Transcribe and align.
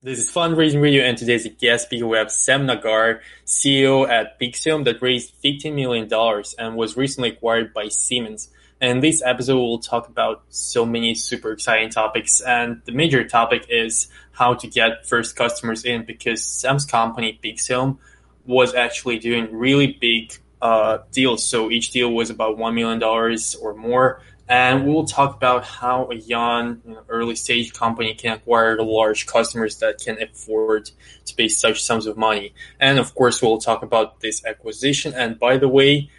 This 0.00 0.20
is 0.20 0.30
Fundraising 0.30 0.80
Radio, 0.80 1.02
and 1.02 1.18
today's 1.18 1.44
guest 1.60 1.86
speaker 1.86 2.06
we 2.06 2.18
have 2.18 2.30
Sam 2.30 2.66
Nagar, 2.66 3.20
CEO 3.44 4.08
at 4.08 4.38
Pixeom, 4.38 4.84
that 4.84 5.02
raised 5.02 5.34
$15 5.42 5.74
million 5.74 6.08
and 6.56 6.76
was 6.76 6.96
recently 6.96 7.30
acquired 7.30 7.74
by 7.74 7.88
Siemens. 7.88 8.48
And 8.80 8.92
in 8.92 9.00
this 9.00 9.24
episode, 9.26 9.56
we'll 9.56 9.80
talk 9.80 10.06
about 10.06 10.44
so 10.50 10.86
many 10.86 11.16
super 11.16 11.50
exciting 11.50 11.90
topics. 11.90 12.40
And 12.40 12.80
the 12.84 12.92
major 12.92 13.26
topic 13.26 13.66
is 13.70 14.06
how 14.30 14.54
to 14.54 14.68
get 14.68 15.04
first 15.04 15.34
customers 15.34 15.84
in 15.84 16.04
because 16.04 16.44
Sam's 16.44 16.86
company, 16.86 17.36
Pixeom, 17.42 17.98
was 18.46 18.74
actually 18.76 19.18
doing 19.18 19.52
really 19.52 19.98
big 20.00 20.32
uh, 20.62 20.98
deals. 21.10 21.44
So 21.44 21.72
each 21.72 21.90
deal 21.90 22.12
was 22.12 22.30
about 22.30 22.56
$1 22.56 22.72
million 22.72 23.02
or 23.02 23.74
more. 23.74 24.22
And 24.48 24.86
we'll 24.86 25.04
talk 25.04 25.36
about 25.36 25.64
how 25.64 26.10
a 26.10 26.14
young, 26.14 26.80
you 26.86 26.94
know, 26.94 27.02
early 27.08 27.36
stage 27.36 27.74
company 27.74 28.14
can 28.14 28.32
acquire 28.32 28.82
large 28.82 29.26
customers 29.26 29.76
that 29.78 29.98
can 29.98 30.20
afford 30.22 30.90
to 31.26 31.34
pay 31.34 31.48
such 31.48 31.82
sums 31.82 32.06
of 32.06 32.16
money. 32.16 32.54
And 32.80 32.98
of 32.98 33.14
course, 33.14 33.42
we'll 33.42 33.58
talk 33.58 33.82
about 33.82 34.20
this 34.20 34.44
acquisition. 34.46 35.12
And 35.12 35.38
by 35.38 35.58
the 35.58 35.68
way, 35.68 36.10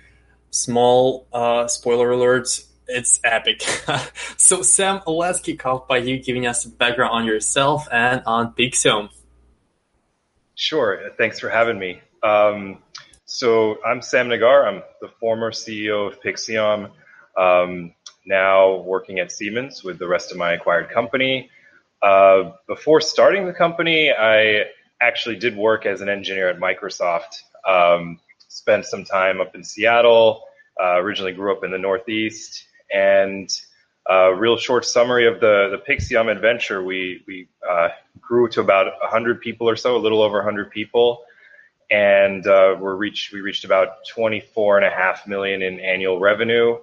small 0.51 1.27
uh, 1.33 1.67
spoiler 1.67 2.09
alerts, 2.09 2.67
it's 2.87 3.19
epic. 3.23 3.61
so, 4.37 4.61
Sam, 4.61 5.01
let's 5.07 5.39
kick 5.39 5.65
off 5.65 5.87
by 5.87 5.97
you 5.97 6.19
giving 6.19 6.45
us 6.45 6.65
a 6.65 6.69
background 6.69 7.11
on 7.13 7.25
yourself 7.25 7.87
and 7.91 8.21
on 8.27 8.53
Pixeom. 8.53 9.09
Sure. 10.53 11.09
Thanks 11.17 11.39
for 11.39 11.49
having 11.49 11.79
me. 11.79 12.01
Um, 12.21 12.83
so, 13.25 13.77
I'm 13.83 14.03
Sam 14.03 14.29
Nagar. 14.29 14.67
I'm 14.67 14.83
the 15.01 15.09
former 15.19 15.51
CEO 15.51 16.11
of 16.11 16.21
Pixeom. 16.21 16.91
Um, 17.37 17.93
now 18.29 18.75
working 18.77 19.19
at 19.19 19.31
Siemens 19.31 19.83
with 19.83 19.99
the 19.99 20.07
rest 20.07 20.31
of 20.31 20.37
my 20.37 20.53
acquired 20.53 20.89
company. 20.89 21.49
Uh, 22.01 22.51
before 22.67 23.01
starting 23.01 23.45
the 23.45 23.53
company, 23.53 24.11
I 24.11 24.65
actually 25.01 25.35
did 25.35 25.57
work 25.57 25.85
as 25.85 25.99
an 25.99 26.07
engineer 26.07 26.47
at 26.47 26.59
Microsoft. 26.59 27.41
Um, 27.67 28.19
spent 28.47 28.85
some 28.85 29.03
time 29.03 29.41
up 29.41 29.55
in 29.55 29.63
Seattle. 29.63 30.43
Uh, 30.81 30.97
originally 30.99 31.33
grew 31.33 31.51
up 31.51 31.65
in 31.65 31.71
the 31.71 31.77
Northeast, 31.77 32.65
and 32.93 33.49
a 34.07 34.13
uh, 34.13 34.29
real 34.29 34.55
short 34.55 34.85
summary 34.85 35.27
of 35.27 35.41
the 35.41 35.69
the 35.71 35.93
Pixeom 35.93 36.31
adventure. 36.31 36.81
We 36.81 37.21
we 37.27 37.49
uh, 37.69 37.89
grew 38.21 38.47
to 38.49 38.61
about 38.61 38.85
100 38.85 39.41
people 39.41 39.67
or 39.67 39.75
so, 39.75 39.97
a 39.97 39.99
little 39.99 40.21
over 40.21 40.37
100 40.37 40.71
people, 40.71 41.23
and 41.91 42.47
uh, 42.47 42.77
we 42.79 42.87
reached 42.91 43.33
we 43.33 43.41
reached 43.41 43.65
about 43.65 44.05
24 44.07 44.77
and 44.77 44.85
a 44.85 44.89
half 44.89 45.27
million 45.27 45.61
in 45.61 45.81
annual 45.81 46.17
revenue 46.17 46.77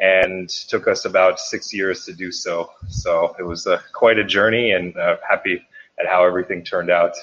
and 0.00 0.48
took 0.48 0.86
us 0.86 1.04
about 1.04 1.40
six 1.40 1.72
years 1.74 2.04
to 2.04 2.12
do 2.12 2.30
so. 2.30 2.70
So 2.88 3.34
it 3.38 3.42
was 3.42 3.66
uh, 3.66 3.80
quite 3.92 4.18
a 4.18 4.24
journey, 4.24 4.72
and 4.72 4.96
uh, 4.96 5.16
happy 5.28 5.60
at 5.98 6.06
how 6.06 6.24
everything 6.24 6.64
turned 6.64 6.90
out. 6.90 7.14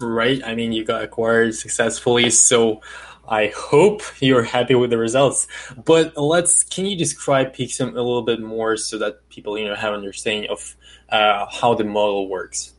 Right. 0.00 0.40
I 0.44 0.54
mean, 0.54 0.72
you 0.72 0.84
got 0.84 1.02
acquired 1.02 1.54
successfully, 1.54 2.30
so 2.30 2.82
I 3.28 3.52
hope 3.54 4.02
you're 4.20 4.44
happy 4.44 4.74
with 4.74 4.90
the 4.90 4.98
results. 4.98 5.48
But 5.84 6.16
let's 6.16 6.62
can 6.62 6.86
you 6.86 6.96
describe 6.96 7.54
Pixeom 7.54 7.92
a 7.92 8.00
little 8.00 8.22
bit 8.22 8.40
more 8.40 8.76
so 8.76 8.98
that 8.98 9.28
people 9.28 9.58
you 9.58 9.66
know 9.66 9.74
have 9.74 9.92
an 9.92 9.98
understanding 9.98 10.50
of 10.50 10.76
uh, 11.08 11.46
how 11.50 11.74
the 11.74 11.84
model 11.84 12.28
works? 12.28 12.74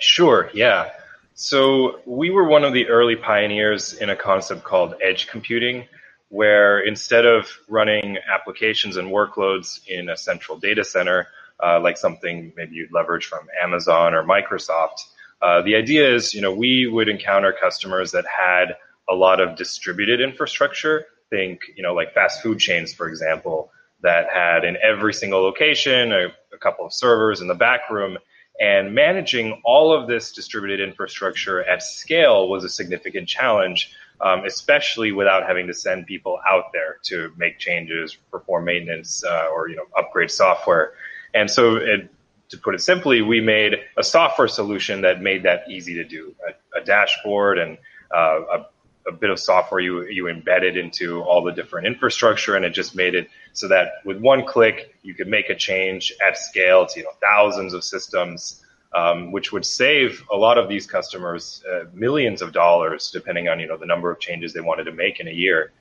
Sure. 0.00 0.50
Yeah. 0.52 0.90
So 1.34 2.00
we 2.06 2.30
were 2.30 2.44
one 2.44 2.64
of 2.64 2.72
the 2.72 2.88
early 2.88 3.16
pioneers 3.16 3.94
in 3.94 4.10
a 4.10 4.16
concept 4.16 4.64
called 4.64 4.94
edge 5.02 5.28
computing 5.28 5.86
where 6.32 6.80
instead 6.80 7.26
of 7.26 7.46
running 7.68 8.16
applications 8.32 8.96
and 8.96 9.08
workloads 9.08 9.86
in 9.86 10.08
a 10.08 10.16
central 10.16 10.56
data 10.58 10.82
center, 10.82 11.26
uh, 11.62 11.78
like 11.78 11.98
something 11.98 12.50
maybe 12.56 12.74
you'd 12.74 12.90
leverage 12.90 13.26
from 13.26 13.46
Amazon 13.62 14.14
or 14.14 14.24
Microsoft, 14.24 15.04
uh, 15.42 15.60
the 15.60 15.76
idea 15.76 16.10
is, 16.10 16.32
you 16.32 16.40
know, 16.40 16.50
we 16.50 16.86
would 16.86 17.10
encounter 17.10 17.52
customers 17.52 18.12
that 18.12 18.24
had 18.24 18.76
a 19.10 19.14
lot 19.14 19.40
of 19.40 19.58
distributed 19.58 20.22
infrastructure. 20.22 21.04
Think, 21.28 21.60
you 21.76 21.82
know, 21.82 21.92
like 21.92 22.14
fast 22.14 22.42
food 22.42 22.58
chains, 22.58 22.94
for 22.94 23.08
example, 23.08 23.70
that 24.00 24.30
had 24.32 24.64
in 24.64 24.78
every 24.82 25.12
single 25.12 25.42
location 25.42 26.12
a, 26.12 26.28
a 26.54 26.58
couple 26.58 26.86
of 26.86 26.94
servers 26.94 27.42
in 27.42 27.46
the 27.46 27.54
back 27.54 27.90
room. 27.90 28.16
And 28.58 28.94
managing 28.94 29.60
all 29.66 29.92
of 29.92 30.08
this 30.08 30.32
distributed 30.32 30.80
infrastructure 30.80 31.62
at 31.62 31.82
scale 31.82 32.48
was 32.48 32.64
a 32.64 32.70
significant 32.70 33.28
challenge 33.28 33.94
um, 34.22 34.44
especially 34.44 35.10
without 35.12 35.46
having 35.46 35.66
to 35.66 35.74
send 35.74 36.06
people 36.06 36.38
out 36.48 36.72
there 36.72 36.98
to 37.02 37.32
make 37.36 37.58
changes, 37.58 38.16
perform 38.30 38.64
maintenance, 38.64 39.24
uh, 39.24 39.48
or 39.52 39.68
you 39.68 39.76
know 39.76 39.84
upgrade 39.98 40.30
software. 40.30 40.94
And 41.34 41.50
so, 41.50 41.76
it, 41.76 42.08
to 42.50 42.58
put 42.58 42.74
it 42.74 42.80
simply, 42.80 43.20
we 43.22 43.40
made 43.40 43.74
a 43.96 44.04
software 44.04 44.48
solution 44.48 45.00
that 45.00 45.20
made 45.20 45.42
that 45.42 45.64
easy 45.68 45.94
to 45.94 46.04
do. 46.04 46.34
A, 46.46 46.80
a 46.80 46.84
dashboard 46.84 47.58
and 47.58 47.78
uh, 48.14 48.40
a, 48.52 48.66
a, 49.08 49.12
bit 49.12 49.30
of 49.30 49.40
software 49.40 49.80
you 49.80 50.04
you 50.04 50.28
embedded 50.28 50.76
into 50.76 51.22
all 51.22 51.42
the 51.42 51.52
different 51.52 51.88
infrastructure, 51.88 52.54
and 52.54 52.64
it 52.64 52.70
just 52.70 52.94
made 52.94 53.16
it 53.16 53.28
so 53.54 53.68
that 53.68 53.94
with 54.04 54.18
one 54.18 54.46
click 54.46 54.94
you 55.02 55.14
could 55.14 55.28
make 55.28 55.50
a 55.50 55.56
change 55.56 56.12
at 56.24 56.38
scale 56.38 56.86
to 56.86 57.00
you 57.00 57.04
know 57.04 57.12
thousands 57.20 57.74
of 57.74 57.82
systems 57.82 58.61
um, 58.94 59.32
which 59.32 59.52
would 59.52 59.64
save 59.64 60.22
a 60.32 60.36
lot 60.36 60.58
of 60.58 60.68
these 60.68 60.86
customers 60.86 61.64
uh, 61.70 61.84
millions 61.92 62.42
of 62.42 62.52
dollars, 62.52 63.10
depending 63.10 63.48
on 63.48 63.58
you 63.60 63.66
know 63.66 63.76
the 63.76 63.86
number 63.86 64.10
of 64.10 64.20
changes 64.20 64.52
they 64.52 64.60
wanted 64.60 64.84
to 64.84 64.92
make 64.92 65.20
in 65.20 65.28
a 65.28 65.32
year. 65.32 65.72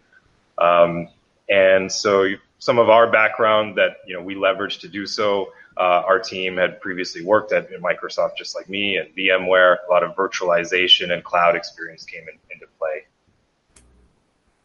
Um, 0.58 1.10
and 1.50 1.92
so, 1.92 2.28
some 2.60 2.80
of 2.80 2.90
our 2.90 3.12
background 3.12 3.78
that 3.78 3.98
you 4.08 4.16
know 4.16 4.22
we 4.22 4.36
leveraged 4.36 4.80
to 4.82 4.88
do 4.88 5.06
so. 5.06 5.54
Uh, 5.78 6.04
our 6.06 6.20
team 6.20 6.58
had 6.58 6.82
previously 6.82 7.24
worked 7.24 7.54
at 7.54 7.70
Microsoft, 7.82 8.36
just 8.38 8.56
like 8.56 8.70
me, 8.70 8.98
and 8.98 9.16
VMware. 9.16 9.78
A 9.88 9.92
lot 9.92 10.04
of 10.04 10.16
virtualization 10.16 11.12
and 11.12 11.24
cloud 11.24 11.56
experience 11.56 12.04
came 12.04 12.24
in, 12.24 12.38
into 12.52 12.68
play. 12.78 13.06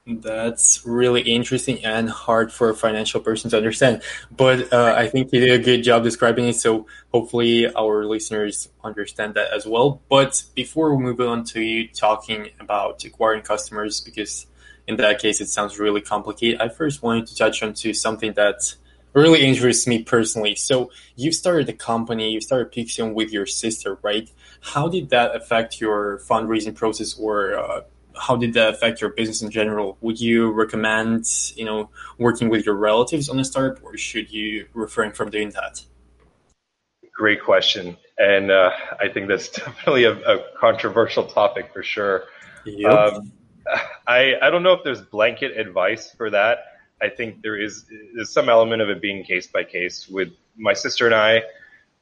That's 0.09 0.87
really 0.87 1.23
interesting 1.23 1.85
and 1.85 2.09
hard 2.09 2.53
for 2.53 2.71
a 2.71 2.75
financial 2.77 3.21
person 3.21 3.51
to 3.51 3.57
understand. 3.57 4.03
But 4.31 4.73
uh, 4.73 4.95
I 4.97 5.09
think 5.09 5.33
you 5.33 5.41
did 5.41 5.61
a 5.61 5.63
good 5.63 5.83
job 5.83 6.05
describing 6.05 6.47
it, 6.47 6.55
so 6.55 6.87
hopefully 7.13 7.69
our 7.75 8.05
listeners 8.05 8.69
understand 8.85 9.35
that 9.35 9.53
as 9.53 9.67
well. 9.67 10.01
But 10.09 10.45
before 10.55 10.95
we 10.95 11.03
move 11.03 11.21
on 11.21 11.43
to 11.47 11.61
you 11.61 11.89
talking 11.89 12.51
about 12.61 13.05
acquiring 13.05 13.43
customers, 13.43 14.01
because 14.01 14.47
in 14.87 14.95
that 14.99 15.19
case 15.19 15.41
it 15.41 15.49
sounds 15.49 15.77
really 15.81 16.03
complicated, 16.03 16.61
I 16.61 16.69
first 16.69 17.03
wanted 17.03 17.27
to 17.27 17.35
touch 17.35 17.65
on 17.65 17.75
to 17.75 17.93
something 17.93 18.33
that 18.35 18.77
really 19.13 19.45
interests 19.45 19.89
me 19.89 20.05
personally. 20.05 20.55
So 20.55 20.93
you 21.17 21.33
started 21.33 21.67
the 21.67 21.73
company, 21.73 22.31
you 22.31 22.41
started 22.41 22.71
Pixeom 22.71 23.13
with 23.13 23.33
your 23.33 23.47
sister, 23.47 23.99
right? 24.03 24.31
How 24.61 24.87
did 24.87 25.11
that 25.11 25.35
affect 25.35 25.81
your 25.81 26.21
fundraising 26.21 26.77
process 26.77 27.19
or 27.19 27.59
uh, 27.59 27.81
how 28.19 28.37
did 28.37 28.55
that 28.55 28.75
affect 28.75 29.01
your 29.01 29.11
business 29.11 29.43
in 29.43 29.51
general? 29.51 29.97
Would 30.01 30.21
you 30.21 30.51
recommend, 30.51 31.27
you 31.55 31.65
know, 31.65 31.91
working 32.19 32.49
with 32.49 32.67
your 32.67 32.75
relatives 32.75 33.29
on 33.29 33.39
a 33.39 33.45
startup, 33.45 33.83
or 33.85 33.97
should 33.97 34.31
you 34.33 34.67
refrain 34.75 35.13
from 35.13 35.31
doing 35.31 35.51
that? 35.51 35.83
Great 37.15 37.43
question, 37.43 37.97
and 38.19 38.51
uh, 38.51 38.71
I 39.01 39.09
think 39.09 39.29
that's 39.29 39.49
definitely 39.65 40.05
a, 40.05 40.13
a 40.13 40.45
controversial 40.59 41.25
topic 41.25 41.73
for 41.73 41.83
sure. 41.83 42.25
Yep. 42.65 42.93
Um, 42.93 43.33
I 44.07 44.35
I 44.41 44.51
don't 44.51 44.63
know 44.63 44.73
if 44.73 44.85
there's 44.85 45.01
blanket 45.01 45.57
advice 45.57 46.13
for 46.13 46.31
that. 46.31 46.59
I 47.03 47.09
think 47.09 47.43
there 47.43 47.57
is 47.57 47.85
there's 48.15 48.31
some 48.31 48.49
element 48.49 48.83
of 48.83 48.89
it 48.89 49.01
being 49.01 49.25
case 49.25 49.47
by 49.47 49.65
case. 49.65 50.09
With 50.09 50.31
my 50.57 50.73
sister 50.73 51.07
and 51.07 51.15
I, 51.15 51.43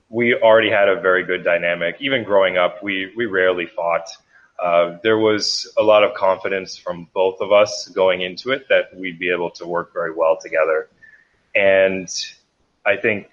we 0.09 0.35
already 0.35 0.71
had 0.71 0.89
a 0.89 1.01
very 1.01 1.25
good 1.25 1.43
dynamic. 1.45 1.97
Even 2.01 2.25
growing 2.25 2.57
up, 2.57 2.83
we 2.83 3.13
we 3.17 3.27
rarely 3.27 3.67
fought. 3.67 4.09
Uh, 4.59 4.99
there 5.03 5.19
was 5.19 5.73
a 5.77 5.83
lot 5.83 6.05
of 6.05 6.15
confidence 6.15 6.77
from 6.77 7.09
both 7.13 7.41
of 7.41 7.53
us 7.53 7.89
going 7.89 8.21
into 8.21 8.51
it 8.51 8.69
that 8.69 8.95
we'd 8.97 9.19
be 9.19 9.31
able 9.31 9.51
to 9.51 9.67
work 9.67 9.93
very 9.93 10.13
well 10.13 10.39
together. 10.41 10.89
And 11.55 12.09
I 12.87 12.97
think 12.97 13.29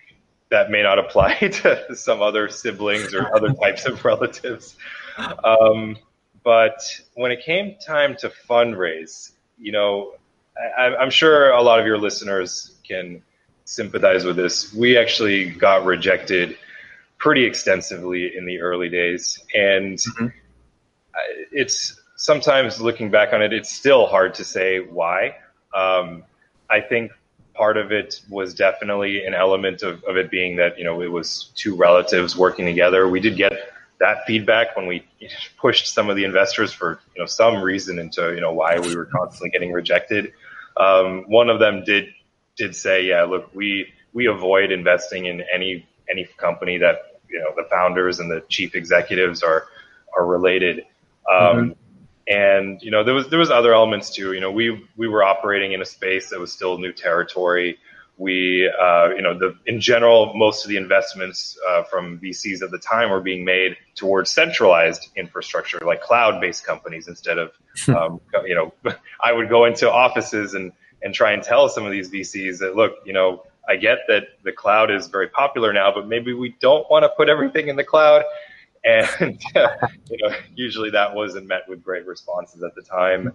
that 0.49 0.71
may 0.71 0.83
not 0.83 0.99
apply 0.99 1.35
to 1.37 1.95
some 1.95 2.21
other 2.21 2.49
siblings 2.49 3.13
or 3.13 3.33
other 3.35 3.53
types 3.53 3.85
of 3.85 4.03
relatives. 4.03 4.75
Um, 5.43 5.97
but 6.43 6.81
when 7.13 7.31
it 7.31 7.43
came 7.45 7.75
time 7.85 8.15
to 8.17 8.31
fundraise, 8.49 9.31
you 9.59 9.71
know, 9.71 10.15
I, 10.77 10.95
I'm 10.95 11.11
sure 11.11 11.51
a 11.51 11.61
lot 11.61 11.79
of 11.79 11.85
your 11.85 11.99
listeners 11.99 12.75
can 12.85 13.21
sympathize 13.65 14.25
with 14.25 14.35
this. 14.35 14.73
We 14.73 14.97
actually 14.97 15.51
got 15.51 15.85
rejected 15.85 16.57
pretty 17.19 17.45
extensively 17.45 18.35
in 18.35 18.45
the 18.45 18.59
early 18.59 18.89
days. 18.89 19.39
And 19.53 19.99
mm-hmm 19.99 20.27
it's 21.51 21.99
sometimes 22.15 22.81
looking 22.81 23.09
back 23.09 23.33
on 23.33 23.41
it, 23.41 23.53
it's 23.53 23.71
still 23.71 24.07
hard 24.07 24.33
to 24.35 24.43
say 24.43 24.79
why. 24.79 25.35
Um, 25.73 26.23
I 26.69 26.81
think 26.81 27.11
part 27.53 27.77
of 27.77 27.91
it 27.91 28.21
was 28.29 28.53
definitely 28.53 29.25
an 29.25 29.33
element 29.33 29.83
of, 29.83 30.03
of 30.05 30.17
it 30.17 30.31
being 30.31 30.55
that, 30.57 30.77
you 30.77 30.83
know, 30.83 31.01
it 31.01 31.11
was 31.11 31.51
two 31.55 31.75
relatives 31.75 32.37
working 32.37 32.65
together. 32.65 33.07
We 33.07 33.19
did 33.19 33.35
get 33.35 33.53
that 33.99 34.25
feedback 34.25 34.75
when 34.75 34.87
we 34.87 35.05
pushed 35.57 35.93
some 35.93 36.09
of 36.09 36.15
the 36.15 36.23
investors 36.23 36.71
for, 36.71 36.99
you 37.15 37.21
know, 37.21 37.27
some 37.27 37.61
reason 37.61 37.99
into, 37.99 38.33
you 38.33 38.41
know, 38.41 38.53
why 38.53 38.79
we 38.79 38.95
were 38.95 39.05
constantly 39.05 39.49
getting 39.49 39.71
rejected. 39.71 40.33
Um, 40.77 41.25
one 41.27 41.49
of 41.49 41.59
them 41.59 41.83
did, 41.83 42.13
did 42.55 42.75
say, 42.75 43.03
yeah, 43.05 43.23
look, 43.23 43.53
we, 43.53 43.87
we 44.13 44.27
avoid 44.27 44.71
investing 44.71 45.25
in 45.25 45.43
any, 45.53 45.87
any 46.09 46.25
company 46.37 46.77
that 46.77 47.11
you 47.31 47.39
know 47.39 47.51
the 47.55 47.67
founders 47.69 48.19
and 48.19 48.29
the 48.29 48.43
chief 48.49 48.75
executives 48.75 49.41
are 49.41 49.67
are 50.17 50.25
related. 50.25 50.83
Um, 51.29 51.35
mm-hmm. 51.37 51.71
And 52.27 52.81
you 52.81 52.91
know 52.91 53.03
there 53.03 53.13
was 53.13 53.29
there 53.29 53.39
was 53.39 53.49
other 53.49 53.73
elements 53.73 54.09
too. 54.09 54.33
You 54.33 54.39
know 54.39 54.51
we 54.51 54.87
we 54.95 55.07
were 55.07 55.23
operating 55.23 55.73
in 55.73 55.81
a 55.81 55.85
space 55.85 56.29
that 56.29 56.39
was 56.39 56.53
still 56.53 56.77
new 56.77 56.93
territory. 56.93 57.77
We 58.17 58.71
uh, 58.79 59.09
you 59.09 59.21
know 59.21 59.37
the 59.37 59.57
in 59.65 59.81
general 59.81 60.33
most 60.35 60.63
of 60.63 60.69
the 60.69 60.77
investments 60.77 61.57
uh, 61.67 61.83
from 61.83 62.19
VCs 62.19 62.61
at 62.61 62.69
the 62.71 62.77
time 62.77 63.09
were 63.09 63.21
being 63.21 63.43
made 63.43 63.75
towards 63.95 64.31
centralized 64.31 65.09
infrastructure 65.15 65.79
like 65.83 66.01
cloud 66.01 66.39
based 66.39 66.63
companies 66.63 67.07
instead 67.07 67.37
of 67.39 67.51
um, 67.89 68.21
you 68.45 68.55
know 68.55 68.73
I 69.23 69.33
would 69.33 69.49
go 69.49 69.65
into 69.65 69.91
offices 69.91 70.53
and 70.53 70.71
and 71.01 71.15
try 71.15 71.31
and 71.31 71.41
tell 71.41 71.67
some 71.67 71.85
of 71.85 71.91
these 71.91 72.11
VCs 72.11 72.59
that 72.59 72.75
look 72.75 72.93
you 73.03 73.13
know 73.13 73.43
I 73.67 73.75
get 73.75 73.99
that 74.07 74.23
the 74.43 74.51
cloud 74.51 74.91
is 74.91 75.07
very 75.07 75.27
popular 75.27 75.71
now, 75.71 75.93
but 75.93 76.07
maybe 76.07 76.33
we 76.33 76.55
don't 76.59 76.89
want 76.89 77.03
to 77.03 77.09
put 77.09 77.29
everything 77.29 77.67
in 77.67 77.75
the 77.75 77.83
cloud. 77.83 78.23
And 78.83 79.41
you 79.55 80.17
know, 80.21 80.35
usually 80.55 80.89
that 80.91 81.13
wasn't 81.13 81.47
met 81.47 81.67
with 81.67 81.83
great 81.83 82.05
responses 82.05 82.63
at 82.63 82.75
the 82.75 82.81
time. 82.81 83.33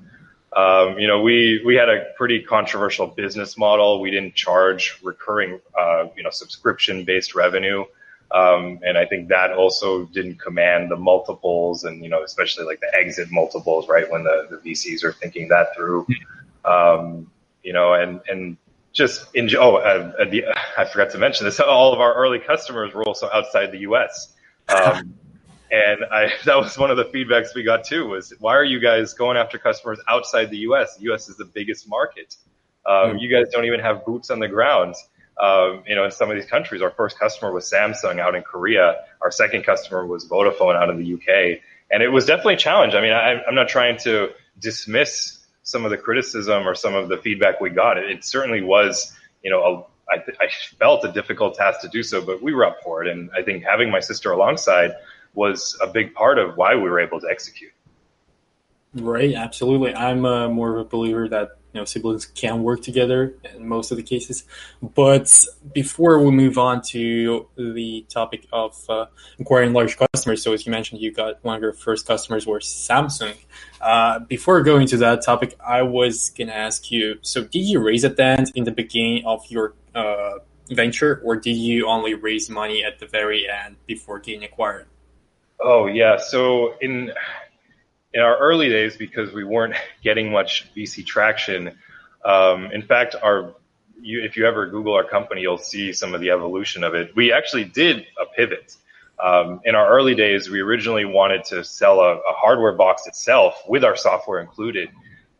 Um, 0.57 0.99
you 0.99 1.07
know, 1.07 1.21
we 1.21 1.63
we 1.65 1.75
had 1.75 1.89
a 1.89 2.07
pretty 2.17 2.43
controversial 2.43 3.07
business 3.07 3.59
model. 3.59 4.01
We 4.01 4.11
didn't 4.11 4.35
charge 4.35 4.99
recurring, 5.03 5.61
uh, 5.79 6.07
you 6.17 6.23
know, 6.23 6.31
subscription-based 6.31 7.35
revenue, 7.35 7.85
um, 8.31 8.81
and 8.83 8.97
I 8.97 9.07
think 9.07 9.29
that 9.29 9.53
also 9.53 10.07
didn't 10.07 10.41
command 10.41 10.91
the 10.91 10.97
multiples, 10.97 11.85
and 11.85 12.03
you 12.03 12.09
know, 12.09 12.23
especially 12.23 12.65
like 12.65 12.81
the 12.81 12.91
exit 12.95 13.31
multiples, 13.31 13.89
right? 13.89 14.11
When 14.11 14.25
the, 14.25 14.49
the 14.51 14.71
VCs 14.71 15.05
are 15.05 15.13
thinking 15.13 15.49
that 15.49 15.75
through, 15.77 16.07
um, 16.65 17.31
you 17.63 17.73
know, 17.73 17.93
and 17.93 18.21
and 18.29 18.57
just 18.93 19.35
in 19.35 19.49
oh, 19.57 19.77
uh, 19.77 20.25
the, 20.31 20.45
I 20.79 20.87
forgot 20.87 21.11
to 21.11 21.19
mention 21.19 21.45
this. 21.45 21.61
All 21.61 21.93
of 21.93 22.01
our 22.01 22.15
early 22.15 22.39
customers 22.39 22.95
were 22.95 23.05
also 23.05 23.29
outside 23.33 23.73
the 23.73 23.81
U.S. 23.81 24.33
Um, 24.69 25.15
and 25.71 26.05
I, 26.11 26.31
that 26.45 26.57
was 26.57 26.79
one 26.79 26.91
of 26.91 26.97
the 26.97 27.05
feedbacks 27.07 27.55
we 27.55 27.63
got 27.63 27.85
too 27.85 28.09
was 28.09 28.33
why 28.39 28.55
are 28.55 28.65
you 28.65 28.81
guys 28.81 29.15
going 29.15 29.37
after 29.37 29.59
customers 29.59 29.99
outside 30.09 30.51
the 30.51 30.59
U.S.? 30.59 30.97
The 30.97 31.05
U.S. 31.05 31.29
is 31.29 31.37
the 31.37 31.45
biggest 31.45 31.89
market. 31.89 32.37
Um, 32.87 33.13
mm. 33.13 33.21
You 33.21 33.31
guys 33.31 33.51
don't 33.53 33.65
even 33.65 33.81
have 33.81 34.05
boots 34.05 34.31
on 34.31 34.39
the 34.39 34.49
ground. 34.49 34.95
Um, 35.41 35.83
you 35.87 35.95
know, 35.95 36.05
in 36.05 36.11
some 36.11 36.31
of 36.31 36.37
these 36.37 36.47
countries, 36.47 36.81
our 36.81 36.91
first 36.91 37.19
customer 37.19 37.53
was 37.53 37.71
Samsung 37.71 38.19
out 38.19 38.35
in 38.35 38.43
Korea. 38.43 39.05
Our 39.21 39.31
second 39.31 39.65
customer 39.65 40.07
was 40.07 40.27
Vodafone 40.27 40.77
out 40.77 40.89
in 40.89 40.97
the 40.97 41.15
UK, 41.15 41.61
and 41.91 42.03
it 42.03 42.09
was 42.09 42.25
definitely 42.25 42.55
a 42.55 42.59
challenge. 42.59 42.95
I 42.95 43.03
mean, 43.03 43.13
I, 43.13 43.43
I'm 43.47 43.55
not 43.55 43.69
trying 43.69 43.99
to 43.99 44.31
dismiss 44.59 45.45
some 45.63 45.85
of 45.85 45.91
the 45.91 45.99
criticism 45.99 46.67
or 46.67 46.75
some 46.75 46.95
of 46.95 47.09
the 47.09 47.19
feedback 47.19 47.61
we 47.61 47.71
got. 47.71 47.99
It, 47.99 48.11
it 48.11 48.25
certainly 48.25 48.63
was, 48.63 49.15
you 49.43 49.51
know, 49.51 49.63
a, 50.09 50.15
I, 50.15 50.23
I 50.41 50.49
felt 50.79 51.05
a 51.05 51.13
difficult 51.13 51.57
task 51.57 51.81
to 51.83 51.89
do 51.89 52.03
so, 52.03 52.25
but 52.25 52.41
we 52.41 52.55
were 52.55 52.65
up 52.65 52.79
for 52.83 53.03
it. 53.03 53.09
And 53.09 53.29
I 53.37 53.43
think 53.43 53.65
having 53.65 53.91
my 53.91 54.01
sister 54.01 54.31
alongside 54.31 54.93
was 55.37 55.79
a 55.81 55.87
big 55.87 56.15
part 56.15 56.39
of 56.39 56.57
why 56.57 56.75
we 56.75 56.91
were 56.91 56.99
able 56.99 57.21
to 57.21 57.29
execute. 57.31 57.73
Right, 58.95 59.35
absolutely. 59.35 59.95
I'm 59.95 60.25
uh, 60.25 60.49
more 60.49 60.71
of 60.71 60.87
a 60.87 60.89
believer 60.89 61.29
that 61.29 61.59
you 61.73 61.81
know 61.81 61.85
siblings 61.85 62.25
can 62.25 62.63
work 62.63 62.81
together 62.81 63.35
in 63.55 63.69
most 63.69 63.91
of 63.91 63.99
the 63.99 64.03
cases. 64.03 64.45
But 64.83 65.31
before 65.75 66.19
we 66.19 66.31
move 66.31 66.57
on 66.57 66.81
to 66.93 67.47
the 67.57 68.07
topic 68.09 68.47
of 68.53 68.75
uh, 68.89 69.07
acquiring 69.39 69.75
large 69.75 69.99
customers, 69.99 70.43
so 70.43 70.55
as 70.55 70.65
you 70.65 70.73
mentioned, 70.73 71.03
you 71.03 71.13
got 71.13 71.45
one 71.45 71.57
of 71.57 71.63
your 71.63 71.75
first 71.75 72.07
customers 72.07 72.47
was 72.47 72.65
Samsung. 72.65 73.37
Uh, 73.83 74.21
before 74.21 74.63
going 74.63 74.87
to 74.87 74.97
that 74.97 75.23
topic, 75.23 75.55
I 75.65 75.83
was 75.83 76.31
gonna 76.31 76.53
ask 76.53 76.91
you. 76.91 77.19
So, 77.21 77.45
did 77.45 77.65
you 77.67 77.81
raise 77.81 78.05
a 78.05 78.09
dent 78.09 78.53
in 78.55 78.65
the 78.65 78.73
beginning 78.73 79.27
of 79.27 79.45
your 79.51 79.75
uh, 79.95 80.39
venture, 80.71 81.21
or 81.23 81.37
did 81.37 81.57
you 81.57 81.87
only 81.87 82.15
raise 82.15 82.49
money 82.49 82.83
at 82.83 82.99
the 82.99 83.07
very 83.07 83.47
end 83.47 83.77
before 83.87 84.19
getting 84.21 84.45
acquired? 84.45 84.87
Oh 85.61 85.87
yeah. 85.87 86.19
So 86.19 86.75
in 86.81 87.13
in 88.13 88.23
our 88.23 88.39
early 88.39 88.69
days, 88.69 88.97
because 88.97 89.33
we 89.33 89.45
weren't 89.45 89.75
getting 90.03 90.31
much 90.31 90.73
VC 90.75 91.05
traction, 91.05 91.77
um, 92.25 92.71
in 92.73 92.83
fact, 92.83 93.15
our 93.23 93.55
you, 94.01 94.23
if 94.23 94.37
you 94.37 94.47
ever 94.47 94.67
Google 94.67 94.95
our 94.95 95.05
company, 95.05 95.41
you'll 95.41 95.59
see 95.59 95.93
some 95.93 96.15
of 96.15 96.21
the 96.21 96.31
evolution 96.31 96.85
of 96.85 96.95
it. 96.95 97.15
We 97.17 97.33
actually 97.33 97.65
did 97.65 98.07
a 98.21 98.27
pivot. 98.37 98.77
Um, 99.23 99.61
in 99.65 99.75
our 99.75 99.89
early 99.89 100.15
days, 100.15 100.51
we 100.51 100.61
originally 100.61 101.07
wanted 101.07 101.45
to 101.45 101.65
sell 101.65 102.01
a, 102.01 102.17
a 102.17 102.33
hardware 102.35 102.73
box 102.73 103.07
itself 103.07 103.63
with 103.67 103.83
our 103.85 103.97
software 103.97 104.41
included. 104.41 104.91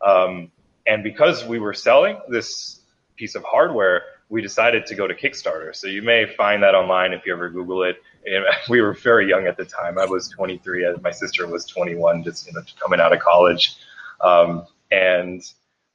Um, 0.05 0.51
and 0.87 1.03
because 1.03 1.45
we 1.45 1.59
were 1.59 1.73
selling 1.73 2.19
this 2.27 2.81
piece 3.15 3.35
of 3.35 3.43
hardware, 3.43 4.03
we 4.29 4.41
decided 4.41 4.85
to 4.87 4.95
go 4.95 5.07
to 5.07 5.13
Kickstarter. 5.13 5.75
So 5.75 5.87
you 5.87 6.01
may 6.01 6.25
find 6.25 6.63
that 6.63 6.75
online 6.75 7.13
if 7.13 7.25
you 7.25 7.33
ever 7.33 7.49
Google 7.49 7.83
it. 7.83 7.97
And 8.27 8.45
we 8.69 8.81
were 8.81 8.93
very 8.93 9.27
young 9.27 9.47
at 9.47 9.57
the 9.57 9.65
time. 9.65 9.97
I 9.97 10.05
was 10.05 10.29
23. 10.29 10.95
My 11.01 11.11
sister 11.11 11.47
was 11.47 11.65
21, 11.65 12.23
just 12.23 12.47
you 12.47 12.53
know, 12.53 12.61
coming 12.79 12.99
out 12.99 13.13
of 13.13 13.19
college. 13.19 13.75
Um, 14.21 14.65
and 14.91 15.43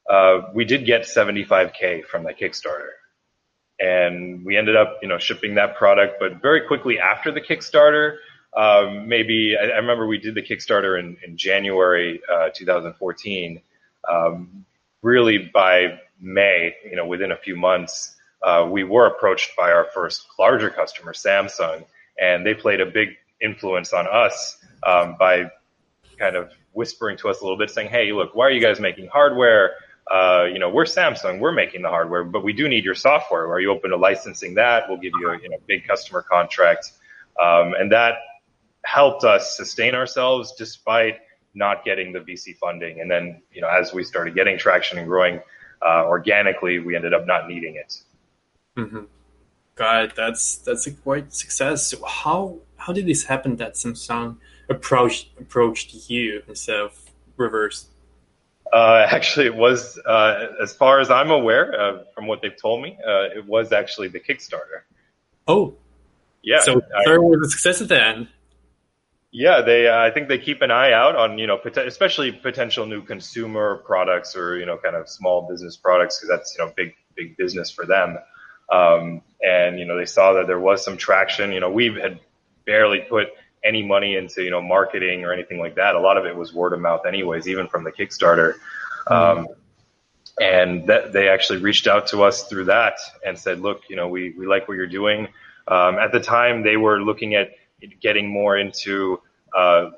uh, 0.08 0.42
we 0.54 0.64
did 0.64 0.84
get 0.84 1.02
75k 1.02 2.04
from 2.04 2.24
the 2.24 2.34
Kickstarter, 2.34 2.90
and 3.80 4.44
we 4.44 4.56
ended 4.56 4.76
up, 4.76 4.98
you 5.02 5.08
know, 5.08 5.18
shipping 5.18 5.54
that 5.54 5.76
product. 5.76 6.16
But 6.20 6.42
very 6.42 6.66
quickly 6.66 6.98
after 6.98 7.32
the 7.32 7.40
Kickstarter, 7.40 8.16
um, 8.56 9.08
maybe 9.08 9.56
I, 9.60 9.64
I, 9.64 9.76
remember 9.76 10.06
we 10.06 10.18
did 10.18 10.34
the 10.34 10.42
Kickstarter 10.42 10.98
in, 10.98 11.16
in 11.26 11.36
January 11.36 12.20
uh, 12.30 12.50
2014. 12.54 13.62
Um, 14.08 14.66
really, 15.00 15.38
by 15.38 16.00
May, 16.20 16.74
you 16.84 16.96
know, 16.96 17.06
within 17.06 17.32
a 17.32 17.36
few 17.36 17.56
months, 17.56 18.16
uh, 18.42 18.68
we 18.70 18.84
were 18.84 19.06
approached 19.06 19.56
by 19.56 19.70
our 19.70 19.86
first 19.94 20.26
larger 20.38 20.68
customer, 20.68 21.12
Samsung, 21.12 21.84
and 22.18 22.46
they 22.46 22.54
played 22.54 22.80
a 22.80 22.86
big 22.86 23.10
influence 23.40 23.92
on 23.92 24.06
us 24.06 24.58
um, 24.84 25.16
by 25.18 25.50
kind 26.18 26.36
of 26.36 26.50
whispering 26.72 27.16
to 27.18 27.28
us 27.28 27.40
a 27.40 27.44
little 27.44 27.58
bit, 27.58 27.70
saying, 27.70 27.88
"Hey, 27.88 28.12
look, 28.12 28.34
why 28.34 28.46
are 28.46 28.50
you 28.50 28.60
guys 28.60 28.80
making 28.80 29.08
hardware? 29.08 29.72
Uh, 30.10 30.44
you 30.52 30.58
know, 30.58 30.68
we're 30.68 30.84
Samsung, 30.84 31.38
we're 31.38 31.52
making 31.52 31.82
the 31.82 31.88
hardware, 31.88 32.24
but 32.24 32.42
we 32.42 32.52
do 32.52 32.68
need 32.68 32.84
your 32.84 32.94
software. 32.94 33.50
Are 33.52 33.60
you 33.60 33.70
open 33.70 33.90
to 33.90 33.96
licensing 33.96 34.54
that? 34.54 34.84
We'll 34.88 34.98
give 34.98 35.12
you 35.20 35.30
a 35.30 35.40
you 35.40 35.48
know, 35.48 35.58
big 35.66 35.86
customer 35.86 36.22
contract." 36.22 36.92
Um, 37.40 37.74
and 37.78 37.92
that 37.92 38.16
helped 38.84 39.24
us 39.24 39.56
sustain 39.56 39.94
ourselves 39.94 40.54
despite 40.58 41.20
not 41.54 41.84
getting 41.84 42.12
the 42.12 42.20
VC 42.20 42.56
funding. 42.56 43.00
And 43.00 43.10
then, 43.10 43.42
you 43.52 43.60
know, 43.60 43.68
as 43.68 43.92
we 43.92 44.04
started 44.04 44.34
getting 44.34 44.58
traction 44.58 44.98
and 44.98 45.06
growing 45.06 45.40
uh, 45.82 46.04
organically, 46.06 46.78
we 46.78 46.96
ended 46.96 47.14
up 47.14 47.26
not 47.26 47.48
needing 47.48 47.76
it. 47.76 48.02
Mm-hmm. 48.76 49.04
God, 49.74 50.12
that's 50.16 50.56
that's 50.56 50.86
a 50.86 50.92
quite 50.92 51.32
success. 51.32 51.86
So 51.88 52.04
how 52.04 52.58
how 52.76 52.92
did 52.92 53.06
this 53.06 53.24
happen 53.24 53.56
that 53.56 53.74
Samsung 53.74 54.36
approached 54.68 55.28
approached 55.38 56.10
you 56.10 56.42
instead 56.48 56.76
of 56.76 56.98
reverse? 57.36 57.86
Uh, 58.72 59.06
actually, 59.10 59.46
it 59.46 59.54
was 59.54 59.98
uh, 60.06 60.48
as 60.62 60.74
far 60.74 61.00
as 61.00 61.10
I'm 61.10 61.30
aware 61.30 61.78
uh, 61.78 62.04
from 62.14 62.26
what 62.26 62.42
they've 62.42 62.60
told 62.60 62.82
me, 62.82 62.98
uh, 63.06 63.36
it 63.36 63.46
was 63.46 63.72
actually 63.72 64.08
the 64.08 64.20
Kickstarter. 64.20 64.82
Oh, 65.48 65.74
yeah. 66.42 66.60
So 66.60 66.80
there 67.04 67.20
was 67.20 67.46
a 67.46 67.50
success 67.50 67.80
at 67.80 67.88
the 67.88 68.02
end. 68.02 68.28
Yeah, 69.30 69.62
they. 69.62 69.88
Uh, 69.88 69.98
I 69.98 70.10
think 70.10 70.28
they 70.28 70.38
keep 70.38 70.60
an 70.60 70.70
eye 70.70 70.92
out 70.92 71.16
on 71.16 71.38
you 71.38 71.46
know, 71.46 71.56
pot- 71.56 71.78
especially 71.78 72.32
potential 72.32 72.84
new 72.84 73.02
consumer 73.02 73.82
products 73.86 74.36
or 74.36 74.58
you 74.58 74.66
know, 74.66 74.76
kind 74.76 74.94
of 74.94 75.08
small 75.08 75.48
business 75.48 75.76
products 75.76 76.18
because 76.18 76.28
that's 76.28 76.56
you 76.58 76.64
know, 76.64 76.72
big 76.76 76.94
big 77.16 77.36
business 77.38 77.70
for 77.70 77.86
them. 77.86 78.18
Um, 78.70 79.22
and 79.42 79.78
you 79.78 79.84
know 79.84 79.96
they 79.96 80.06
saw 80.06 80.34
that 80.34 80.46
there 80.46 80.60
was 80.60 80.84
some 80.84 80.96
traction. 80.96 81.52
You 81.52 81.60
know 81.60 81.70
we 81.70 81.94
had 81.94 82.20
barely 82.64 83.00
put 83.00 83.28
any 83.64 83.82
money 83.82 84.16
into 84.16 84.42
you 84.42 84.50
know 84.50 84.60
marketing 84.60 85.24
or 85.24 85.32
anything 85.32 85.58
like 85.58 85.76
that. 85.76 85.94
A 85.94 86.00
lot 86.00 86.16
of 86.16 86.26
it 86.26 86.36
was 86.36 86.52
word 86.52 86.72
of 86.72 86.80
mouth, 86.80 87.06
anyways, 87.06 87.48
even 87.48 87.68
from 87.68 87.84
the 87.84 87.92
Kickstarter. 87.92 88.54
Um, 89.08 89.48
and 90.40 90.86
that 90.86 91.12
they 91.12 91.28
actually 91.28 91.58
reached 91.58 91.86
out 91.86 92.06
to 92.08 92.22
us 92.22 92.48
through 92.48 92.64
that 92.64 92.98
and 93.24 93.38
said, 93.38 93.60
"Look, 93.60 93.82
you 93.88 93.96
know, 93.96 94.08
we 94.08 94.30
we 94.30 94.46
like 94.46 94.68
what 94.68 94.76
you're 94.76 94.86
doing." 94.86 95.28
Um, 95.68 95.98
at 95.98 96.12
the 96.12 96.20
time, 96.20 96.62
they 96.62 96.76
were 96.76 97.00
looking 97.02 97.34
at 97.34 97.50
getting 98.00 98.28
more 98.28 98.56
into 98.56 99.20
uh, 99.54 99.90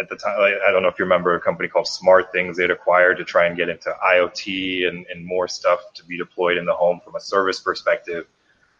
at, 0.00 0.08
the 0.08 0.16
time, 0.16 0.38
I 0.38 0.70
don't 0.70 0.82
know 0.82 0.88
if 0.88 0.98
you 0.98 1.04
remember 1.04 1.34
a 1.34 1.40
company 1.40 1.68
called 1.68 1.88
Smart 1.88 2.30
Things 2.30 2.56
they'd 2.56 2.70
acquired 2.70 3.18
to 3.18 3.24
try 3.24 3.46
and 3.46 3.56
get 3.56 3.68
into 3.68 3.92
IoT 4.04 4.86
and, 4.86 5.04
and 5.12 5.24
more 5.24 5.48
stuff 5.48 5.80
to 5.94 6.04
be 6.04 6.16
deployed 6.16 6.58
in 6.58 6.64
the 6.64 6.74
home 6.74 7.00
from 7.04 7.16
a 7.16 7.20
service 7.20 7.58
perspective. 7.58 8.26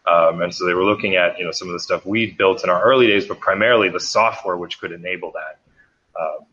Um, 0.07 0.41
and 0.41 0.53
so 0.53 0.65
they 0.65 0.73
were 0.73 0.85
looking 0.85 1.15
at, 1.15 1.37
you 1.37 1.43
know, 1.43 1.51
some 1.51 1.67
of 1.67 1.73
the 1.73 1.79
stuff 1.79 2.05
we'd 2.05 2.37
built 2.37 2.63
in 2.63 2.69
our 2.69 2.81
early 2.81 3.07
days, 3.07 3.25
but 3.25 3.39
primarily 3.39 3.89
the 3.89 3.99
software 3.99 4.55
which 4.55 4.79
could 4.79 4.91
enable 4.91 5.33
that. 5.33 5.59
Um, 6.19 6.45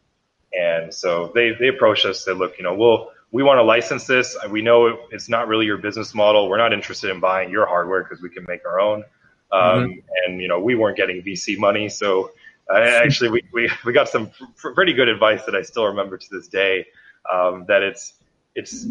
and 0.53 0.95
so 0.95 1.31
they, 1.35 1.53
they 1.53 1.69
approached 1.69 2.05
us, 2.05 2.25
said, 2.25 2.39
look, 2.39 2.59
you 2.59 2.65
know, 2.65 2.75
we'll, 2.75 3.11
we 3.31 3.43
want 3.43 3.59
to 3.59 3.63
license 3.63 4.07
this. 4.07 4.37
We 4.51 4.63
know 4.63 4.99
it's 5.11 5.29
not 5.29 5.49
really 5.49 5.67
your 5.67 5.79
business 5.79 6.15
model. 6.15 6.49
We're 6.49 6.59
not 6.59 6.73
interested 6.73 7.11
in 7.11 7.21
buying 7.21 7.51
your 7.51 7.67
hardware 7.67 8.03
because 8.03 8.21
we 8.21 8.29
can 8.29 8.45
make 8.49 8.67
our 8.67 8.81
own. 8.81 9.05
Um, 9.53 9.61
mm-hmm. 9.63 9.93
And, 10.27 10.41
you 10.41 10.49
know, 10.49 10.59
we 10.59 10.75
weren't 10.75 10.97
getting 10.97 11.23
VC 11.23 11.59
money. 11.59 11.89
So 11.89 12.33
actually, 12.81 13.31
we, 13.31 13.43
we, 13.53 13.71
we 13.85 13.93
got 13.93 14.09
some 14.09 14.31
pretty 14.57 14.93
good 14.93 15.09
advice 15.09 15.45
that 15.45 15.55
I 15.55 15.63
still 15.63 15.87
remember 15.87 16.17
to 16.17 16.27
this 16.31 16.49
day. 16.49 16.87
Um, 17.33 17.67
that 17.69 17.83
it's 17.83 18.15
it's 18.55 18.87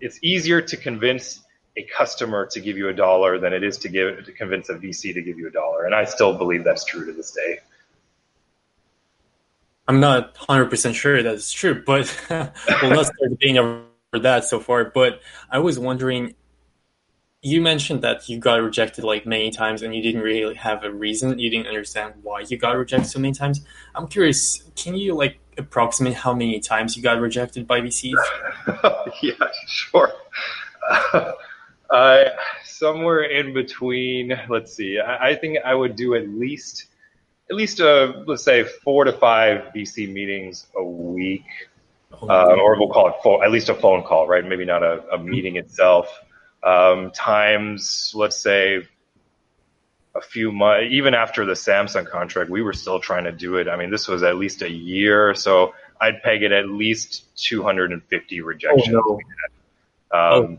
it's 0.00 0.18
easier 0.22 0.60
to 0.60 0.76
convince 0.76 1.42
a 1.76 1.82
customer 1.82 2.46
to 2.46 2.60
give 2.60 2.76
you 2.76 2.88
a 2.88 2.92
dollar 2.92 3.38
than 3.38 3.52
it 3.52 3.62
is 3.62 3.78
to 3.78 3.88
give 3.88 4.24
to 4.24 4.32
convince 4.32 4.68
a 4.68 4.74
VC 4.74 5.14
to 5.14 5.22
give 5.22 5.38
you 5.38 5.48
a 5.48 5.50
dollar. 5.50 5.84
And 5.84 5.94
I 5.94 6.04
still 6.04 6.36
believe 6.36 6.64
that's 6.64 6.84
true 6.84 7.06
to 7.06 7.12
this 7.12 7.32
day. 7.32 7.58
I'm 9.88 10.00
not 10.00 10.34
100% 10.34 10.94
sure 10.94 11.22
that's 11.22 11.52
true, 11.52 11.82
but 11.84 12.12
we'll 12.30 12.90
not 12.90 13.10
debating 13.22 13.58
over 13.58 13.84
that 14.14 14.44
so 14.44 14.58
far. 14.58 14.86
But 14.86 15.20
I 15.48 15.60
was 15.60 15.78
wondering, 15.78 16.34
you 17.46 17.62
mentioned 17.62 18.02
that 18.02 18.28
you 18.28 18.40
got 18.40 18.60
rejected 18.60 19.04
like 19.04 19.24
many 19.24 19.50
times 19.50 19.80
and 19.82 19.94
you 19.94 20.02
didn't 20.02 20.20
really 20.20 20.56
have 20.56 20.82
a 20.82 20.90
reason. 20.90 21.38
You 21.38 21.48
didn't 21.48 21.68
understand 21.68 22.14
why 22.22 22.40
you 22.40 22.56
got 22.56 22.76
rejected 22.76 23.08
so 23.08 23.20
many 23.20 23.34
times. 23.34 23.60
I'm 23.94 24.08
curious, 24.08 24.64
can 24.74 24.96
you 24.96 25.14
like 25.14 25.38
approximate 25.56 26.14
how 26.14 26.34
many 26.34 26.58
times 26.58 26.96
you 26.96 27.04
got 27.04 27.20
rejected 27.20 27.64
by 27.64 27.82
VCs? 27.82 28.14
yeah, 29.22 29.34
sure. 29.68 30.12
Uh, 31.88 32.24
somewhere 32.64 33.22
in 33.22 33.54
between, 33.54 34.36
let's 34.48 34.74
see, 34.74 34.98
I, 34.98 35.28
I 35.28 35.34
think 35.36 35.58
I 35.64 35.72
would 35.72 35.94
do 35.94 36.16
at 36.16 36.28
least 36.28 36.86
at 37.48 37.54
least 37.54 37.80
uh, 37.80 38.24
let's 38.26 38.42
say 38.42 38.64
four 38.64 39.04
to 39.04 39.12
five 39.12 39.72
VC 39.72 40.12
meetings 40.12 40.66
a 40.76 40.82
week, 40.82 41.44
oh, 42.20 42.28
uh, 42.28 42.56
or 42.60 42.76
we'll 42.76 42.88
call 42.88 43.06
it 43.06 43.14
phone, 43.22 43.44
at 43.44 43.52
least 43.52 43.68
a 43.68 43.74
phone 43.74 44.02
call, 44.02 44.26
right? 44.26 44.44
Maybe 44.44 44.64
not 44.64 44.82
a, 44.82 45.04
a 45.12 45.18
meeting 45.18 45.54
itself. 45.54 46.08
Um, 46.66 47.12
times, 47.12 48.12
let's 48.16 48.36
say, 48.36 48.82
a 50.16 50.20
few 50.20 50.50
months, 50.50 50.88
even 50.90 51.14
after 51.14 51.44
the 51.44 51.52
Samsung 51.52 52.10
contract, 52.10 52.50
we 52.50 52.62
were 52.62 52.72
still 52.72 52.98
trying 52.98 53.24
to 53.24 53.32
do 53.32 53.56
it. 53.56 53.68
I 53.68 53.76
mean, 53.76 53.90
this 53.90 54.08
was 54.08 54.22
at 54.22 54.36
least 54.36 54.62
a 54.62 54.70
year, 54.70 55.34
so 55.34 55.74
I'd 56.00 56.22
peg 56.22 56.42
it 56.42 56.52
at 56.52 56.68
least 56.68 57.24
250 57.36 58.40
rejections. 58.40 58.96
Oh, 58.96 59.20
no. 60.12 60.18
um, 60.18 60.58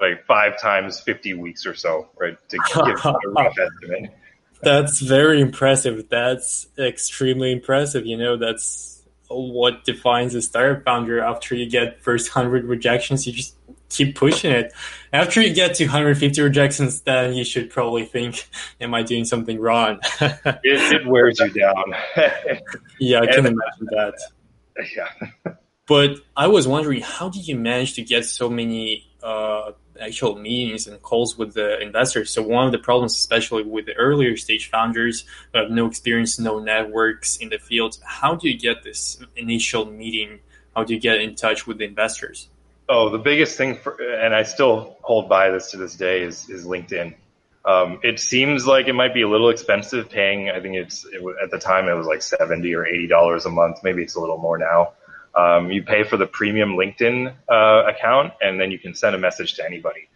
Like 0.00 0.26
five 0.26 0.60
times 0.60 1.00
50 1.00 1.34
weeks 1.34 1.66
or 1.66 1.74
so, 1.74 2.08
right? 2.16 2.36
To 2.50 2.58
give 2.74 3.04
a 3.04 3.18
rough 3.30 3.56
estimate. 3.58 4.14
That's 4.62 5.00
very 5.00 5.40
impressive. 5.40 6.08
That's 6.08 6.68
extremely 6.78 7.52
impressive. 7.52 8.06
You 8.06 8.16
know, 8.16 8.36
that's 8.36 9.02
what 9.28 9.84
defines 9.84 10.34
a 10.34 10.42
startup 10.42 10.84
founder. 10.84 11.20
After 11.20 11.54
you 11.56 11.68
get 11.68 12.02
first 12.02 12.34
100 12.34 12.64
rejections, 12.64 13.26
you 13.26 13.32
just 13.32 13.54
keep 13.88 14.16
pushing 14.16 14.52
it. 14.52 14.72
After 15.12 15.40
you 15.40 15.52
get 15.54 15.74
to 15.76 15.84
150 15.84 16.40
rejections, 16.42 17.00
then 17.02 17.34
you 17.34 17.44
should 17.44 17.70
probably 17.70 18.04
think, 18.04 18.48
am 18.80 18.94
I 18.94 19.02
doing 19.02 19.24
something 19.24 19.58
wrong? 19.58 19.98
it, 20.20 20.60
it, 20.64 21.06
wears 21.06 21.38
you 21.40 21.50
down. 21.50 21.94
yeah, 23.00 23.20
I 23.20 23.26
can 23.26 23.46
and, 23.46 23.56
imagine 23.56 23.86
that. 23.90 24.14
Yeah. 24.94 25.08
but 25.88 26.20
I 26.36 26.46
was 26.46 26.68
wondering, 26.68 27.02
how 27.02 27.28
did 27.30 27.48
you 27.48 27.56
manage 27.56 27.94
to 27.94 28.02
get 28.02 28.24
so 28.24 28.48
many 28.48 29.10
uh, 29.24 29.72
actual 30.00 30.36
meetings 30.36 30.86
and 30.86 31.00
calls 31.02 31.36
with 31.36 31.54
the 31.54 31.80
investors. 31.80 32.30
So 32.30 32.42
one 32.42 32.66
of 32.66 32.72
the 32.72 32.78
problems, 32.78 33.14
especially 33.14 33.64
with 33.64 33.86
the 33.86 33.94
earlier 33.94 34.36
stage 34.36 34.70
founders 34.70 35.24
who 35.52 35.60
have 35.60 35.70
no 35.70 35.86
experience, 35.86 36.38
no 36.38 36.58
networks 36.58 37.36
in 37.36 37.48
the 37.48 37.58
field, 37.58 37.98
how 38.04 38.34
do 38.34 38.48
you 38.48 38.58
get 38.58 38.82
this 38.82 39.18
initial 39.36 39.86
meeting? 39.86 40.40
How 40.74 40.84
do 40.84 40.94
you 40.94 41.00
get 41.00 41.20
in 41.20 41.34
touch 41.34 41.66
with 41.66 41.78
the 41.78 41.84
investors? 41.84 42.48
Oh, 42.88 43.10
the 43.10 43.18
biggest 43.18 43.58
thing 43.58 43.76
for, 43.76 44.00
and 44.00 44.34
I 44.34 44.44
still 44.44 44.96
hold 45.02 45.28
by 45.28 45.50
this 45.50 45.72
to 45.72 45.76
this 45.76 45.94
day 45.94 46.22
is, 46.22 46.48
is 46.48 46.64
LinkedIn. 46.64 47.14
Um, 47.64 48.00
it 48.02 48.18
seems 48.18 48.66
like 48.66 48.88
it 48.88 48.94
might 48.94 49.12
be 49.12 49.22
a 49.22 49.28
little 49.28 49.50
expensive 49.50 50.08
paying. 50.08 50.48
I 50.48 50.60
think 50.60 50.76
it's 50.76 51.04
it, 51.04 51.20
at 51.42 51.50
the 51.50 51.58
time 51.58 51.86
it 51.88 51.94
was 51.94 52.06
like 52.06 52.22
seventy 52.22 52.74
or 52.74 52.86
eighty 52.86 53.06
dollars 53.06 53.44
a 53.44 53.50
month. 53.50 53.80
Maybe 53.82 54.02
it's 54.02 54.14
a 54.14 54.20
little 54.20 54.38
more 54.38 54.56
now. 54.56 54.92
Um, 55.34 55.70
you 55.70 55.82
pay 55.82 56.02
for 56.02 56.16
the 56.16 56.26
premium 56.26 56.76
LinkedIn 56.76 57.34
uh, 57.48 57.82
account, 57.86 58.32
and 58.40 58.58
then 58.58 58.70
you 58.70 58.78
can 58.78 58.94
send 58.94 59.14
a 59.14 59.18
message 59.18 59.54
to 59.54 59.64
anybody. 59.64 60.08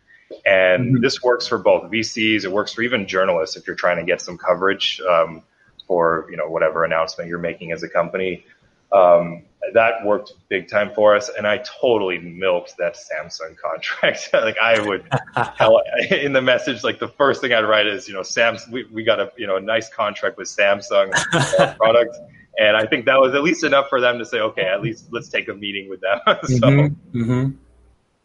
And 0.46 0.94
mm-hmm. 0.94 1.02
this 1.02 1.22
works 1.22 1.46
for 1.46 1.58
both 1.58 1.90
VCs. 1.90 2.44
It 2.44 2.52
works 2.52 2.72
for 2.72 2.82
even 2.82 3.06
journalists 3.06 3.56
if 3.56 3.66
you're 3.66 3.76
trying 3.76 3.98
to 3.98 4.04
get 4.04 4.22
some 4.22 4.38
coverage 4.38 5.00
um, 5.06 5.42
for 5.86 6.26
you 6.30 6.38
know 6.38 6.48
whatever 6.48 6.84
announcement 6.84 7.28
you're 7.28 7.38
making 7.38 7.72
as 7.72 7.82
a 7.82 7.88
company. 7.88 8.46
Um, 8.90 9.42
that 9.74 10.04
worked 10.04 10.32
big 10.48 10.68
time 10.68 10.92
for 10.94 11.16
us, 11.16 11.30
and 11.36 11.46
I 11.46 11.58
totally 11.80 12.18
milked 12.18 12.76
that 12.78 12.96
Samsung 12.96 13.56
contract. 13.56 14.30
like 14.32 14.58
I 14.58 14.80
would 14.80 15.04
tell 15.56 15.80
in 16.10 16.32
the 16.32 16.42
message, 16.42 16.82
like 16.82 16.98
the 16.98 17.08
first 17.08 17.40
thing 17.40 17.52
I'd 17.52 17.64
write 17.64 17.86
is, 17.86 18.08
you 18.08 18.14
know, 18.14 18.22
Sam's 18.22 18.66
we, 18.68 18.84
we 18.92 19.04
got 19.04 19.20
a 19.20 19.32
you 19.36 19.46
know 19.46 19.56
a 19.56 19.60
nice 19.60 19.88
contract 19.88 20.36
with 20.36 20.48
Samsung 20.48 21.12
product 21.76 22.16
and 22.58 22.76
I 22.76 22.86
think 22.86 23.06
that 23.06 23.18
was 23.18 23.34
at 23.34 23.42
least 23.42 23.64
enough 23.64 23.88
for 23.88 24.00
them 24.00 24.18
to 24.18 24.26
say, 24.26 24.38
okay, 24.38 24.64
at 24.64 24.82
least 24.82 25.06
let's 25.10 25.28
take 25.28 25.48
a 25.48 25.54
meeting 25.54 25.88
with 25.88 26.00
them. 26.00 26.18
so. 26.26 26.60
Mm-hmm, 26.60 27.22
mm-hmm. 27.22 27.50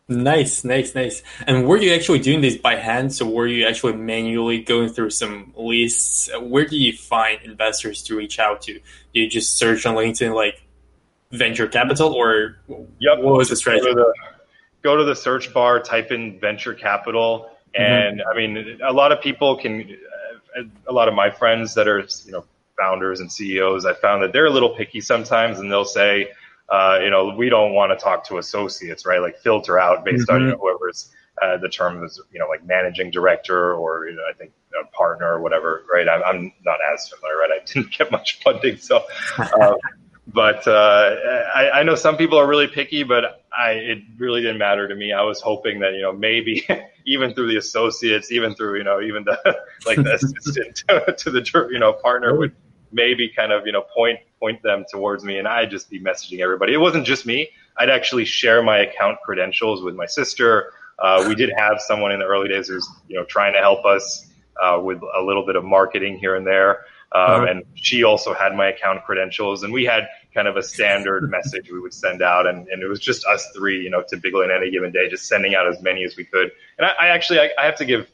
Nice, 0.09 0.63
nice, 0.63 0.95
nice. 0.95 1.21
And 1.45 1.67
were 1.67 1.77
you 1.77 1.93
actually 1.93 2.19
doing 2.19 2.39
this 2.39 2.55
by 2.55 2.75
hand? 2.75 3.13
So 3.13 3.29
were 3.29 3.47
you 3.47 3.67
actually 3.67 3.93
manually 3.93 4.61
going 4.61 4.89
through 4.89 5.09
some 5.09 5.53
lists? 5.57 6.29
Where 6.39 6.65
do 6.65 6.77
you 6.77 6.93
find 6.93 7.41
investors 7.43 8.03
to 8.03 8.15
reach 8.15 8.39
out 8.39 8.61
to? 8.63 8.73
Do 8.73 8.81
you 9.13 9.29
just 9.29 9.57
search 9.57 9.85
on 9.85 9.95
LinkedIn 9.95 10.33
like 10.33 10.63
venture 11.31 11.67
capital, 11.67 12.13
or 12.13 12.57
yep. 12.99 13.19
what 13.19 13.37
was 13.37 13.49
the 13.49 13.55
strategy? 13.55 13.85
Go 13.85 13.93
to 13.93 13.95
the, 13.95 14.13
go 14.83 14.97
to 14.97 15.03
the 15.03 15.15
search 15.15 15.53
bar, 15.53 15.79
type 15.79 16.11
in 16.11 16.39
venture 16.39 16.73
capital, 16.73 17.49
mm-hmm. 17.75 17.81
and 17.81 18.19
mm-hmm. 18.19 18.29
I 18.29 18.35
mean, 18.35 18.79
a 18.85 18.93
lot 18.93 19.11
of 19.11 19.21
people 19.21 19.57
can. 19.57 19.97
A 20.87 20.91
lot 20.91 21.07
of 21.07 21.13
my 21.13 21.29
friends 21.29 21.75
that 21.75 21.87
are 21.87 21.99
you 22.25 22.31
know 22.31 22.43
founders 22.79 23.19
and 23.19 23.31
CEOs, 23.31 23.85
I 23.85 23.93
found 23.93 24.23
that 24.23 24.33
they're 24.33 24.47
a 24.47 24.51
little 24.51 24.75
picky 24.75 25.01
sometimes, 25.01 25.59
and 25.59 25.71
they'll 25.71 25.85
say, 25.85 26.31
uh, 26.69 26.99
you 27.03 27.11
know, 27.11 27.35
we 27.35 27.49
don't 27.49 27.73
want 27.73 27.91
to 27.91 28.03
talk 28.03 28.25
to 28.29 28.37
associates, 28.37 29.05
right? 29.05 29.21
Like 29.21 29.37
filter 29.39 29.77
out 29.79 30.03
based 30.03 30.27
mm-hmm. 30.27 30.35
on 30.35 30.41
you 30.41 30.47
know, 30.51 30.57
whoever's 30.57 31.11
uh, 31.41 31.57
the 31.57 31.69
term 31.69 32.03
is, 32.03 32.19
you 32.31 32.39
know, 32.39 32.47
like 32.47 32.65
managing 32.65 33.11
director 33.11 33.73
or 33.75 34.07
you 34.07 34.15
know, 34.15 34.23
I 34.27 34.33
think 34.33 34.51
a 34.79 34.85
partner 34.95 35.33
or 35.33 35.39
whatever, 35.39 35.83
right? 35.91 36.07
I'm, 36.07 36.23
I'm, 36.23 36.53
not 36.65 36.79
as 36.93 37.09
familiar, 37.09 37.37
right? 37.37 37.61
I 37.61 37.65
didn't 37.65 37.97
get 37.97 38.11
much 38.11 38.41
funding, 38.43 38.77
so. 38.77 39.03
Uh, 39.37 39.75
but 40.27 40.67
uh, 40.67 41.15
I, 41.55 41.69
I, 41.69 41.83
know 41.83 41.95
some 41.95 42.17
people 42.17 42.37
are 42.37 42.47
really 42.47 42.67
picky, 42.67 43.03
but 43.03 43.45
I 43.57 43.71
it 43.71 43.99
really 44.17 44.41
didn't 44.41 44.57
matter 44.57 44.87
to 44.87 44.93
me. 44.93 45.13
I 45.13 45.21
was 45.21 45.39
hoping 45.39 45.79
that 45.79 45.93
you 45.93 46.01
know 46.01 46.11
maybe 46.11 46.67
even 47.05 47.33
through 47.33 47.47
the 47.47 47.57
associates, 47.57 48.31
even 48.31 48.53
through 48.53 48.77
you 48.77 48.83
know 48.83 49.01
even 49.01 49.23
the 49.23 49.37
like 49.85 49.97
the 49.97 50.15
assistant 50.15 50.83
to, 50.87 51.13
to 51.17 51.31
the 51.31 51.67
you 51.71 51.79
know 51.79 51.93
partner 51.93 52.37
would 52.37 52.53
maybe 52.91 53.29
kind 53.29 53.53
of 53.53 53.65
you 53.65 53.71
know 53.71 53.83
point 53.95 54.19
point 54.39 54.61
them 54.63 54.83
towards 54.91 55.23
me 55.23 55.39
and 55.39 55.47
I'd 55.47 55.71
just 55.71 55.89
be 55.89 55.99
messaging 55.99 56.41
everybody. 56.41 56.73
It 56.73 56.77
wasn't 56.77 57.05
just 57.05 57.25
me. 57.25 57.49
I'd 57.77 57.89
actually 57.89 58.25
share 58.25 58.61
my 58.61 58.79
account 58.79 59.19
credentials 59.23 59.81
with 59.81 59.95
my 59.95 60.05
sister. 60.05 60.73
Uh, 60.99 61.25
we 61.27 61.35
did 61.35 61.51
have 61.55 61.79
someone 61.79 62.11
in 62.11 62.19
the 62.19 62.25
early 62.25 62.49
days 62.49 62.67
who's 62.67 62.87
you 63.07 63.15
know 63.15 63.23
trying 63.23 63.53
to 63.53 63.59
help 63.59 63.85
us 63.85 64.27
uh, 64.61 64.79
with 64.83 65.01
a 65.01 65.21
little 65.21 65.45
bit 65.45 65.55
of 65.55 65.63
marketing 65.63 66.17
here 66.17 66.35
and 66.35 66.45
there. 66.45 66.81
Um, 67.13 67.21
uh-huh. 67.21 67.45
And 67.49 67.63
she 67.75 68.03
also 68.03 68.33
had 68.33 68.53
my 68.53 68.67
account 68.67 69.03
credentials, 69.05 69.63
and 69.63 69.71
we 69.71 69.85
had 69.85 70.07
kind 70.33 70.47
of 70.47 70.57
a 70.57 70.63
standard 70.63 71.29
message 71.31 71.71
we 71.71 71.79
would 71.79 71.93
send 71.93 72.21
out, 72.21 72.45
and, 72.47 72.67
and 72.67 72.83
it 72.83 72.87
was 72.87 72.99
just 72.99 73.25
us 73.25 73.47
three, 73.55 73.81
you 73.81 73.89
know, 73.89 74.03
typically 74.07 74.45
in 74.45 74.51
any 74.51 74.71
given 74.71 74.91
day, 74.91 75.09
just 75.09 75.27
sending 75.27 75.55
out 75.55 75.67
as 75.67 75.81
many 75.81 76.03
as 76.03 76.15
we 76.17 76.25
could. 76.25 76.51
And 76.77 76.85
I, 76.85 76.91
I 77.01 77.07
actually 77.09 77.39
I, 77.39 77.49
I 77.57 77.65
have 77.65 77.77
to 77.77 77.85
give 77.85 78.09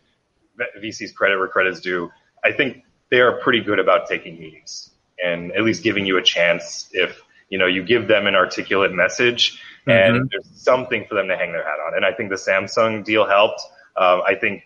VC's 0.81 1.11
credit 1.11 1.37
where 1.39 1.47
credit's 1.47 1.81
due. 1.81 2.11
I 2.43 2.51
think 2.51 2.83
they 3.09 3.21
are 3.21 3.39
pretty 3.39 3.61
good 3.61 3.79
about 3.79 4.07
taking 4.07 4.39
meetings 4.39 4.89
and 5.23 5.51
at 5.53 5.63
least 5.63 5.83
giving 5.83 6.05
you 6.05 6.17
a 6.17 6.21
chance 6.21 6.89
if 6.91 7.21
you 7.49 7.57
know 7.57 7.67
you 7.67 7.83
give 7.83 8.07
them 8.07 8.27
an 8.27 8.35
articulate 8.35 8.91
message 8.91 9.61
and 9.85 10.15
mm-hmm. 10.15 10.25
there's 10.31 10.61
something 10.61 11.05
for 11.07 11.15
them 11.15 11.27
to 11.27 11.35
hang 11.35 11.51
their 11.51 11.63
hat 11.63 11.79
on. 11.85 11.95
And 11.95 12.05
I 12.05 12.13
think 12.13 12.29
the 12.29 12.35
Samsung 12.35 13.03
deal 13.03 13.27
helped. 13.27 13.61
Um, 13.97 14.21
I 14.25 14.35
think 14.35 14.63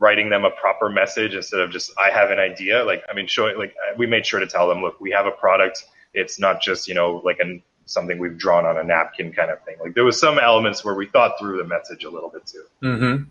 writing 0.00 0.30
them 0.30 0.44
a 0.44 0.50
proper 0.50 0.88
message 0.88 1.34
instead 1.34 1.60
of 1.60 1.70
just 1.70 1.92
I 1.96 2.10
have 2.10 2.30
an 2.30 2.40
idea. 2.40 2.82
Like 2.82 3.04
I 3.08 3.14
mean, 3.14 3.28
showing 3.28 3.56
like 3.56 3.74
we 3.96 4.06
made 4.06 4.26
sure 4.26 4.40
to 4.40 4.46
tell 4.46 4.68
them, 4.68 4.82
look, 4.82 5.00
we 5.00 5.12
have 5.12 5.26
a 5.26 5.30
product. 5.30 5.84
It's 6.12 6.40
not 6.40 6.60
just 6.60 6.88
you 6.88 6.94
know 6.94 7.22
like 7.24 7.38
an 7.38 7.62
something 7.84 8.18
we've 8.18 8.38
drawn 8.38 8.66
on 8.66 8.78
a 8.78 8.84
napkin 8.84 9.32
kind 9.32 9.50
of 9.50 9.62
thing. 9.64 9.76
Like 9.80 9.94
there 9.94 10.04
was 10.04 10.18
some 10.18 10.38
elements 10.38 10.84
where 10.84 10.94
we 10.94 11.06
thought 11.06 11.38
through 11.38 11.58
the 11.58 11.64
message 11.64 12.04
a 12.04 12.10
little 12.10 12.30
bit 12.30 12.46
too. 12.46 12.64
Mm-hmm. 12.82 13.24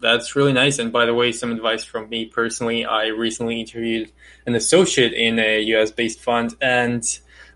That's 0.00 0.36
really 0.36 0.52
nice. 0.52 0.78
And 0.78 0.92
by 0.92 1.06
the 1.06 1.14
way, 1.14 1.32
some 1.32 1.50
advice 1.50 1.84
from 1.84 2.08
me 2.08 2.26
personally. 2.26 2.84
I 2.84 3.06
recently 3.06 3.60
interviewed 3.60 4.12
an 4.46 4.54
associate 4.54 5.12
in 5.12 5.38
a 5.38 5.60
US 5.60 5.90
based 5.90 6.20
fund, 6.20 6.54
and 6.60 7.02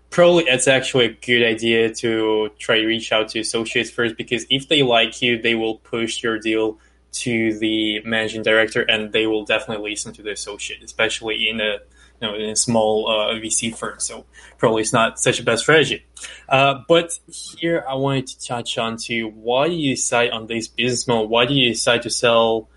probably 0.09 0.43
it's 0.45 0.67
actually 0.67 1.05
a 1.05 1.13
good 1.13 1.43
idea 1.43 1.93
to 1.95 2.49
try 2.59 2.81
reach 2.81 3.11
out 3.11 3.29
to 3.29 3.39
associates 3.39 3.89
first 3.89 4.17
because 4.17 4.45
if 4.49 4.67
they 4.67 4.83
like 4.83 5.21
you, 5.21 5.41
they 5.41 5.55
will 5.55 5.75
push 5.77 6.21
your 6.21 6.37
deal 6.37 6.77
to 7.13 7.57
the 7.59 8.01
managing 8.03 8.41
director 8.41 8.81
and 8.81 9.13
they 9.13 9.27
will 9.27 9.45
definitely 9.45 9.91
listen 9.91 10.13
to 10.13 10.23
the 10.23 10.31
associate, 10.31 10.83
especially 10.83 11.47
in 11.49 11.61
a 11.61 11.77
you 12.21 12.27
know, 12.27 12.35
in 12.35 12.49
a 12.49 12.55
small 12.55 13.07
uh, 13.09 13.33
VC 13.35 13.75
firm. 13.75 13.99
So 13.99 14.25
probably 14.57 14.81
it's 14.81 14.93
not 14.93 15.19
such 15.19 15.39
a 15.39 15.43
bad 15.43 15.59
strategy. 15.59 16.05
Uh, 16.47 16.75
but 16.87 17.19
here 17.27 17.83
I 17.87 17.95
wanted 17.95 18.27
to 18.27 18.47
touch 18.47 18.77
on 18.77 18.97
to 19.05 19.27
why 19.29 19.67
do 19.67 19.73
you 19.73 19.95
decide 19.95 20.31
on 20.31 20.47
this 20.47 20.67
business 20.67 21.07
model? 21.07 21.27
Why 21.27 21.45
do 21.45 21.53
you 21.53 21.69
decide 21.69 22.03
to 22.03 22.09
sell 22.09 22.69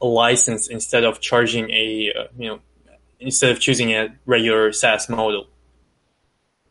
a 0.00 0.06
license 0.06 0.68
instead 0.68 1.04
of 1.04 1.20
charging 1.20 1.70
a, 1.70 2.12
uh, 2.18 2.24
you 2.38 2.48
know, 2.48 2.60
instead 3.20 3.50
of 3.50 3.60
choosing 3.60 3.90
a 3.90 4.14
regular 4.26 4.72
SaaS 4.72 5.08
model? 5.08 5.48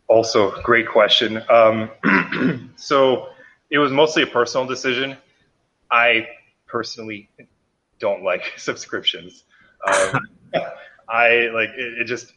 Also, 0.07 0.59
great 0.61 0.87
question. 0.87 1.41
Um, 1.49 1.89
so 2.75 3.29
it 3.69 3.77
was 3.79 3.91
mostly 3.91 4.23
a 4.23 4.27
personal 4.27 4.67
decision. 4.67 5.17
I 5.91 6.27
personally 6.73 7.29
don't 7.99 8.23
like 8.23 8.51
subscriptions. 8.57 9.45
Um, 9.87 10.19
I 11.07 11.49
like 11.53 11.69
it, 11.69 12.01
it, 12.01 12.05
just 12.05 12.33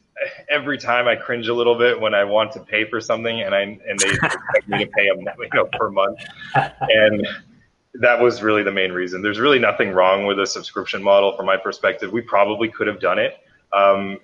every 0.50 0.76
time 0.78 1.08
I 1.08 1.16
cringe 1.16 1.48
a 1.48 1.54
little 1.54 1.76
bit 1.76 2.00
when 2.00 2.14
I 2.14 2.24
want 2.24 2.52
to 2.52 2.60
pay 2.60 2.84
for 2.88 3.00
something 3.00 3.40
and 3.42 3.54
I 3.54 3.62
and 3.62 3.98
they 3.98 4.10
expect 4.10 4.68
me 4.68 4.84
to 4.84 4.90
pay 4.90 5.08
them 5.08 5.20
you 5.38 5.48
know 5.54 5.68
per 5.72 5.90
month 5.90 6.18
and 6.54 7.26
that 8.00 8.20
was 8.20 8.42
really 8.42 8.62
the 8.62 8.72
main 8.72 8.92
reason. 8.92 9.22
There's 9.22 9.38
really 9.38 9.58
nothing 9.58 9.90
wrong 9.90 10.26
with 10.26 10.38
a 10.38 10.46
subscription 10.46 11.02
model 11.02 11.34
from 11.36 11.46
my 11.46 11.56
perspective. 11.56 12.12
We 12.12 12.20
probably 12.20 12.68
could 12.68 12.86
have 12.86 13.00
done 13.00 13.18
it. 13.18 13.34
Um, 13.72 14.18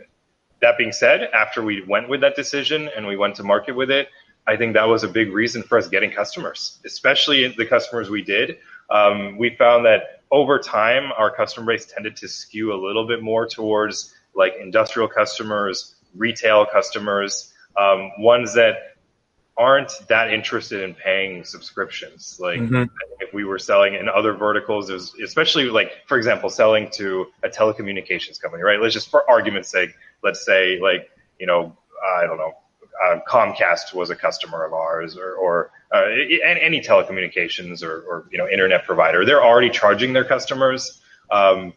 that 0.60 0.76
being 0.76 0.92
said, 0.92 1.30
after 1.32 1.62
we 1.62 1.82
went 1.82 2.08
with 2.08 2.20
that 2.20 2.36
decision 2.36 2.90
and 2.94 3.06
we 3.06 3.16
went 3.16 3.36
to 3.36 3.42
market 3.42 3.74
with 3.74 3.90
it, 3.90 4.08
I 4.46 4.56
think 4.56 4.74
that 4.74 4.84
was 4.84 5.04
a 5.04 5.08
big 5.08 5.32
reason 5.32 5.62
for 5.62 5.78
us 5.78 5.88
getting 5.88 6.10
customers, 6.10 6.80
especially 6.84 7.48
the 7.48 7.66
customers 7.66 8.10
we 8.10 8.22
did. 8.22 8.58
Um, 8.90 9.38
we 9.38 9.56
found 9.56 9.84
that 9.86 10.22
over 10.30 10.58
time, 10.58 11.12
our 11.16 11.30
customer 11.30 11.74
base 11.74 11.86
tended 11.86 12.16
to 12.16 12.28
skew 12.28 12.72
a 12.72 12.78
little 12.80 13.06
bit 13.06 13.22
more 13.22 13.46
towards 13.46 14.14
like 14.34 14.54
industrial 14.60 15.08
customers, 15.08 15.94
retail 16.14 16.66
customers, 16.66 17.52
um, 17.78 18.10
ones 18.18 18.54
that 18.54 18.96
aren't 19.56 19.92
that 20.08 20.32
interested 20.32 20.82
in 20.82 20.94
paying 20.94 21.44
subscriptions. 21.44 22.38
Like 22.40 22.60
mm-hmm. 22.60 22.84
if 23.20 23.34
we 23.34 23.44
were 23.44 23.58
selling 23.58 23.94
in 23.94 24.08
other 24.08 24.32
verticals, 24.32 24.88
especially 24.90 25.64
like, 25.64 25.92
for 26.06 26.16
example, 26.16 26.48
selling 26.48 26.88
to 26.92 27.26
a 27.42 27.48
telecommunications 27.48 28.40
company, 28.40 28.62
right? 28.62 28.80
Let's 28.80 28.94
just 28.94 29.10
for 29.10 29.28
argument's 29.30 29.68
sake, 29.68 29.90
let's 30.22 30.44
say 30.44 30.80
like, 30.80 31.10
you 31.38 31.46
know, 31.46 31.76
I 32.18 32.26
don't 32.26 32.38
know, 32.38 32.52
uh, 33.04 33.18
Comcast 33.28 33.94
was 33.94 34.10
a 34.10 34.16
customer 34.16 34.64
of 34.64 34.72
ours 34.72 35.16
or, 35.16 35.34
or 35.34 35.70
uh, 35.94 36.04
any 36.44 36.80
telecommunications 36.80 37.82
or, 37.82 38.02
or, 38.02 38.28
you 38.30 38.38
know, 38.38 38.48
internet 38.48 38.84
provider. 38.84 39.24
They're 39.24 39.44
already 39.44 39.70
charging 39.70 40.12
their 40.12 40.24
customers. 40.24 41.00
Um, 41.30 41.74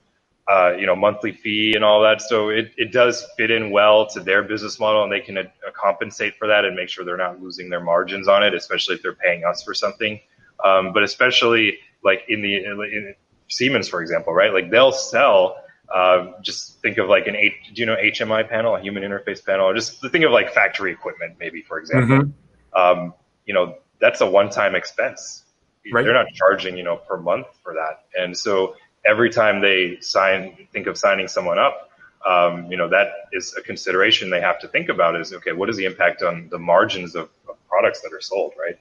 uh, 0.48 0.74
you 0.78 0.86
know, 0.86 0.96
monthly 0.96 1.32
fee 1.32 1.74
and 1.76 1.84
all 1.84 2.04
that. 2.04 2.22
So 2.22 2.50
it, 2.50 2.72
it 2.78 2.92
does 2.92 3.26
fit 3.36 3.50
in 3.50 3.72
well 3.72 4.06
to 4.08 4.20
their 4.20 4.44
business 4.44 4.80
model 4.80 5.04
and 5.04 5.12
they 5.12 5.20
can 5.20 5.38
uh, 5.40 5.44
compensate 5.74 6.36
for 6.38 6.48
that 6.48 6.66
and 6.66 6.76
make 6.76 6.90
sure 6.90 7.04
they're 7.04 7.18
not 7.18 7.42
losing 7.42 7.70
their 7.70 7.80
margins 7.80 8.28
on 8.28 8.44
it, 8.44 8.54
especially 8.54 8.96
if 8.96 9.02
they're 9.02 9.16
paying 9.16 9.44
us 9.44 9.64
for 9.64 9.74
something. 9.74 10.20
Um, 10.64 10.94
but 10.94 11.04
especially 11.04 11.80
like 12.04 12.26
in 12.30 12.42
the 12.42 12.56
in 12.58 13.16
Siemens, 13.48 13.88
for 13.88 14.02
example, 14.02 14.34
right? 14.34 14.54
Like 14.54 14.70
they'll 14.70 14.92
sell. 14.92 15.58
Uh, 15.94 16.32
just 16.42 16.82
think 16.82 16.98
of 16.98 17.08
like 17.08 17.28
an 17.28 17.36
H, 17.36 17.54
do 17.74 17.82
you 17.82 17.86
know 17.86 17.96
HMI 17.96 18.48
panel, 18.50 18.76
a 18.76 18.82
human 18.82 19.04
interface 19.04 19.44
panel, 19.44 19.68
or 19.68 19.74
just 19.74 20.02
think 20.02 20.26
of 20.26 20.32
like 20.32 20.54
factory 20.54 20.92
equipment, 20.92 21.36
maybe 21.40 21.62
for 21.62 21.80
example. 21.80 22.18
Mm-hmm. 22.18 22.78
Um, 22.78 23.14
you 23.46 23.54
know, 23.54 23.78
that's 24.02 24.22
a 24.22 24.30
one-time 24.30 24.76
expense. 24.76 25.44
Right. 25.92 26.04
They're 26.04 26.14
not 26.14 26.34
charging, 26.34 26.78
you 26.78 26.84
know, 26.84 26.98
per 26.98 27.18
month 27.18 27.48
for 27.64 27.74
that, 27.76 28.06
and 28.20 28.36
so 28.36 28.76
every 29.06 29.30
time 29.30 29.62
they 29.62 29.98
sign, 30.02 30.68
think 30.74 30.88
of 30.88 30.98
signing 30.98 31.28
someone 31.28 31.60
up, 31.60 31.92
um, 32.26 32.70
you 32.72 32.78
know, 32.78 32.90
that 32.90 33.28
is 33.32 33.56
a 33.56 33.62
consideration 33.62 34.30
they 34.30 34.42
have 34.42 34.60
to 34.60 34.68
think 34.68 34.90
about 34.90 35.20
is, 35.20 35.32
okay, 35.32 35.52
what 35.52 35.70
is 35.70 35.78
the 35.78 35.86
impact 35.86 36.24
on 36.24 36.50
the 36.50 36.58
margins 36.58 37.16
of, 37.16 37.30
of 37.48 37.56
products 37.68 38.02
that 38.02 38.12
are 38.14 38.22
sold, 38.22 38.54
right? 38.60 38.80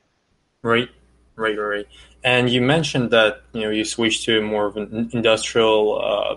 Right, 0.63 0.89
right, 1.37 1.59
right. 1.59 1.87
And 2.23 2.49
you 2.49 2.63
mentioned 2.63 3.11
that, 3.11 3.43
you 3.53 3.63
know, 3.63 3.71
you 3.71 3.85
switched 3.85 4.25
to 4.25 4.41
more 4.41 4.67
of 4.67 4.79
an 4.79 5.11
industrial, 5.13 6.01
uh, 6.03 6.37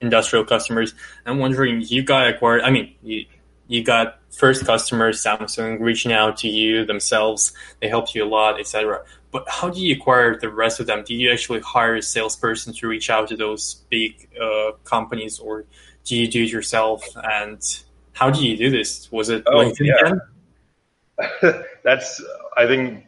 industrial 0.00 0.44
customers. 0.44 0.94
I'm 1.26 1.38
wondering, 1.38 1.82
you 1.82 2.02
got 2.02 2.28
acquired, 2.28 2.62
I 2.62 2.70
mean, 2.70 2.94
you, 3.02 3.26
you 3.68 3.84
got 3.84 4.18
first 4.30 4.66
customers, 4.66 5.22
Samsung, 5.22 5.80
reaching 5.80 6.12
out 6.12 6.36
to 6.38 6.48
you 6.48 6.84
themselves. 6.84 7.52
They 7.80 7.88
helped 7.88 8.14
you 8.14 8.24
a 8.24 8.26
lot, 8.26 8.58
etc. 8.58 9.04
But 9.30 9.44
how 9.48 9.70
do 9.70 9.80
you 9.80 9.94
acquire 9.94 10.36
the 10.38 10.48
rest 10.48 10.80
of 10.80 10.86
them? 10.86 11.04
Do 11.04 11.14
you 11.14 11.30
actually 11.30 11.60
hire 11.60 11.96
a 11.96 12.02
salesperson 12.02 12.72
to 12.74 12.88
reach 12.88 13.10
out 13.10 13.28
to 13.28 13.36
those 13.36 13.84
big 13.88 14.28
uh, 14.40 14.72
companies, 14.84 15.38
or 15.38 15.66
do 16.04 16.16
you 16.16 16.26
do 16.28 16.42
it 16.42 16.50
yourself? 16.50 17.04
And 17.16 17.62
how 18.12 18.30
do 18.30 18.44
you 18.44 18.56
do 18.56 18.70
this? 18.70 19.10
Was 19.12 19.28
it 19.28 19.44
oh, 19.46 19.58
LinkedIn? 19.58 20.20
Yeah. 21.40 21.62
That's 21.84 22.22
I 22.56 22.66
think 22.66 23.04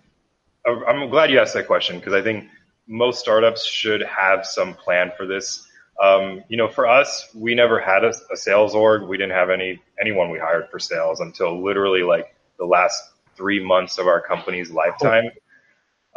I'm 0.67 1.11
glad 1.11 1.31
you 1.31 1.41
asked 1.41 1.55
that 1.55 1.67
question 1.67 1.99
because 1.99 2.13
I 2.13 2.23
think 2.23 2.49
most 2.87 3.21
startups 3.21 3.67
should 3.67 4.03
have 4.03 4.47
some 4.47 4.75
plan 4.75 5.13
for 5.17 5.27
this. 5.27 5.67
Um, 6.01 6.43
you 6.49 6.57
know, 6.57 6.69
for 6.69 6.87
us, 6.87 7.29
we 7.35 7.55
never 7.55 7.81
had 7.81 8.05
a, 8.05 8.13
a, 8.33 8.37
sales 8.37 8.75
org. 8.75 9.03
We 9.03 9.17
didn't 9.17 9.37
have 9.37 9.51
any 9.51 9.81
anyone 10.01 10.31
we 10.31 10.39
hired 10.39 10.69
for 10.71 10.79
sales 10.79 11.21
until 11.21 11.63
literally 11.63 12.03
like 12.03 12.35
the 12.59 12.65
last 12.65 13.03
three 13.37 13.63
months 13.63 13.99
of 13.99 14.07
our 14.07 14.21
company's 14.21 14.71
lifetime. 14.71 15.31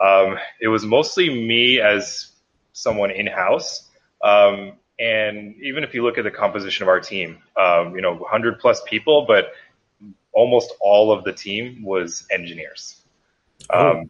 Um, 0.02 0.38
it 0.60 0.68
was 0.68 0.86
mostly 0.86 1.30
me 1.30 1.80
as 1.80 2.32
someone 2.74 3.12
in 3.12 3.28
house. 3.28 3.90
Um, 4.24 4.74
and 5.00 5.56
even 5.62 5.84
if 5.84 5.94
you 5.94 6.04
look 6.04 6.18
at 6.18 6.24
the 6.24 6.32
composition 6.32 6.84
of 6.84 6.90
our 6.90 7.00
team, 7.00 7.40
um, 7.58 7.96
you 7.96 8.02
know, 8.02 8.16
100 8.16 8.60
plus 8.60 8.82
people, 8.88 9.26
but 9.28 9.52
almost 10.32 10.74
all 10.80 11.12
of 11.12 11.24
the 11.24 11.34
team 11.34 11.84
was 11.84 12.26
engineers. 12.32 13.02
Oh. 13.70 13.92
Um, 13.92 14.10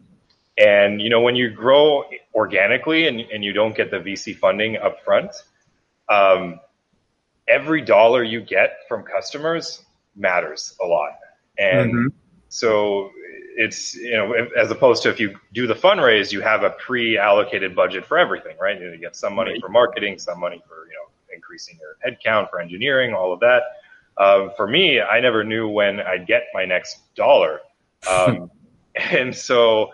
and 0.58 1.02
you 1.02 1.10
know, 1.10 1.20
when 1.20 1.36
you 1.36 1.50
grow 1.50 2.04
organically 2.34 3.06
and, 3.06 3.20
and 3.20 3.44
you 3.44 3.52
don't 3.52 3.76
get 3.76 3.90
the 3.90 3.98
VC 3.98 4.36
funding 4.36 4.76
up 4.76 5.04
front, 5.04 5.32
um, 6.08 6.60
every 7.48 7.82
dollar 7.82 8.22
you 8.22 8.40
get 8.40 8.78
from 8.88 9.02
customers 9.02 9.84
matters 10.14 10.76
a 10.82 10.86
lot. 10.86 11.18
And 11.58 11.92
mm-hmm. 11.92 12.06
so 12.48 13.10
it's 13.56 13.94
you 13.94 14.12
know 14.12 14.32
as 14.56 14.70
opposed 14.70 15.02
to 15.02 15.10
if 15.10 15.18
you 15.18 15.34
do 15.52 15.66
the 15.66 15.74
fundraise, 15.74 16.32
you 16.32 16.40
have 16.40 16.62
a 16.62 16.70
pre-allocated 16.70 17.74
budget 17.74 18.04
for 18.04 18.18
everything, 18.18 18.56
right? 18.60 18.80
You 18.80 18.96
get 18.98 19.16
some 19.16 19.34
money 19.34 19.52
right. 19.52 19.60
for 19.60 19.68
marketing, 19.68 20.18
some 20.18 20.38
money 20.38 20.62
for 20.68 20.86
you 20.86 20.92
know 20.92 21.34
increasing 21.34 21.78
your 21.80 21.96
headcount 22.06 22.50
for 22.50 22.60
engineering, 22.60 23.14
all 23.14 23.32
of 23.32 23.40
that. 23.40 23.62
Um, 24.18 24.50
for 24.56 24.66
me, 24.66 25.00
I 25.00 25.20
never 25.20 25.44
knew 25.44 25.68
when 25.68 26.00
I'd 26.00 26.26
get 26.26 26.44
my 26.54 26.64
next 26.64 27.14
dollar, 27.14 27.60
um, 28.10 28.50
and 28.94 29.34
so 29.34 29.90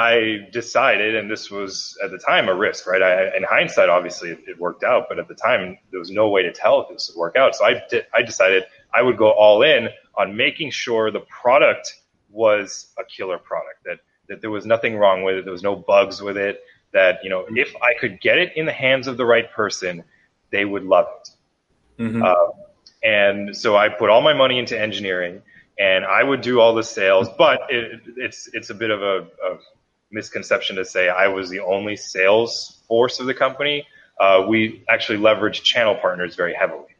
I 0.00 0.48
decided, 0.50 1.14
and 1.14 1.30
this 1.30 1.50
was 1.50 1.98
at 2.02 2.10
the 2.10 2.16
time 2.16 2.48
a 2.48 2.54
risk, 2.54 2.86
right? 2.86 3.02
I, 3.02 3.36
in 3.36 3.42
hindsight, 3.42 3.90
obviously 3.90 4.30
it, 4.30 4.38
it, 4.46 4.58
worked 4.58 4.82
out, 4.82 5.06
but 5.10 5.18
at 5.18 5.28
the 5.28 5.34
time 5.34 5.76
there 5.90 6.00
was 6.00 6.10
no 6.10 6.30
way 6.30 6.42
to 6.42 6.50
tell 6.52 6.80
if 6.80 6.88
this 6.88 7.10
would 7.10 7.20
work 7.20 7.36
out. 7.36 7.54
So 7.54 7.66
I 7.66 7.82
did, 7.90 8.06
I 8.14 8.22
decided 8.22 8.64
I 8.94 9.02
would 9.02 9.18
go 9.18 9.30
all 9.30 9.62
in 9.62 9.90
on 10.16 10.34
making 10.34 10.70
sure 10.70 11.10
the 11.10 11.20
product 11.20 12.00
was 12.30 12.94
a 12.98 13.04
killer 13.04 13.36
product, 13.36 13.84
that, 13.84 13.98
that 14.30 14.40
there 14.40 14.50
was 14.50 14.64
nothing 14.64 14.96
wrong 14.96 15.22
with 15.22 15.34
it. 15.36 15.44
There 15.44 15.52
was 15.52 15.62
no 15.62 15.76
bugs 15.76 16.22
with 16.22 16.38
it 16.38 16.62
that, 16.92 17.18
you 17.22 17.28
know, 17.28 17.44
if 17.50 17.76
I 17.82 17.92
could 18.00 18.22
get 18.22 18.38
it 18.38 18.56
in 18.56 18.64
the 18.64 18.72
hands 18.72 19.06
of 19.06 19.18
the 19.18 19.26
right 19.26 19.52
person, 19.52 20.02
they 20.50 20.64
would 20.64 20.84
love 20.84 21.08
it. 21.20 22.02
Mm-hmm. 22.02 22.22
Um, 22.22 22.52
and 23.02 23.54
so 23.54 23.76
I 23.76 23.90
put 23.90 24.08
all 24.08 24.22
my 24.22 24.32
money 24.32 24.58
into 24.58 24.80
engineering 24.80 25.42
and 25.78 26.06
I 26.06 26.22
would 26.22 26.40
do 26.40 26.58
all 26.58 26.74
the 26.74 26.82
sales, 26.82 27.28
but 27.36 27.60
it, 27.68 28.00
it's, 28.16 28.48
it's 28.54 28.70
a 28.70 28.74
bit 28.74 28.90
of 28.90 29.02
a, 29.02 29.26
a, 29.44 29.58
misconception 30.10 30.76
to 30.76 30.84
say 30.84 31.08
I 31.08 31.28
was 31.28 31.50
the 31.50 31.60
only 31.60 31.96
sales 31.96 32.82
force 32.88 33.20
of 33.20 33.26
the 33.26 33.34
company. 33.34 33.86
Uh, 34.18 34.44
we 34.48 34.84
actually 34.88 35.18
leveraged 35.18 35.62
channel 35.62 35.94
partners 35.94 36.34
very 36.36 36.54
heavily. 36.54 36.96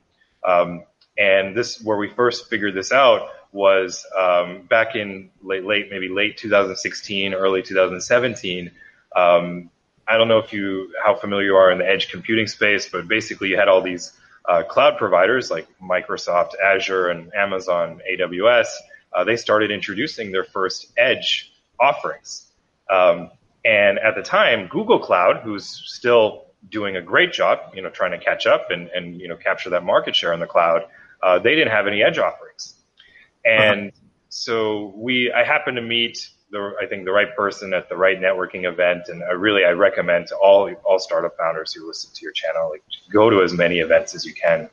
Um, 0.47 0.85
and 1.19 1.57
this, 1.57 1.83
where 1.83 1.97
we 1.97 2.09
first 2.09 2.49
figured 2.49 2.75
this 2.75 2.93
out 2.93 3.29
was 3.53 4.07
um, 4.19 4.63
back 4.63 4.95
in 4.95 5.31
late, 5.43 5.65
late, 5.65 5.91
maybe 5.91 6.09
late 6.09 6.39
2016, 6.39 7.35
early 7.35 7.63
2017. 7.63 8.71
Um, 9.17 9.71
I 10.09 10.17
don't 10.17 10.29
know 10.29 10.39
if 10.39 10.53
you 10.53 10.93
how 11.05 11.15
familiar 11.15 11.47
you 11.47 11.57
are 11.57 11.71
in 11.71 11.79
the 11.79 11.89
edge 11.89 12.11
computing 12.11 12.47
space, 12.47 12.89
but 12.89 13.07
basically 13.07 13.49
you 13.49 13.57
had 13.57 13.69
all 13.69 13.83
these 13.83 14.13
uh, 14.49 14.63
cloud 14.63 14.97
providers 14.99 15.51
like 15.51 15.69
Microsoft, 15.81 16.53
Azure, 16.63 17.09
and 17.11 17.33
Amazon 17.35 18.01
AWS. 18.11 18.67
Uh, 19.13 19.25
they 19.25 19.37
started 19.37 19.71
introducing 19.71 20.33
their 20.33 20.45
first 20.45 20.93
edge 20.97 21.53
offerings, 21.79 22.50
um, 22.91 23.31
and 23.65 23.99
at 23.99 24.15
the 24.15 24.23
time, 24.23 24.69
Google 24.69 24.99
Cloud, 24.99 25.43
who's 25.45 25.83
still 25.87 26.47
doing 26.69 26.97
a 26.97 27.03
great 27.03 27.33
job, 27.33 27.59
you 27.75 27.83
know, 27.83 27.91
trying 27.91 28.13
to 28.13 28.19
catch 28.19 28.47
up 28.47 28.71
and 28.71 28.89
and 28.89 29.21
you 29.21 29.29
know 29.29 29.37
capture 29.37 29.71
that 29.71 29.85
market 29.85 30.17
share 30.17 30.33
in 30.33 30.41
the 30.41 30.47
cloud, 30.47 30.83
uh, 31.23 31.39
they 31.39 31.55
didn't 31.55 31.73
have 31.73 31.87
any 31.87 32.03
edge 32.03 32.19
offerings. 32.19 32.75
And 33.45 33.89
uh-huh. 33.89 34.07
so 34.29 34.93
we, 34.97 35.33
I 35.33 35.45
happened 35.45 35.77
to 35.77 35.83
meet 35.83 36.29
the, 36.51 36.75
I 36.81 36.87
think 36.87 37.05
the 37.05 37.13
right 37.13 37.35
person 37.35 37.73
at 37.75 37.89
the 37.89 37.97
right 37.97 38.21
networking 38.21 38.71
event. 38.71 39.09
And 39.09 39.23
I 39.23 39.33
really, 39.33 39.65
I 39.65 39.71
recommend 39.71 40.29
to 40.29 40.37
all, 40.37 40.71
all 40.85 40.99
startup 40.99 41.37
founders 41.37 41.73
who 41.73 41.87
listen 41.87 42.11
to 42.15 42.23
your 42.23 42.33
channel, 42.33 42.71
like 42.71 42.83
go 43.13 43.31
to 43.31 43.43
as 43.43 43.53
many 43.53 43.81
events 43.81 44.15
as 44.15 44.25
you 44.25 44.35
can. 44.35 44.69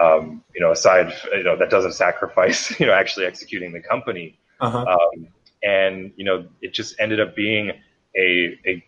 Um, 0.00 0.44
you 0.54 0.60
know, 0.60 0.70
aside, 0.70 1.12
you 1.32 1.42
know, 1.42 1.56
that 1.56 1.70
doesn't 1.70 1.92
sacrifice, 1.92 2.78
you 2.80 2.86
know, 2.86 2.92
actually 2.92 3.26
executing 3.26 3.72
the 3.72 3.80
company. 3.80 4.38
Uh-huh. 4.60 4.78
Um, 4.78 5.28
and, 5.62 6.12
you 6.16 6.24
know, 6.24 6.46
it 6.60 6.72
just 6.72 6.94
ended 6.98 7.20
up 7.20 7.34
being 7.34 7.72
a, 8.16 8.58
a, 8.66 8.84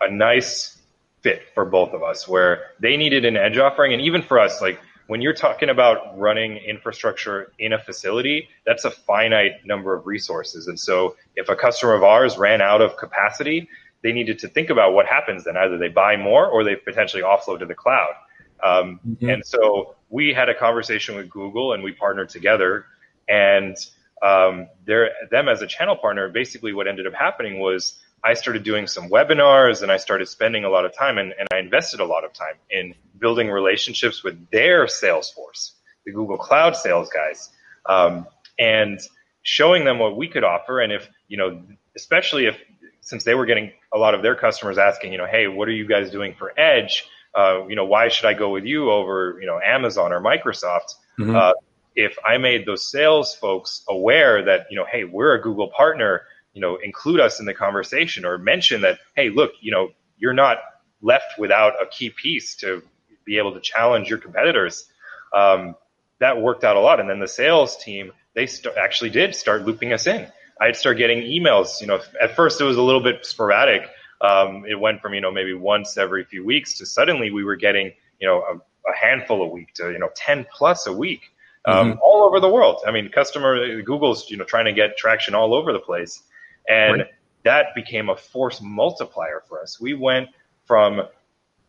a 0.00 0.10
nice 0.10 0.78
fit 1.22 1.42
for 1.54 1.64
both 1.64 1.92
of 1.92 2.02
us 2.02 2.28
where 2.28 2.66
they 2.80 2.96
needed 2.96 3.24
an 3.24 3.36
edge 3.36 3.58
offering. 3.58 3.92
And 3.92 4.02
even 4.02 4.22
for 4.22 4.38
us, 4.38 4.60
like, 4.60 4.80
when 5.06 5.20
you're 5.20 5.34
talking 5.34 5.68
about 5.68 6.18
running 6.18 6.56
infrastructure 6.56 7.52
in 7.58 7.74
a 7.74 7.78
facility, 7.78 8.48
that's 8.64 8.86
a 8.86 8.90
finite 8.90 9.66
number 9.66 9.94
of 9.94 10.06
resources. 10.06 10.66
And 10.66 10.80
so 10.80 11.16
if 11.36 11.50
a 11.50 11.56
customer 11.56 11.92
of 11.92 12.02
ours 12.02 12.38
ran 12.38 12.62
out 12.62 12.80
of 12.80 12.96
capacity, 12.96 13.68
they 14.02 14.12
needed 14.12 14.38
to 14.38 14.48
think 14.48 14.70
about 14.70 14.94
what 14.94 15.04
happens 15.04 15.44
then. 15.44 15.58
Either 15.58 15.76
they 15.76 15.88
buy 15.88 16.16
more 16.16 16.46
or 16.46 16.64
they 16.64 16.76
potentially 16.76 17.22
offload 17.22 17.58
to 17.58 17.66
the 17.66 17.74
cloud. 17.74 18.14
Um, 18.62 18.98
mm-hmm. 19.06 19.28
And 19.28 19.46
so 19.46 19.94
we 20.08 20.32
had 20.32 20.48
a 20.48 20.54
conversation 20.54 21.16
with 21.16 21.28
Google 21.28 21.74
and 21.74 21.82
we 21.82 21.92
partnered 21.92 22.30
together. 22.30 22.86
And 23.28 23.76
um, 24.24 24.68
them 24.86 25.48
as 25.48 25.60
a 25.60 25.66
channel 25.66 25.96
partner, 25.96 26.28
basically 26.30 26.72
what 26.72 26.88
ended 26.88 27.06
up 27.06 27.12
happening 27.12 27.60
was 27.60 27.98
I 28.24 28.32
started 28.32 28.64
doing 28.64 28.86
some 28.86 29.10
webinars 29.10 29.82
and 29.82 29.92
I 29.92 29.98
started 29.98 30.28
spending 30.28 30.64
a 30.64 30.70
lot 30.70 30.86
of 30.86 30.96
time 30.96 31.18
and, 31.18 31.34
and 31.38 31.46
I 31.52 31.58
invested 31.58 32.00
a 32.00 32.06
lot 32.06 32.24
of 32.24 32.32
time 32.32 32.54
in 32.70 32.94
building 33.18 33.50
relationships 33.50 34.24
with 34.24 34.50
their 34.50 34.88
sales 34.88 35.30
force, 35.30 35.74
the 36.06 36.12
Google 36.12 36.38
Cloud 36.38 36.74
sales 36.74 37.10
guys, 37.10 37.50
um, 37.84 38.26
and 38.58 38.98
showing 39.42 39.84
them 39.84 39.98
what 39.98 40.16
we 40.16 40.26
could 40.26 40.42
offer. 40.42 40.80
And 40.80 40.90
if, 40.90 41.06
you 41.28 41.36
know, 41.36 41.62
especially 41.94 42.46
if, 42.46 42.56
since 43.02 43.24
they 43.24 43.34
were 43.34 43.44
getting 43.44 43.72
a 43.92 43.98
lot 43.98 44.14
of 44.14 44.22
their 44.22 44.34
customers 44.34 44.78
asking, 44.78 45.12
you 45.12 45.18
know, 45.18 45.26
hey, 45.26 45.48
what 45.48 45.68
are 45.68 45.72
you 45.72 45.86
guys 45.86 46.10
doing 46.10 46.34
for 46.38 46.58
Edge? 46.58 47.04
Uh, 47.34 47.66
you 47.68 47.76
know, 47.76 47.84
why 47.84 48.08
should 48.08 48.24
I 48.24 48.32
go 48.32 48.48
with 48.48 48.64
you 48.64 48.90
over, 48.90 49.36
you 49.38 49.46
know, 49.46 49.60
Amazon 49.62 50.14
or 50.14 50.22
Microsoft? 50.22 50.94
Mm-hmm. 51.18 51.36
Uh, 51.36 51.52
if 51.94 52.16
I 52.24 52.38
made 52.38 52.66
those 52.66 52.90
sales 52.90 53.34
folks 53.34 53.82
aware 53.88 54.44
that, 54.44 54.66
you 54.70 54.76
know, 54.76 54.86
hey, 54.90 55.04
we're 55.04 55.34
a 55.34 55.42
Google 55.42 55.68
partner, 55.68 56.22
you 56.52 56.60
know, 56.60 56.76
include 56.76 57.20
us 57.20 57.40
in 57.40 57.46
the 57.46 57.54
conversation 57.54 58.24
or 58.24 58.38
mention 58.38 58.82
that, 58.82 58.98
hey, 59.14 59.30
look, 59.30 59.52
you 59.60 59.70
know, 59.70 59.90
you're 60.18 60.32
not 60.32 60.58
left 61.02 61.38
without 61.38 61.74
a 61.82 61.86
key 61.86 62.10
piece 62.10 62.56
to 62.56 62.82
be 63.24 63.38
able 63.38 63.52
to 63.54 63.60
challenge 63.60 64.08
your 64.08 64.18
competitors. 64.18 64.86
Um, 65.34 65.76
that 66.20 66.40
worked 66.40 66.64
out 66.64 66.76
a 66.76 66.80
lot. 66.80 67.00
And 67.00 67.08
then 67.08 67.20
the 67.20 67.28
sales 67.28 67.76
team, 67.76 68.12
they 68.34 68.46
st- 68.46 68.76
actually 68.76 69.10
did 69.10 69.34
start 69.34 69.64
looping 69.64 69.92
us 69.92 70.06
in. 70.06 70.26
I'd 70.60 70.76
start 70.76 70.98
getting 70.98 71.22
emails. 71.22 71.80
You 71.80 71.88
know, 71.88 72.00
at 72.20 72.36
first 72.36 72.60
it 72.60 72.64
was 72.64 72.76
a 72.76 72.82
little 72.82 73.02
bit 73.02 73.26
sporadic. 73.26 73.88
Um, 74.20 74.64
it 74.66 74.78
went 74.78 75.02
from 75.02 75.14
you 75.14 75.20
know 75.20 75.32
maybe 75.32 75.52
once 75.52 75.98
every 75.98 76.24
few 76.24 76.44
weeks 76.44 76.78
to 76.78 76.86
suddenly 76.86 77.30
we 77.30 77.44
were 77.44 77.56
getting 77.56 77.92
you 78.20 78.28
know 78.28 78.40
a, 78.42 78.90
a 78.90 78.96
handful 78.96 79.42
a 79.42 79.48
week 79.48 79.74
to 79.74 79.90
you 79.90 79.98
know 79.98 80.08
ten 80.14 80.46
plus 80.50 80.86
a 80.86 80.92
week 80.92 81.33
um, 81.66 81.92
mm-hmm. 81.92 81.98
all 82.02 82.24
over 82.24 82.40
the 82.40 82.48
world. 82.48 82.82
I 82.86 82.90
mean, 82.90 83.10
customer 83.10 83.82
Google's 83.82 84.30
you 84.30 84.36
know 84.36 84.44
trying 84.44 84.66
to 84.66 84.72
get 84.72 84.96
traction 84.96 85.34
all 85.34 85.54
over 85.54 85.72
the 85.72 85.78
place, 85.78 86.22
and 86.68 87.00
right. 87.00 87.10
that 87.44 87.74
became 87.74 88.08
a 88.08 88.16
force 88.16 88.60
multiplier 88.60 89.42
for 89.48 89.60
us. 89.62 89.80
We 89.80 89.94
went 89.94 90.28
from 90.66 91.02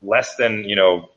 less 0.01 0.35
than 0.35 0.63
you 0.63 0.75
know 0.75 1.09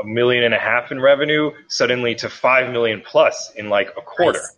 a 0.00 0.06
million 0.06 0.44
and 0.44 0.54
a 0.54 0.58
half 0.58 0.92
in 0.92 1.00
revenue 1.00 1.52
suddenly 1.68 2.14
to 2.16 2.28
five 2.28 2.70
million 2.72 3.02
plus 3.04 3.52
in 3.54 3.68
like 3.68 3.90
a 3.96 4.02
quarter. 4.02 4.40
Nice. 4.40 4.52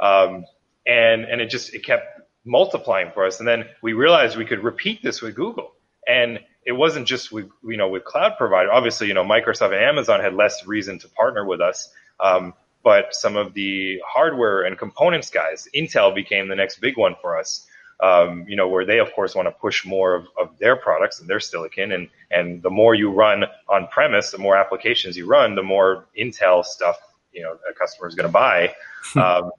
Um, 0.00 0.44
and 0.86 1.24
and 1.24 1.40
it 1.40 1.50
just 1.50 1.74
it 1.74 1.84
kept 1.84 2.20
multiplying 2.44 3.10
for 3.12 3.26
us. 3.26 3.38
And 3.38 3.48
then 3.48 3.64
we 3.82 3.92
realized 3.92 4.36
we 4.36 4.44
could 4.44 4.62
repeat 4.62 5.02
this 5.02 5.22
with 5.22 5.34
Google. 5.34 5.72
And 6.06 6.40
it 6.66 6.72
wasn't 6.72 7.06
just 7.06 7.32
with 7.32 7.48
you 7.64 7.76
know 7.76 7.88
with 7.88 8.04
cloud 8.04 8.34
provider. 8.38 8.72
Obviously, 8.72 9.08
you 9.08 9.14
know 9.14 9.24
Microsoft 9.24 9.72
and 9.72 9.82
Amazon 9.82 10.20
had 10.20 10.34
less 10.34 10.66
reason 10.66 10.98
to 11.00 11.08
partner 11.08 11.44
with 11.44 11.60
us. 11.60 11.88
Um, 12.20 12.54
but 12.82 13.14
some 13.14 13.36
of 13.36 13.54
the 13.54 14.00
hardware 14.06 14.62
and 14.62 14.78
components 14.78 15.30
guys, 15.30 15.68
Intel 15.74 16.14
became 16.14 16.48
the 16.48 16.54
next 16.54 16.80
big 16.80 16.96
one 16.96 17.16
for 17.20 17.38
us 17.38 17.66
um, 18.00 18.44
you 18.48 18.56
know, 18.56 18.68
where 18.68 18.84
they 18.84 18.98
of 18.98 19.12
course 19.12 19.34
want 19.34 19.46
to 19.46 19.52
push 19.52 19.86
more 19.86 20.14
of, 20.14 20.26
of 20.38 20.58
their 20.58 20.76
products 20.76 21.20
and 21.20 21.28
their 21.28 21.40
silicon, 21.40 21.92
and 21.92 22.08
and 22.30 22.62
the 22.62 22.70
more 22.70 22.94
you 22.94 23.10
run 23.10 23.44
on 23.68 23.86
premise, 23.88 24.30
the 24.30 24.38
more 24.38 24.56
applications 24.56 25.16
you 25.16 25.26
run, 25.26 25.54
the 25.54 25.62
more 25.62 26.06
Intel 26.18 26.64
stuff 26.64 26.96
you 27.32 27.42
know 27.42 27.56
a 27.68 27.72
customer 27.72 28.08
is 28.08 28.14
going 28.14 28.28
to 28.28 28.32
buy. 28.32 28.74
Um, 29.16 29.50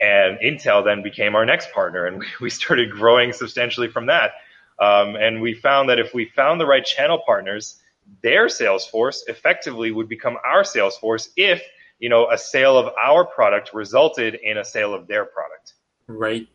and 0.00 0.38
Intel 0.38 0.84
then 0.84 1.02
became 1.02 1.34
our 1.34 1.44
next 1.44 1.72
partner, 1.72 2.06
and 2.06 2.24
we 2.40 2.50
started 2.50 2.90
growing 2.90 3.32
substantially 3.32 3.88
from 3.88 4.06
that. 4.06 4.32
Um, 4.78 5.16
and 5.16 5.40
we 5.42 5.54
found 5.54 5.88
that 5.88 5.98
if 5.98 6.14
we 6.14 6.26
found 6.26 6.60
the 6.60 6.66
right 6.66 6.84
channel 6.84 7.20
partners, 7.26 7.80
their 8.22 8.48
sales 8.48 8.86
force 8.86 9.24
effectively 9.26 9.90
would 9.90 10.08
become 10.08 10.36
our 10.44 10.62
sales 10.62 10.96
force 10.98 11.30
if 11.36 11.62
you 12.02 12.08
know 12.08 12.28
a 12.30 12.36
sale 12.36 12.76
of 12.76 12.92
our 13.02 13.24
product 13.24 13.72
resulted 13.72 14.34
in 14.34 14.58
a 14.58 14.64
sale 14.64 14.92
of 14.92 15.06
their 15.06 15.24
product. 15.24 15.74
Right. 16.08 16.48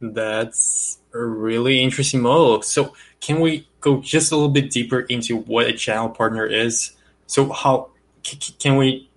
That's 0.00 0.98
a 1.14 1.22
really 1.24 1.80
interesting 1.80 2.22
model. 2.22 2.60
So 2.62 2.94
can 3.20 3.38
we 3.38 3.68
go 3.80 4.00
just 4.00 4.32
a 4.32 4.34
little 4.34 4.50
bit 4.50 4.70
deeper 4.70 5.00
into 5.00 5.36
what 5.36 5.66
a 5.66 5.72
channel 5.72 6.08
partner 6.08 6.44
is? 6.44 6.92
So 7.26 7.52
how 7.52 7.90
can 8.58 8.76
we 8.76 9.08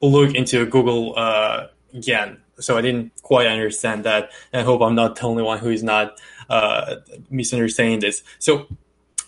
look 0.00 0.34
into 0.34 0.66
Google 0.66 1.14
uh, 1.16 1.68
again? 1.94 2.38
So 2.58 2.76
I 2.76 2.80
didn't 2.80 3.12
quite 3.22 3.46
understand 3.46 4.04
that. 4.04 4.30
I 4.52 4.62
hope 4.62 4.82
I'm 4.82 4.96
not 4.96 5.16
the 5.16 5.22
only 5.22 5.44
one 5.44 5.58
who 5.58 5.70
is 5.70 5.84
not 5.84 6.18
uh, 6.50 6.96
misunderstanding 7.30 8.00
this. 8.00 8.24
So 8.40 8.66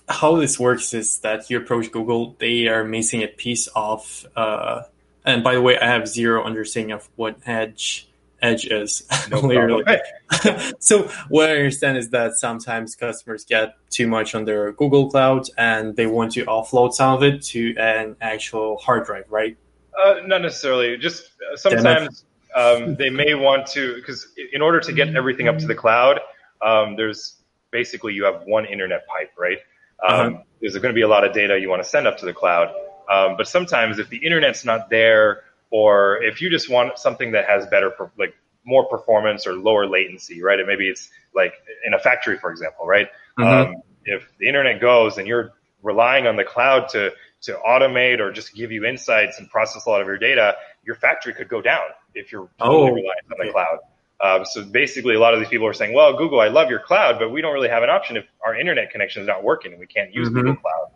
how 0.09 0.37
this 0.37 0.59
works 0.59 0.93
is 0.93 1.19
that 1.19 1.49
you 1.51 1.59
approach 1.59 1.93
Google, 1.93 2.35
they 2.41 2.67
are 2.67 2.83
missing 2.83 3.23
a 3.23 3.29
piece 3.29 3.69
of, 3.77 4.27
uh, 4.35 4.83
and 5.25 5.43
by 5.43 5.55
the 5.55 5.63
way, 5.63 5.79
I 5.79 5.87
have 5.87 6.09
zero 6.09 6.45
understanding 6.45 6.93
of 6.93 7.09
what 7.17 7.39
Edge 7.47 8.09
edge 8.45 8.67
is 8.67 9.07
no 9.31 9.41
literally. 9.41 9.85
so 10.79 11.11
what 11.29 11.51
I 11.51 11.57
understand 11.57 11.99
is 11.99 12.11
that 12.11 12.35
sometimes 12.35 12.95
customers 12.95 13.45
get 13.45 13.75
too 13.91 14.07
much 14.07 14.35
on 14.35 14.45
their 14.45 14.73
Google 14.73 15.11
Cloud 15.11 15.49
and 15.57 15.97
they 15.97 16.07
want 16.07 16.33
to 16.33 16.45
offload 16.45 16.93
some 16.93 17.15
of 17.15 17.23
it 17.23 17.43
to 17.47 17.75
an 17.79 18.17
actual 18.21 18.77
hard 18.79 19.07
drive, 19.07 19.25
right? 19.31 19.57
Uh, 19.99 20.17
not 20.27 20.43
necessarily. 20.43 20.97
Just 20.99 21.31
uh, 21.53 21.57
sometimes 21.57 22.25
um, 22.55 22.95
they 22.97 23.11
may 23.11 23.35
want 23.35 23.67
to 23.69 23.95
because 23.97 24.29
in 24.53 24.61
order 24.61 24.81
to 24.81 24.93
get 24.93 25.15
everything 25.17 25.49
up 25.49 25.59
to 25.59 25.67
the 25.67 25.75
cloud, 25.75 26.21
um, 26.63 26.97
there's 26.97 27.37
basically 27.71 28.13
you 28.13 28.25
have 28.25 28.43
one 28.45 28.67
internet 28.67 29.07
pipe, 29.07 29.31
right? 29.39 29.59
Um, 30.07 30.35
uh-huh. 30.35 30.43
There's 30.61 30.75
going 30.75 30.95
to 30.95 30.95
be 30.95 31.03
a 31.03 31.09
lot 31.09 31.25
of 31.25 31.33
data 31.33 31.59
you 31.59 31.69
want 31.69 31.83
to 31.83 31.89
send 31.89 32.07
up 32.07 32.19
to 32.19 32.27
the 32.27 32.33
cloud, 32.33 32.75
um, 33.11 33.37
but 33.37 33.49
sometimes 33.49 33.99
if 33.99 34.09
the 34.09 34.19
internet's 34.19 34.65
not 34.65 34.91
there 34.91 35.43
or 35.71 36.23
if 36.23 36.41
you 36.41 36.51
just 36.51 36.71
want 36.71 36.99
something 36.99 37.33
that 37.33 37.47
has 37.47 37.67
better, 37.67 37.93
like 38.19 38.35
more 38.65 38.87
performance 38.87 39.47
or 39.47 39.55
lower 39.55 39.87
latency, 39.87 40.43
right? 40.43 40.59
And 40.59 40.69
maybe 40.69 40.89
it's 40.89 41.11
like 41.35 41.55
in 41.87 41.95
a 41.95 41.99
factory, 41.99 42.39
for 42.39 42.51
example, 42.51 42.87
right? 42.87 43.09
Mm-hmm. 43.39 43.73
Um, 43.73 43.83
if 44.05 44.29
the 44.39 44.49
internet 44.49 44.81
goes 44.81 45.19
and 45.19 45.27
you're 45.27 45.53
relying 45.83 46.27
on 46.27 46.37
the 46.37 46.45
cloud 46.45 46.89
to 46.91 47.13
to 47.43 47.59
automate 47.67 48.21
or 48.21 48.33
just 48.33 48.55
give 48.55 48.73
you 48.73 48.87
insights 48.87 49.39
and 49.39 49.51
process 49.51 49.85
a 49.85 49.91
lot 49.91 50.01
of 50.01 50.07
your 50.07 50.17
data, 50.17 50.55
your 50.83 50.95
factory 50.95 51.35
could 51.35 51.49
go 51.49 51.61
down 51.61 51.83
if 52.15 52.33
you're 52.33 52.49
totally 52.59 52.91
oh, 52.91 52.95
reliant 52.95 53.33
on 53.33 53.47
the 53.47 53.53
cloud. 53.53 53.79
Um, 54.21 54.45
so 54.47 54.65
basically, 54.65 55.15
a 55.15 55.21
lot 55.21 55.35
of 55.35 55.41
these 55.41 55.49
people 55.49 55.67
are 55.67 55.75
saying, 55.75 55.93
"Well, 55.93 56.17
Google, 56.17 56.41
I 56.41 56.49
love 56.49 56.71
your 56.71 56.81
cloud, 56.81 57.19
but 57.19 57.31
we 57.31 57.43
don't 57.43 57.53
really 57.53 57.69
have 57.69 57.83
an 57.83 57.91
option 57.91 58.17
if 58.17 58.25
our 58.45 58.55
internet 58.57 58.91
connection 58.91 59.23
is 59.23 59.29
not 59.29 59.43
working 59.43 59.73
and 59.73 59.81
we 59.81 59.87
can't 59.87 60.15
use 60.15 60.29
mm-hmm. 60.29 60.39
Google 60.39 60.57
Cloud." 60.57 60.91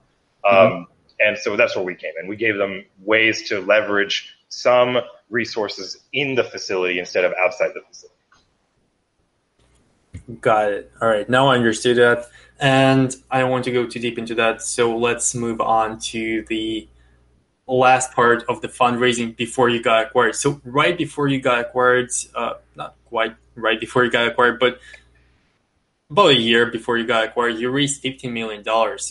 Um, 0.44 0.72
mm-hmm. 0.72 0.92
And 1.20 1.36
so 1.36 1.56
that's 1.56 1.74
where 1.74 1.84
we 1.84 1.94
came 1.94 2.12
in. 2.20 2.28
We 2.28 2.36
gave 2.36 2.56
them 2.56 2.84
ways 3.04 3.48
to 3.48 3.60
leverage 3.60 4.34
some 4.48 4.98
resources 5.30 5.98
in 6.12 6.34
the 6.34 6.44
facility 6.44 6.98
instead 6.98 7.24
of 7.24 7.32
outside 7.44 7.70
the 7.74 7.82
facility. 7.88 8.14
Got 10.40 10.72
it. 10.72 10.92
All 11.00 11.08
right. 11.08 11.28
Now 11.28 11.48
I 11.48 11.56
understood 11.56 11.96
that. 11.96 12.26
And 12.60 13.14
I 13.30 13.40
don't 13.40 13.50
want 13.50 13.64
to 13.64 13.72
go 13.72 13.86
too 13.86 14.00
deep 14.00 14.18
into 14.18 14.34
that. 14.36 14.62
So 14.62 14.96
let's 14.96 15.34
move 15.34 15.60
on 15.60 15.98
to 16.00 16.44
the 16.48 16.88
last 17.66 18.12
part 18.12 18.44
of 18.48 18.60
the 18.60 18.68
fundraising 18.68 19.36
before 19.36 19.68
you 19.68 19.82
got 19.82 20.06
acquired. 20.06 20.34
So 20.34 20.60
right 20.64 20.96
before 20.96 21.28
you 21.28 21.40
got 21.40 21.60
acquired, 21.60 22.10
uh, 22.34 22.54
not 22.74 22.94
quite 23.06 23.36
right 23.54 23.78
before 23.78 24.04
you 24.04 24.10
got 24.10 24.26
acquired, 24.26 24.58
but 24.58 24.80
about 26.10 26.30
a 26.30 26.34
year 26.34 26.66
before 26.66 26.96
you 26.96 27.06
got 27.06 27.24
acquired, 27.24 27.58
you 27.58 27.70
raised 27.70 28.02
$15 28.02 28.32
million. 28.32 28.64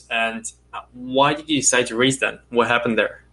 And 0.10 0.52
why 0.93 1.33
did 1.33 1.49
you 1.49 1.61
decide 1.61 1.87
to 1.87 1.95
raise 1.95 2.19
that? 2.19 2.41
What 2.49 2.67
happened 2.67 2.97
there? 2.97 3.23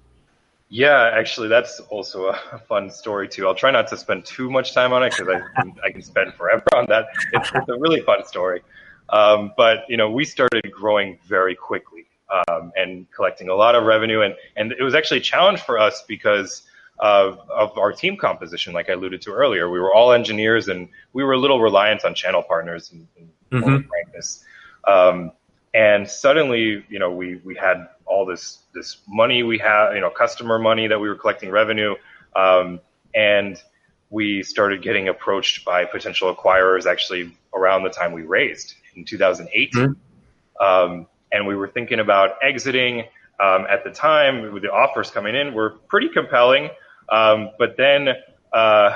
Yeah, 0.68 1.11
actually, 1.14 1.48
that's 1.48 1.78
also 1.90 2.26
a 2.26 2.59
fun 2.68 2.90
story 2.90 3.28
too. 3.28 3.46
I'll 3.46 3.54
try 3.54 3.70
not 3.70 3.87
to 3.88 3.96
spend 3.96 4.24
too 4.24 4.50
much 4.50 4.74
time 4.74 4.92
on 4.92 5.02
it 5.02 5.14
because 5.16 5.40
I, 5.57 5.62
I 5.87 5.92
can 5.92 6.02
spend 6.02 6.35
forever 6.35 6.64
on 6.74 6.87
that. 6.88 7.07
It's, 7.33 7.50
it's 7.54 7.68
a 7.68 7.78
really 7.78 8.00
fun 8.00 8.26
story. 8.26 8.62
Um, 9.11 9.52
but 9.57 9.85
you 9.88 9.96
know, 9.96 10.11
we 10.11 10.24
started 10.24 10.70
growing 10.72 11.18
very 11.26 11.54
quickly 11.54 12.07
um, 12.48 12.72
and 12.76 13.07
collecting 13.12 13.48
a 13.48 13.54
lot 13.54 13.74
of 13.74 13.85
revenue, 13.85 14.22
and 14.22 14.35
and 14.57 14.72
it 14.72 14.83
was 14.83 14.94
actually 14.94 15.18
a 15.18 15.22
challenge 15.22 15.61
for 15.61 15.78
us 15.78 16.02
because 16.09 16.62
of 16.98 17.38
of 17.50 17.76
our 17.78 17.92
team 17.92 18.16
composition. 18.16 18.72
Like 18.72 18.88
I 18.88 18.94
alluded 18.94 19.20
to 19.22 19.30
earlier, 19.30 19.70
we 19.70 19.78
were 19.78 19.94
all 19.94 20.12
engineers, 20.12 20.68
and 20.68 20.88
we 21.12 21.22
were 21.22 21.35
a 21.35 21.38
little 21.38 21.61
reliant 21.61 22.04
on 22.04 22.14
channel 22.14 22.42
partners 22.42 22.90
and, 22.92 23.07
and 23.16 23.62
mm-hmm. 23.62 23.88
frankness. 23.88 24.44
Um, 24.87 25.33
and 25.75 26.09
suddenly, 26.09 26.85
you 26.89 26.99
know, 27.01 27.11
we 27.11 27.41
we 27.45 27.57
had 27.57 27.89
all 28.07 28.25
this 28.25 28.61
this 28.73 28.99
money 29.09 29.43
we 29.43 29.59
have, 29.59 29.95
you 29.95 30.01
know, 30.01 30.09
customer 30.09 30.59
money 30.59 30.87
that 30.87 30.99
we 30.99 31.09
were 31.09 31.17
collecting 31.17 31.51
revenue, 31.51 31.97
um, 32.37 32.81
and 33.15 33.61
we 34.09 34.45
started 34.45 34.83
getting 34.83 35.09
approached 35.09 35.65
by 35.65 35.85
potential 35.85 36.35
acquirers 36.35 36.87
actually 36.87 37.37
around 37.55 37.83
the 37.83 37.91
time 37.91 38.13
we 38.13 38.23
raised 38.23 38.75
in 38.95 39.05
2008, 39.05 39.73
mm-hmm. 39.73 40.65
um, 40.65 41.09
and 41.33 41.47
we 41.47 41.57
were 41.57 41.69
thinking 41.69 42.01
about 42.01 42.37
exiting. 42.43 43.05
Um, 43.41 43.67
at 43.69 43.83
the 43.83 43.91
time, 43.91 44.53
with 44.53 44.63
the 44.63 44.71
offers 44.71 45.11
coming 45.11 45.35
in 45.35 45.55
were 45.55 45.71
pretty 45.89 46.09
compelling, 46.09 46.71
um, 47.09 47.51
but 47.59 47.77
then 47.77 48.11
uh, 48.53 48.95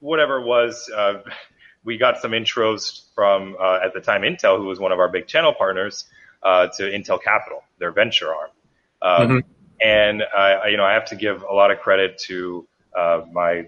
whatever 0.00 0.40
it 0.40 0.46
was. 0.46 0.90
Uh, 0.90 1.22
we 1.84 1.98
got 1.98 2.18
some 2.18 2.32
intros 2.32 3.02
from 3.14 3.56
uh, 3.60 3.80
at 3.84 3.94
the 3.94 4.00
time 4.00 4.22
Intel, 4.22 4.58
who 4.58 4.64
was 4.64 4.78
one 4.78 4.92
of 4.92 4.98
our 4.98 5.08
big 5.08 5.26
channel 5.26 5.52
partners, 5.52 6.04
uh, 6.42 6.68
to 6.76 6.82
Intel 6.82 7.22
Capital, 7.22 7.62
their 7.78 7.90
venture 7.90 8.34
arm. 8.34 8.50
Um, 9.00 9.28
mm-hmm. 9.28 9.48
And 9.80 10.22
I, 10.36 10.68
you 10.68 10.76
know, 10.76 10.84
I 10.84 10.92
have 10.92 11.06
to 11.06 11.16
give 11.16 11.42
a 11.42 11.52
lot 11.52 11.70
of 11.70 11.80
credit 11.80 12.18
to 12.26 12.66
uh, 12.96 13.22
my 13.32 13.66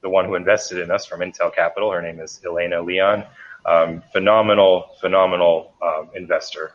the 0.00 0.08
one 0.08 0.26
who 0.26 0.34
invested 0.36 0.78
in 0.78 0.90
us 0.90 1.06
from 1.06 1.20
Intel 1.20 1.52
Capital. 1.52 1.90
Her 1.90 2.00
name 2.00 2.20
is 2.20 2.40
Elena 2.44 2.80
Leon. 2.82 3.24
Um, 3.66 4.02
phenomenal, 4.12 4.90
phenomenal 5.00 5.74
um, 5.82 6.10
investor. 6.14 6.72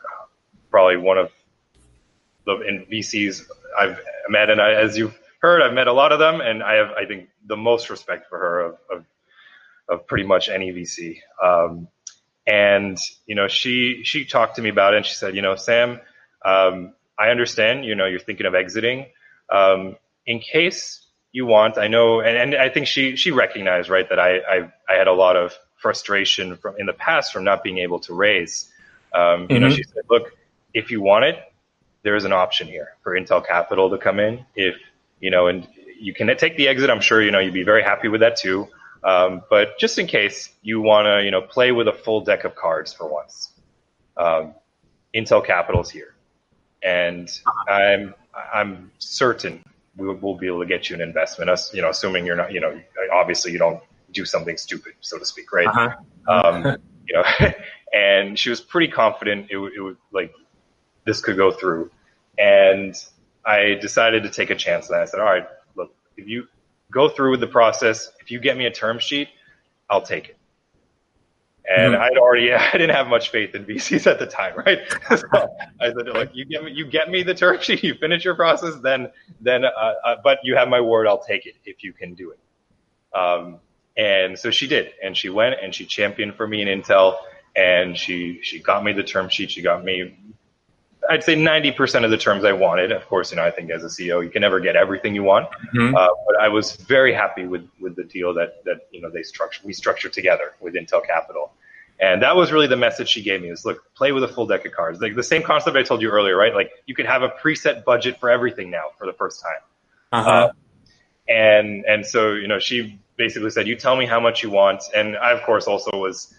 Probably 0.69 0.97
one 0.97 1.17
of 1.17 1.31
the 2.45 2.85
VCs 2.91 3.43
I've 3.79 3.99
met, 4.29 4.49
and 4.49 4.61
I, 4.61 4.73
as 4.73 4.97
you've 4.97 5.17
heard, 5.39 5.61
I've 5.61 5.73
met 5.73 5.87
a 5.87 5.93
lot 5.93 6.11
of 6.11 6.19
them, 6.19 6.41
and 6.41 6.61
I 6.61 6.75
have, 6.75 6.91
I 6.91 7.05
think, 7.05 7.29
the 7.45 7.57
most 7.57 7.89
respect 7.89 8.29
for 8.29 8.37
her 8.37 8.59
of, 8.59 8.77
of, 8.91 9.05
of 9.89 10.07
pretty 10.07 10.25
much 10.25 10.49
any 10.49 10.71
VC. 10.71 11.19
Um, 11.43 11.87
and 12.45 12.97
you 13.25 13.35
know, 13.35 13.47
she 13.47 14.01
she 14.03 14.25
talked 14.25 14.57
to 14.57 14.61
me 14.61 14.69
about 14.69 14.93
it, 14.93 14.97
and 14.97 15.05
she 15.05 15.15
said, 15.15 15.35
you 15.35 15.41
know, 15.41 15.55
Sam, 15.55 15.99
um, 16.43 16.93
I 17.17 17.29
understand, 17.29 17.85
you 17.85 17.95
know, 17.95 18.05
you're 18.05 18.19
thinking 18.19 18.45
of 18.45 18.55
exiting. 18.55 19.05
Um, 19.49 19.97
in 20.25 20.39
case 20.39 21.05
you 21.31 21.45
want, 21.45 21.77
I 21.77 21.87
know, 21.87 22.21
and, 22.21 22.53
and 22.53 22.55
I 22.55 22.69
think 22.69 22.87
she 22.87 23.15
she 23.15 23.31
recognized 23.31 23.89
right 23.89 24.07
that 24.09 24.19
I, 24.19 24.37
I 24.37 24.71
I 24.89 24.95
had 24.95 25.07
a 25.07 25.13
lot 25.13 25.35
of 25.35 25.53
frustration 25.77 26.57
from 26.57 26.75
in 26.77 26.85
the 26.85 26.93
past 26.93 27.33
from 27.33 27.43
not 27.43 27.63
being 27.63 27.77
able 27.79 27.99
to 28.01 28.13
raise. 28.13 28.69
Um, 29.13 29.41
you 29.41 29.47
mm-hmm. 29.47 29.59
know, 29.59 29.69
she 29.69 29.83
said, 29.83 30.03
look, 30.09 30.35
if 30.73 30.91
you 30.91 31.01
want 31.01 31.25
it, 31.25 31.37
there 32.03 32.15
is 32.15 32.25
an 32.25 32.33
option 32.33 32.67
here 32.67 32.89
for 33.03 33.17
Intel 33.17 33.45
Capital 33.45 33.89
to 33.89 33.97
come 33.97 34.19
in. 34.19 34.45
If 34.55 34.75
you 35.19 35.31
know, 35.31 35.47
and 35.47 35.67
you 35.99 36.13
can 36.13 36.35
take 36.37 36.57
the 36.57 36.67
exit. 36.67 36.89
I'm 36.89 37.01
sure 37.01 37.21
you 37.21 37.31
know 37.31 37.39
you'd 37.39 37.53
be 37.53 37.63
very 37.63 37.83
happy 37.83 38.09
with 38.09 38.21
that 38.21 38.35
too. 38.35 38.67
Um, 39.03 39.41
but 39.49 39.77
just 39.77 39.99
in 39.99 40.07
case 40.07 40.49
you 40.61 40.81
want 40.81 41.05
to, 41.05 41.23
you 41.23 41.31
know, 41.31 41.41
play 41.41 41.71
with 41.71 41.87
a 41.87 41.93
full 41.93 42.21
deck 42.21 42.45
of 42.45 42.55
cards 42.55 42.93
for 42.93 43.07
once, 43.07 43.51
um, 44.17 44.53
Intel 45.13 45.45
Capital's 45.45 45.89
here, 45.89 46.15
and 46.81 47.29
I'm 47.69 48.13
I'm 48.53 48.91
certain 48.99 49.63
we 49.95 50.07
will 50.07 50.15
we'll 50.15 50.37
be 50.37 50.47
able 50.47 50.61
to 50.61 50.65
get 50.65 50.89
you 50.89 50.95
an 50.95 51.01
investment. 51.01 51.49
Us, 51.49 51.73
you 51.73 51.81
know, 51.81 51.89
assuming 51.89 52.25
you're 52.25 52.35
not, 52.35 52.51
you 52.51 52.59
know, 52.59 52.79
obviously 53.13 53.51
you 53.51 53.59
don't 53.59 53.81
do 54.11 54.25
something 54.25 54.57
stupid, 54.57 54.93
so 55.01 55.17
to 55.19 55.25
speak, 55.25 55.51
right? 55.51 55.67
Uh-huh. 55.67 55.91
Um, 56.27 56.77
you 57.07 57.15
know, 57.15 57.23
and 57.93 58.37
she 58.37 58.49
was 58.49 58.61
pretty 58.61 58.91
confident 58.91 59.47
it, 59.49 59.57
it 59.57 59.81
would 59.81 59.97
like 60.11 60.33
this 61.05 61.21
could 61.21 61.37
go 61.37 61.51
through, 61.51 61.91
and 62.37 62.95
I 63.45 63.77
decided 63.81 64.23
to 64.23 64.29
take 64.29 64.49
a 64.49 64.55
chance. 64.55 64.89
And 64.89 64.99
I 64.99 65.05
said, 65.05 65.19
all 65.19 65.25
right, 65.25 65.47
look, 65.75 65.93
if 66.17 66.27
you 66.27 66.47
go 66.93 67.09
through 67.09 67.31
with 67.31 67.39
the 67.39 67.47
process, 67.47 68.11
if 68.19 68.31
you 68.31 68.39
get 68.39 68.57
me 68.57 68.65
a 68.65 68.71
term 68.71 68.99
sheet, 68.99 69.29
I'll 69.89 70.01
take 70.01 70.29
it. 70.29 70.37
And 71.69 71.93
mm-hmm. 71.93 72.01
I'd 72.01 72.17
already, 72.17 72.53
I 72.53 72.71
didn't 72.71 72.95
have 72.95 73.07
much 73.07 73.29
faith 73.29 73.55
in 73.55 73.65
VCs 73.65 74.09
at 74.09 74.19
the 74.19 74.27
time, 74.27 74.53
right? 74.65 74.79
so 75.09 75.27
I 75.81 75.87
said, 75.87 76.07
look, 76.07 76.29
you 76.33 76.45
get 76.45 76.63
me, 76.63 76.71
you 76.71 76.85
get 76.85 77.09
me 77.09 77.23
the 77.23 77.33
term 77.33 77.59
sheet, 77.61 77.83
you 77.83 77.95
finish 77.95 78.23
your 78.23 78.35
process, 78.35 78.75
then, 78.81 79.09
then, 79.41 79.65
uh, 79.65 79.93
uh, 80.05 80.15
but 80.23 80.39
you 80.43 80.55
have 80.55 80.67
my 80.67 80.81
word, 80.81 81.07
I'll 81.07 81.23
take 81.23 81.45
it 81.45 81.55
if 81.65 81.83
you 81.83 81.93
can 81.93 82.13
do 82.13 82.31
it. 82.31 82.39
Um, 83.17 83.59
and 83.95 84.37
so 84.37 84.49
she 84.49 84.67
did, 84.67 84.91
and 85.03 85.15
she 85.15 85.29
went 85.29 85.55
and 85.61 85.73
she 85.73 85.85
championed 85.85 86.35
for 86.35 86.47
me 86.47 86.61
in 86.61 86.81
Intel, 86.81 87.17
and 87.55 87.95
she 87.95 88.39
she 88.41 88.59
got 88.59 88.83
me 88.83 88.91
the 88.91 89.03
term 89.03 89.29
sheet. 89.29 89.51
She 89.51 89.61
got 89.61 89.83
me 89.83 90.17
I'd 91.09 91.23
say 91.23 91.35
90% 91.35 92.05
of 92.05 92.11
the 92.11 92.17
terms 92.17 92.45
I 92.45 92.53
wanted. 92.53 92.91
Of 92.91 93.07
course, 93.07 93.31
you 93.31 93.37
know, 93.37 93.43
I 93.43 93.51
think 93.51 93.71
as 93.71 93.83
a 93.83 93.87
CEO, 93.87 94.23
you 94.23 94.29
can 94.29 94.41
never 94.41 94.59
get 94.59 94.75
everything 94.75 95.15
you 95.15 95.23
want. 95.23 95.49
Mm-hmm. 95.73 95.95
Uh, 95.95 96.07
but 96.25 96.39
I 96.39 96.47
was 96.47 96.75
very 96.75 97.13
happy 97.13 97.45
with, 97.45 97.67
with 97.79 97.95
the 97.95 98.03
deal 98.03 98.33
that, 98.35 98.63
that, 98.65 98.87
you 98.91 99.01
know, 99.01 99.09
they 99.09 99.23
structured, 99.23 99.65
we 99.65 99.73
structured 99.73 100.13
together 100.13 100.53
with 100.59 100.75
Intel 100.75 101.05
Capital. 101.05 101.51
And 101.99 102.21
that 102.23 102.35
was 102.35 102.51
really 102.51 102.67
the 102.67 102.77
message 102.77 103.09
she 103.09 103.21
gave 103.21 103.41
me 103.41 103.49
is 103.49 103.65
look, 103.65 103.93
play 103.95 104.11
with 104.11 104.23
a 104.23 104.27
full 104.27 104.45
deck 104.45 104.65
of 104.65 104.71
cards. 104.71 104.99
Like 104.99 105.15
the 105.15 105.23
same 105.23 105.43
concept 105.43 105.77
I 105.77 105.83
told 105.83 106.01
you 106.01 106.09
earlier, 106.09 106.35
right? 106.35 106.53
Like 106.53 106.71
you 106.85 106.95
could 106.95 107.05
have 107.05 107.21
a 107.21 107.29
preset 107.29 107.85
budget 107.85 108.19
for 108.19 108.29
everything 108.29 108.69
now 108.69 108.85
for 108.97 109.05
the 109.05 109.13
first 109.13 109.41
time. 109.41 109.61
Uh-huh. 110.11 110.29
Uh, 110.29 110.51
and, 111.27 111.85
and 111.85 112.05
so, 112.05 112.33
you 112.33 112.47
know, 112.47 112.59
she 112.59 112.99
basically 113.15 113.49
said, 113.51 113.67
you 113.67 113.75
tell 113.75 113.95
me 113.95 114.05
how 114.05 114.19
much 114.19 114.43
you 114.43 114.49
want. 114.49 114.83
And 114.95 115.15
I, 115.17 115.31
of 115.31 115.43
course, 115.43 115.67
also 115.67 115.91
was, 115.93 116.33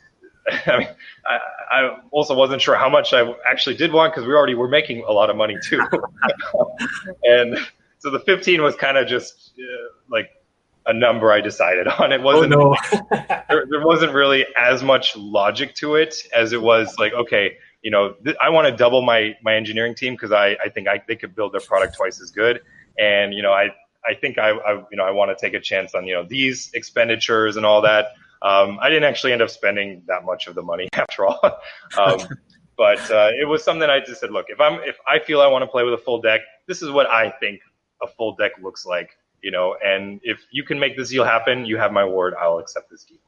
I 0.66 0.78
mean, 0.78 0.88
I, 1.26 1.38
I, 1.70 1.98
also 2.11 2.35
wasn't 2.35 2.61
sure 2.61 2.76
how 2.76 2.88
much 2.88 3.12
I 3.12 3.33
actually 3.46 3.76
did 3.76 3.92
want 3.92 4.12
because 4.12 4.26
we 4.26 4.35
already 4.35 4.54
were 4.54 4.68
making 4.68 5.04
a 5.04 5.12
lot 5.12 5.30
of 5.30 5.37
money 5.37 5.57
too. 5.62 5.80
and 7.24 7.59
so 7.98 8.11
the 8.11 8.20
15 8.20 8.62
was 8.62 8.76
kind 8.76 8.98
of 8.98 9.09
just 9.09 9.52
uh, 9.59 9.88
like 10.11 10.30
a 10.87 10.92
number 10.92 11.33
I 11.33 11.40
decided 11.40 11.88
on. 11.88 12.12
It 12.12 12.20
wasn't, 12.20 12.54
oh, 12.54 12.76
no. 12.92 12.98
there, 13.48 13.64
there, 13.70 13.87
wasn't 13.87 14.12
really 14.12 14.44
as 14.59 14.83
much 14.83 15.16
logic 15.16 15.74
to 15.76 15.94
it 15.94 16.14
as 16.35 16.52
it 16.52 16.61
was 16.61 16.94
like, 16.98 17.14
okay, 17.14 17.57
you 17.83 17.90
know, 17.90 18.12
th- 18.24 18.37
I 18.42 18.50
want 18.50 18.66
to 18.68 18.76
double 18.76 19.02
my, 19.02 19.37
my 19.42 19.54
engineering 19.54 19.94
team 19.94 20.14
because 20.14 20.33
I, 20.33 20.57
I 20.62 20.68
think 20.68 20.88
I, 20.88 21.02
they 21.07 21.16
could 21.16 21.35
build 21.35 21.52
their 21.52 21.61
product 21.62 21.96
twice 21.96 22.20
as 22.20 22.30
good. 22.30 22.61
And, 22.98 23.33
you 23.33 23.42
know, 23.42 23.52
I, 23.52 23.70
I 24.07 24.14
think 24.14 24.38
I, 24.38 24.50
I 24.50 24.83
you 24.90 24.96
know, 24.96 25.04
I 25.04 25.11
want 25.11 25.37
to 25.37 25.42
take 25.42 25.54
a 25.54 25.61
chance 25.61 25.94
on, 25.94 26.07
you 26.07 26.14
know, 26.14 26.24
these 26.24 26.70
expenditures 26.74 27.57
and 27.57 27.64
all 27.64 27.80
that. 27.83 28.09
Um, 28.44 28.78
I 28.80 28.90
didn't 28.90 29.04
actually 29.04 29.33
end 29.33 29.40
up 29.40 29.48
spending 29.48 30.02
that 30.07 30.24
much 30.24 30.46
of 30.46 30.54
the 30.54 30.62
money 30.62 30.88
after 30.92 31.26
all. 31.26 31.40
um, 31.96 32.20
but 32.76 33.11
uh, 33.11 33.30
it 33.40 33.48
was 33.48 33.64
something 33.64 33.88
I 33.88 34.00
just 34.00 34.20
said, 34.20 34.30
look, 34.30 34.46
if 34.48 34.61
I'm 34.61 34.80
if 34.83 34.98
I 35.09 35.18
feel 35.18 35.40
I 35.40 35.46
want 35.46 35.62
to 35.62 35.66
play 35.66 35.83
with 35.83 35.94
a 35.94 35.98
full 35.98 36.20
deck, 36.20 36.42
this 36.68 36.83
is 36.83 36.90
what 36.90 37.07
I 37.07 37.30
think 37.40 37.61
a 38.02 38.07
full 38.07 38.37
deck 38.37 38.52
looks 38.62 38.85
like, 38.85 39.16
you 39.42 39.50
know. 39.50 39.76
And 39.85 40.20
if 40.22 40.40
you 40.50 40.62
can 40.62 40.78
make 40.78 40.96
this 40.96 41.09
deal 41.09 41.24
happen, 41.24 41.64
you 41.64 41.78
have 41.78 41.90
my 41.90 42.04
word. 42.04 42.35
I'll 42.38 42.59
accept 42.59 42.90
this 42.90 43.04
deal. 43.04 43.18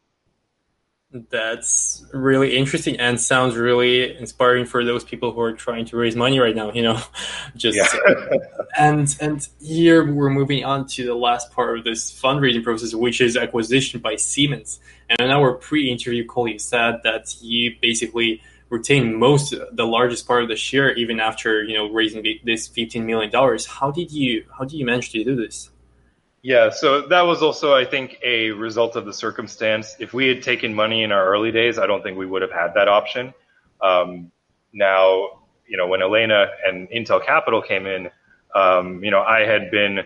That's 1.13 2.05
really 2.13 2.57
interesting 2.57 2.99
and 2.99 3.21
sounds 3.21 3.55
really 3.55 4.17
inspiring 4.17 4.67
for 4.67 4.85
those 4.85 5.05
people 5.05 5.33
who 5.33 5.41
are 5.41 5.53
trying 5.53 5.85
to 5.87 5.97
raise 5.97 6.17
money 6.17 6.41
right 6.41 6.55
now. 6.55 6.73
You 6.73 6.83
know, 6.83 7.01
just 7.57 7.79
yeah. 7.79 8.39
and 8.79 9.17
and 9.21 9.49
here 9.61 10.13
we're 10.13 10.31
moving 10.31 10.65
on 10.65 10.87
to 10.89 11.07
the 11.07 11.15
last 11.15 11.53
part 11.53 11.79
of 11.79 11.85
this 11.85 12.11
fundraising 12.11 12.65
process, 12.65 12.93
which 12.93 13.21
is 13.21 13.37
acquisition 13.37 14.01
by 14.01 14.17
Siemens. 14.17 14.81
And 15.09 15.21
in 15.21 15.31
our 15.31 15.53
pre-interview 15.55 16.27
call, 16.27 16.49
you 16.49 16.59
said 16.59 17.01
that 17.05 17.41
you 17.41 17.77
basically 17.81 18.43
retain 18.69 19.15
most, 19.15 19.55
the 19.73 19.87
largest 19.87 20.27
part 20.27 20.43
of 20.43 20.49
the 20.49 20.57
share, 20.57 20.93
even 20.95 21.21
after 21.21 21.63
you 21.63 21.75
know 21.75 21.89
raising 21.89 22.25
this 22.45 22.67
fifteen 22.67 23.07
million 23.07 23.31
dollars. 23.31 23.65
How 23.65 23.93
did 23.93 24.11
you 24.11 24.45
how 24.59 24.65
did 24.65 24.73
you 24.73 24.85
manage 24.85 25.11
to 25.13 25.23
do 25.23 25.37
this? 25.37 25.71
Yeah, 26.47 26.71
so 26.71 27.09
that 27.09 27.23
was 27.23 27.43
also, 27.43 27.75
I 27.75 27.85
think, 27.85 28.19
a 28.23 28.53
result 28.53 28.95
of 28.95 29.05
the 29.05 29.13
circumstance. 29.13 29.97
If 29.99 30.15
we 30.15 30.29
had 30.29 30.45
taken 30.45 30.73
money 30.73 31.03
in 31.03 31.11
our 31.11 31.27
early 31.27 31.51
days, 31.51 31.77
I 31.77 31.89
don't 31.89 32.05
think 32.05 32.17
we 32.17 32.25
would 32.25 32.41
have 32.41 32.53
had 32.53 32.75
that 32.77 32.87
option. 32.87 33.35
Um, 33.81 34.31
now, 34.73 35.41
you 35.67 35.77
know, 35.77 35.89
when 35.89 36.03
Elena 36.03 36.47
and 36.65 36.89
Intel 36.91 37.21
Capital 37.21 37.61
came 37.61 37.87
in, 37.87 38.11
um, 38.55 39.03
you 39.03 39.11
know, 39.11 39.23
I 39.23 39.41
had 39.41 39.73
been 39.73 40.05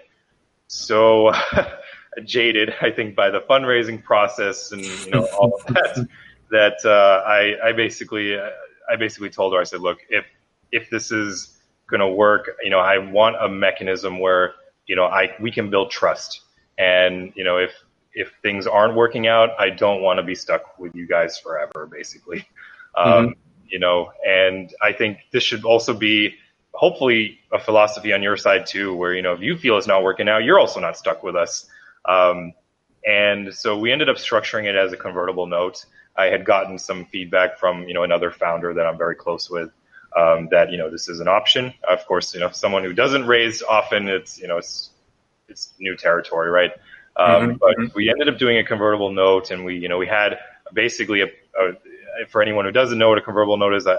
so 0.66 1.30
jaded, 2.24 2.72
I 2.80 2.91
think, 2.91 3.14
by 3.14 3.28
the 3.28 3.43
fundraising 3.43 4.03
process 4.03 4.72
and 4.72 4.82
you 4.82 5.11
know 5.11 5.26
all 5.38 5.53
of 5.53 5.74
that, 5.74 6.09
that 6.51 6.78
uh, 6.86 7.22
I, 7.28 7.68
I 7.68 7.72
basically, 7.72 8.38
I 8.38 8.97
basically 8.99 9.28
told 9.28 9.53
her, 9.53 9.61
I 9.61 9.64
said, 9.64 9.82
look, 9.82 9.99
if 10.09 10.24
if 10.72 10.88
this 10.88 11.12
is 11.12 11.59
going 11.86 12.01
to 12.01 12.09
work, 12.09 12.57
you 12.62 12.70
know, 12.70 12.78
I 12.78 12.97
want 12.97 13.36
a 13.38 13.47
mechanism 13.47 14.18
where 14.20 14.55
you 14.91 14.97
know, 14.97 15.05
I 15.05 15.36
we 15.38 15.53
can 15.53 15.70
build 15.70 15.93
trust. 15.93 16.41
And 16.76 17.32
you 17.36 17.45
know, 17.45 17.59
if 17.59 17.72
if 18.12 18.32
things 18.43 18.66
aren't 18.66 18.97
working 18.97 19.28
out, 19.28 19.51
I 19.57 19.70
don't 19.70 20.03
want 20.03 20.18
to 20.18 20.24
be 20.24 20.34
stuck 20.34 20.80
with 20.80 20.97
you 20.97 21.07
guys 21.07 21.38
forever, 21.38 21.86
basically. 21.86 22.45
Um, 22.97 23.07
mm-hmm. 23.07 23.26
Um, 23.28 23.34
you 23.68 23.78
know, 23.78 24.11
and 24.26 24.74
I 24.82 24.93
think 24.93 25.18
this 25.30 25.45
should 25.45 25.64
also 25.64 25.95
be 25.95 26.34
hopefully 26.72 27.38
a 27.53 27.61
philosophy 27.61 28.12
on 28.12 28.20
your 28.20 28.36
side 28.36 28.66
too, 28.66 28.93
where 28.93 29.14
you 29.14 29.22
know 29.22 29.32
if 29.32 29.41
you 29.41 29.57
feel 29.57 29.78
it's 29.78 29.86
not 29.86 30.03
working 30.03 30.28
out, 30.28 30.43
you're 30.43 30.59
also 30.59 30.80
not 30.80 30.97
stuck 30.97 31.22
with 31.22 31.36
us. 31.36 31.68
Um, 32.05 32.53
and 33.07 33.55
so 33.55 33.78
we 33.78 33.93
ended 33.93 34.09
up 34.09 34.16
structuring 34.16 34.64
it 34.64 34.74
as 34.74 34.93
a 34.93 34.97
convertible 34.97 35.47
note. 35.47 35.86
I 36.16 36.24
had 36.26 36.45
gotten 36.45 36.80
some 36.80 37.05
feedback 37.05 37.61
from 37.61 37.84
you 37.86 37.95
know 37.95 38.03
another 38.03 38.32
founder 38.32 38.74
that 38.74 38.86
I'm 38.86 38.99
very 38.99 39.14
close 39.14 39.49
with, 39.49 39.70
um, 40.16 40.48
that 40.50 40.70
you 40.70 40.78
know 40.78 40.90
this 40.90 41.08
is 41.08 41.20
an 41.20 41.28
option. 41.28 41.72
Of 41.88 42.06
course, 42.06 42.34
you 42.34 42.40
know 42.40 42.50
someone 42.50 42.84
who 42.84 42.92
doesn't 42.92 43.26
raise 43.26 43.62
often, 43.62 44.08
it's 44.08 44.38
you 44.38 44.48
know 44.48 44.58
it's 44.58 44.90
it's 45.48 45.74
new 45.78 45.96
territory, 45.96 46.50
right? 46.50 46.72
Um, 47.16 47.26
mm-hmm. 47.26 47.52
But 47.61 47.76
mm-hmm. 47.76 47.94
we 47.94 48.11
ended 48.11 48.28
up 48.28 48.38
doing 48.38 48.58
a 48.58 48.64
convertible 48.64 49.12
note, 49.12 49.50
and 49.50 49.64
we 49.64 49.76
you 49.76 49.88
know 49.88 49.98
we 49.98 50.06
had 50.06 50.38
basically 50.72 51.22
a, 51.22 51.26
a 51.26 52.26
for 52.28 52.42
anyone 52.42 52.64
who 52.64 52.72
doesn't 52.72 52.98
know 52.98 53.08
what 53.08 53.18
a 53.18 53.22
convertible 53.22 53.56
note 53.56 53.74
is, 53.74 53.86
I, 53.86 53.94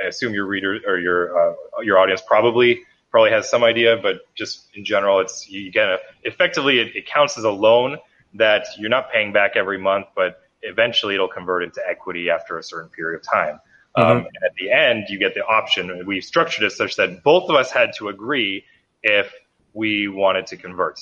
I 0.00 0.06
assume 0.06 0.34
your 0.34 0.46
reader 0.46 0.80
or 0.86 0.98
your 0.98 1.38
uh, 1.50 1.54
your 1.82 1.98
audience 1.98 2.22
probably 2.26 2.80
probably 3.10 3.30
has 3.30 3.50
some 3.50 3.64
idea, 3.64 3.96
but 3.96 4.20
just 4.34 4.68
in 4.74 4.84
general, 4.84 5.20
it's 5.20 5.48
you 5.48 5.70
get 5.70 5.88
a, 5.88 5.98
effectively 6.22 6.78
it, 6.78 6.94
it 6.94 7.06
counts 7.06 7.36
as 7.36 7.44
a 7.44 7.50
loan 7.50 7.98
that 8.34 8.66
you're 8.78 8.90
not 8.90 9.10
paying 9.10 9.32
back 9.32 9.56
every 9.56 9.78
month, 9.78 10.06
but 10.14 10.42
eventually 10.62 11.14
it'll 11.14 11.28
convert 11.28 11.64
into 11.64 11.80
equity 11.88 12.30
after 12.30 12.58
a 12.58 12.62
certain 12.62 12.88
period 12.90 13.18
of 13.18 13.26
time. 13.26 13.60
Mm-hmm. 13.96 14.10
Um, 14.10 14.18
and 14.18 14.44
at 14.44 14.54
the 14.58 14.70
end, 14.70 15.06
you 15.08 15.18
get 15.18 15.34
the 15.34 15.44
option. 15.44 16.06
We've 16.06 16.24
structured 16.24 16.64
it 16.64 16.72
such 16.72 16.96
that 16.96 17.22
both 17.22 17.48
of 17.50 17.56
us 17.56 17.70
had 17.70 17.92
to 17.98 18.08
agree 18.08 18.64
if 19.02 19.32
we 19.72 20.08
wanted 20.08 20.46
to 20.48 20.56
convert. 20.56 21.00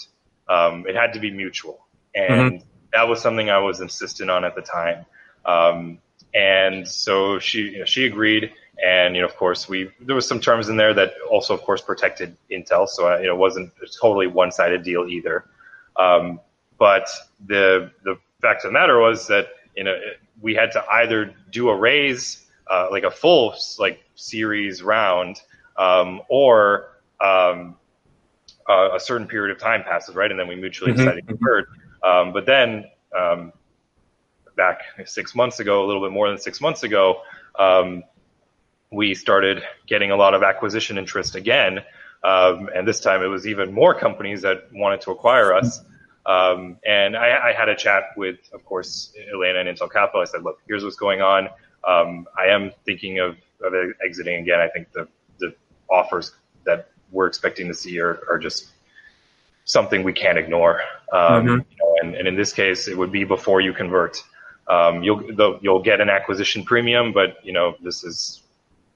Um, 0.48 0.86
it 0.86 0.94
had 0.94 1.12
to 1.12 1.20
be 1.20 1.30
mutual, 1.30 1.86
and 2.14 2.52
mm-hmm. 2.52 2.66
that 2.92 3.08
was 3.08 3.20
something 3.20 3.50
I 3.50 3.58
was 3.58 3.80
insistent 3.80 4.30
on 4.30 4.44
at 4.44 4.54
the 4.54 4.62
time. 4.62 5.04
Um, 5.44 5.98
and 6.34 6.86
so 6.86 7.38
she 7.38 7.60
you 7.70 7.78
know, 7.80 7.84
she 7.84 8.06
agreed, 8.06 8.52
and 8.84 9.14
you 9.14 9.22
know, 9.22 9.28
of 9.28 9.36
course, 9.36 9.68
we 9.68 9.90
there 10.00 10.14
was 10.14 10.26
some 10.26 10.40
terms 10.40 10.68
in 10.68 10.76
there 10.76 10.94
that 10.94 11.14
also, 11.30 11.52
of 11.52 11.62
course, 11.62 11.82
protected 11.82 12.36
Intel, 12.50 12.88
so 12.88 13.12
uh, 13.12 13.18
you 13.18 13.26
know, 13.26 13.34
it 13.34 13.38
wasn't 13.38 13.72
a 13.82 13.86
totally 13.86 14.26
one 14.26 14.50
sided 14.52 14.82
deal 14.82 15.06
either. 15.06 15.44
Um, 15.96 16.40
but 16.78 17.08
the 17.46 17.90
the 18.04 18.18
fact 18.40 18.64
of 18.64 18.70
the 18.70 18.72
matter 18.72 18.98
was 18.98 19.26
that 19.28 19.48
you 19.76 19.84
know 19.84 19.98
we 20.40 20.54
had 20.54 20.72
to 20.72 20.84
either 20.90 21.34
do 21.50 21.68
a 21.68 21.76
raise, 21.76 22.46
uh, 22.70 22.88
like 22.90 23.04
a 23.04 23.10
full 23.10 23.54
like 23.78 24.02
series 24.14 24.82
round, 24.82 25.40
um, 25.76 26.22
or 26.28 26.98
um, 27.24 27.76
uh, 28.68 28.90
a 28.94 29.00
certain 29.00 29.26
period 29.26 29.54
of 29.54 29.60
time 29.60 29.82
passes, 29.82 30.14
right? 30.14 30.30
And 30.30 30.38
then 30.38 30.48
we 30.48 30.56
mutually 30.56 30.92
mm-hmm. 30.92 31.00
decided 31.00 31.26
to 31.26 31.34
convert. 31.34 31.68
Um, 32.02 32.32
but 32.32 32.46
then 32.46 32.84
um, 33.16 33.52
back 34.56 34.82
six 35.06 35.34
months 35.34 35.60
ago, 35.60 35.84
a 35.84 35.86
little 35.86 36.02
bit 36.02 36.12
more 36.12 36.28
than 36.28 36.38
six 36.38 36.60
months 36.60 36.82
ago, 36.82 37.22
um, 37.58 38.04
we 38.90 39.14
started 39.14 39.62
getting 39.86 40.10
a 40.10 40.16
lot 40.16 40.34
of 40.34 40.42
acquisition 40.42 40.98
interest 40.98 41.34
again. 41.34 41.80
Um, 42.22 42.68
and 42.74 42.86
this 42.86 43.00
time 43.00 43.22
it 43.22 43.26
was 43.26 43.46
even 43.46 43.72
more 43.72 43.94
companies 43.94 44.42
that 44.42 44.68
wanted 44.72 45.00
to 45.02 45.12
acquire 45.12 45.54
us. 45.54 45.80
Um, 46.26 46.76
and 46.86 47.16
I, 47.16 47.50
I, 47.50 47.52
had 47.52 47.70
a 47.70 47.74
chat 47.74 48.02
with, 48.16 48.36
of 48.52 48.62
course, 48.64 49.14
Elena 49.32 49.60
and 49.60 49.68
Intel 49.68 49.90
Capital. 49.90 50.20
I 50.20 50.24
said, 50.24 50.42
look, 50.42 50.60
here's 50.68 50.84
what's 50.84 50.96
going 50.96 51.22
on. 51.22 51.48
Um, 51.86 52.26
I 52.38 52.46
am 52.46 52.72
thinking 52.84 53.18
of, 53.18 53.36
of 53.62 53.72
exiting 54.04 54.40
again. 54.40 54.60
I 54.60 54.68
think 54.68 54.92
the, 54.92 55.08
the 55.38 55.54
offers 55.90 56.32
that 56.64 56.90
we're 57.10 57.26
expecting 57.26 57.68
to 57.68 57.74
see 57.74 57.98
are, 58.00 58.20
are 58.28 58.38
just 58.38 58.68
something 59.64 60.02
we 60.02 60.12
can't 60.12 60.38
ignore. 60.38 60.80
Um, 61.12 61.20
mm-hmm. 61.20 61.48
you 61.48 61.76
know, 61.80 61.96
and, 62.02 62.14
and, 62.14 62.28
in 62.28 62.36
this 62.36 62.52
case, 62.52 62.88
it 62.88 62.96
would 62.96 63.12
be 63.12 63.24
before 63.24 63.60
you 63.60 63.72
convert. 63.72 64.22
Um, 64.66 65.02
you'll 65.02 65.58
you'll 65.62 65.82
get 65.82 66.00
an 66.00 66.10
acquisition 66.10 66.62
premium, 66.62 67.12
but 67.12 67.36
you 67.42 67.52
know 67.52 67.74
this 67.82 68.04
is 68.04 68.42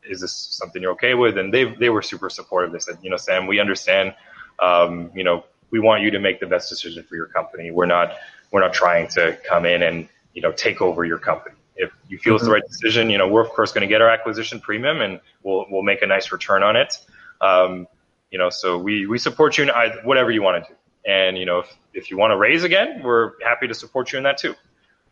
is 0.04 0.20
this 0.20 0.32
something 0.32 0.82
you're 0.82 0.92
okay 0.92 1.14
with? 1.14 1.38
And 1.38 1.52
they 1.52 1.64
they 1.64 1.88
were 1.88 2.02
super 2.02 2.28
supportive. 2.28 2.72
They 2.72 2.78
said, 2.78 2.98
you 3.02 3.10
know, 3.10 3.16
Sam, 3.16 3.46
we 3.46 3.60
understand. 3.60 4.14
Um, 4.58 5.10
you 5.14 5.24
know, 5.24 5.44
we 5.70 5.80
want 5.80 6.02
you 6.02 6.10
to 6.10 6.18
make 6.18 6.40
the 6.40 6.46
best 6.46 6.68
decision 6.68 7.02
for 7.04 7.16
your 7.16 7.26
company. 7.26 7.70
We're 7.70 7.86
not 7.86 8.16
we're 8.50 8.60
not 8.60 8.74
trying 8.74 9.08
to 9.08 9.38
come 9.48 9.64
in 9.64 9.82
and 9.82 10.08
you 10.34 10.42
know 10.42 10.52
take 10.52 10.82
over 10.82 11.04
your 11.04 11.18
company. 11.18 11.56
If 11.76 11.90
you 12.08 12.18
feel 12.18 12.32
mm-hmm. 12.32 12.36
it's 12.36 12.44
the 12.44 12.52
right 12.52 12.66
decision, 12.68 13.10
you 13.10 13.18
know, 13.18 13.28
we're 13.28 13.42
of 13.42 13.50
course 13.50 13.72
going 13.72 13.82
to 13.82 13.88
get 13.88 14.02
our 14.02 14.10
acquisition 14.10 14.60
premium 14.60 15.00
and 15.00 15.20
we'll 15.42 15.66
we'll 15.70 15.82
make 15.82 16.02
a 16.02 16.06
nice 16.06 16.30
return 16.32 16.62
on 16.62 16.76
it. 16.76 16.98
Um, 17.40 17.86
you 18.32 18.38
know, 18.38 18.50
so 18.50 18.78
we, 18.78 19.06
we 19.06 19.18
support 19.18 19.58
you 19.58 19.64
in 19.64 19.70
either, 19.70 20.00
whatever 20.04 20.30
you 20.30 20.42
want 20.42 20.64
to 20.64 20.72
do. 20.72 20.76
And, 21.04 21.36
you 21.36 21.44
know, 21.44 21.60
if, 21.60 21.76
if 21.92 22.10
you 22.10 22.16
want 22.16 22.30
to 22.30 22.36
raise 22.36 22.64
again, 22.64 23.02
we're 23.04 23.32
happy 23.42 23.68
to 23.68 23.74
support 23.74 24.10
you 24.10 24.18
in 24.18 24.24
that 24.24 24.38
too. 24.38 24.54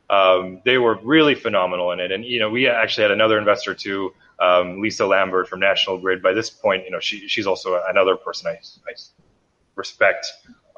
Um, 0.08 0.62
they 0.64 0.78
were 0.78 0.98
really 1.04 1.34
phenomenal 1.34 1.92
in 1.92 2.00
it. 2.00 2.11
And, 2.11 2.24
you 2.24 2.40
know, 2.40 2.48
we 2.48 2.66
actually 2.66 3.02
had 3.02 3.11
another 3.11 3.38
investor 3.38 3.74
too, 3.74 4.12
um, 4.40 4.80
Lisa 4.80 5.06
Lambert 5.06 5.48
from 5.48 5.61
National 5.61 5.98
Grid. 5.98 6.22
By 6.22 6.32
this 6.32 6.48
point, 6.48 6.84
you 6.84 6.90
know, 6.90 6.98
she, 6.98 7.28
she's 7.28 7.46
also 7.46 7.80
another 7.88 8.16
person 8.16 8.48
I, 8.48 8.52
I 8.88 8.94
respect 9.76 10.26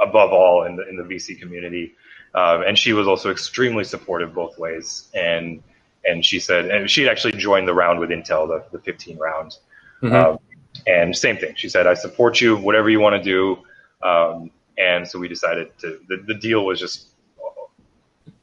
above 0.01 0.33
all 0.33 0.65
in 0.65 0.77
the, 0.77 0.89
in 0.89 0.97
the 0.97 1.05
VC 1.05 1.39
community. 1.39 1.95
Um, 2.35 2.63
and 2.63 2.77
she 2.77 2.93
was 2.93 3.07
also 3.07 3.31
extremely 3.31 3.85
supportive 3.85 4.35
both 4.35 4.59
ways. 4.59 5.09
And, 5.15 5.63
and 6.05 6.25
she 6.25 6.41
said, 6.41 6.67
and 6.67 6.91
she 6.91 7.09
actually 7.09 7.35
joined 7.35 7.69
the 7.69 7.75
round 7.75 8.01
with 8.01 8.11
Intel, 8.11 8.49
the, 8.49 8.65
the 8.77 8.83
15 8.83 9.19
round. 9.19 9.57
Mm-hmm. 10.03 10.15
Um, 10.15 10.39
and 10.87 11.17
same 11.17 11.37
thing. 11.37 11.55
She 11.57 11.69
said, 11.69 11.87
I 11.87 11.95
support 11.95 12.41
you, 12.41 12.57
whatever 12.57 12.91
you 12.91 13.01
want 13.01 13.17
to 13.17 13.23
do. 13.23 13.59
Um, 14.07 14.51
and 14.79 15.07
so 15.07 15.19
we 15.19 15.29
decided 15.29 15.77
to, 15.81 16.01
the, 16.09 16.25
the 16.27 16.35
deal 16.35 16.65
was 16.65 16.81
just 16.81 17.09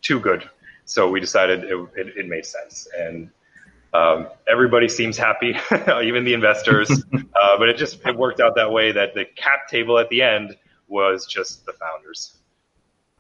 too 0.01 0.19
good. 0.19 0.49
So 0.85 1.09
we 1.09 1.19
decided 1.19 1.65
it, 1.65 1.89
it, 1.95 2.17
it 2.17 2.27
made 2.27 2.45
sense. 2.45 2.87
And 2.97 3.29
um, 3.93 4.27
everybody 4.47 4.87
seems 4.87 5.17
happy, 5.17 5.55
even 6.03 6.23
the 6.23 6.33
investors. 6.33 6.89
uh, 7.13 7.57
but 7.57 7.69
it 7.69 7.77
just 7.77 8.05
it 8.05 8.15
worked 8.15 8.39
out 8.39 8.55
that 8.55 8.71
way 8.71 8.91
that 8.91 9.13
the 9.13 9.25
cap 9.25 9.67
table 9.67 9.97
at 9.99 10.09
the 10.09 10.21
end 10.21 10.55
was 10.87 11.25
just 11.25 11.65
the 11.65 11.73
founders. 11.73 12.35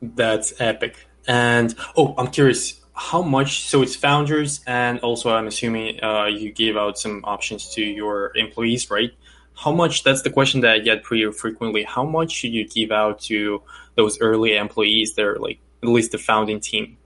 That's 0.01 0.53
epic. 0.59 0.95
And 1.27 1.75
oh, 1.95 2.15
I'm 2.17 2.27
curious, 2.27 2.79
how 2.99 3.21
much 3.21 3.61
so 3.61 3.81
it's 3.81 3.95
founders 3.95 4.61
and 4.67 4.99
also 4.99 5.33
i'm 5.33 5.47
assuming 5.47 6.03
uh, 6.03 6.25
you 6.25 6.51
give 6.51 6.75
out 6.75 6.99
some 6.99 7.21
options 7.23 7.73
to 7.73 7.81
your 7.81 8.35
employees 8.35 8.91
right? 8.91 9.11
How 9.55 9.71
much 9.73 10.03
that's 10.03 10.21
the 10.21 10.29
question 10.29 10.61
that 10.61 10.71
i 10.71 10.79
get 10.79 11.03
pretty 11.03 11.29
frequently. 11.31 11.83
How 11.83 12.03
much 12.03 12.31
should 12.31 12.51
you 12.51 12.67
give 12.67 12.91
out 12.91 13.19
to 13.23 13.61
those 13.95 14.19
early 14.21 14.55
employees 14.55 15.15
that 15.15 15.25
are 15.25 15.37
like 15.37 15.59
at 15.81 15.89
least 15.89 16.11
the 16.11 16.17
founding 16.17 16.59
team? 16.59 16.97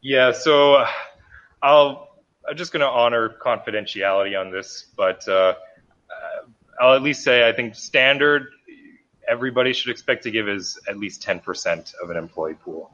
Yeah 0.00 0.32
so 0.32 0.84
i'll 1.62 2.08
i'm 2.48 2.56
just 2.56 2.72
going 2.72 2.80
to 2.80 2.88
honor 2.88 3.28
confidentiality 3.28 4.38
on 4.38 4.50
this 4.50 4.86
but 4.96 5.26
uh, 5.28 5.54
i'll 6.80 6.94
at 6.94 7.02
least 7.02 7.22
say 7.22 7.48
i 7.48 7.52
think 7.52 7.74
standard 7.74 8.48
everybody 9.28 9.72
should 9.72 9.90
expect 9.90 10.24
to 10.24 10.30
give 10.30 10.48
is 10.48 10.78
at 10.88 10.98
least 10.98 11.22
10% 11.22 11.94
of 12.02 12.10
an 12.10 12.16
employee 12.16 12.54
pool. 12.54 12.90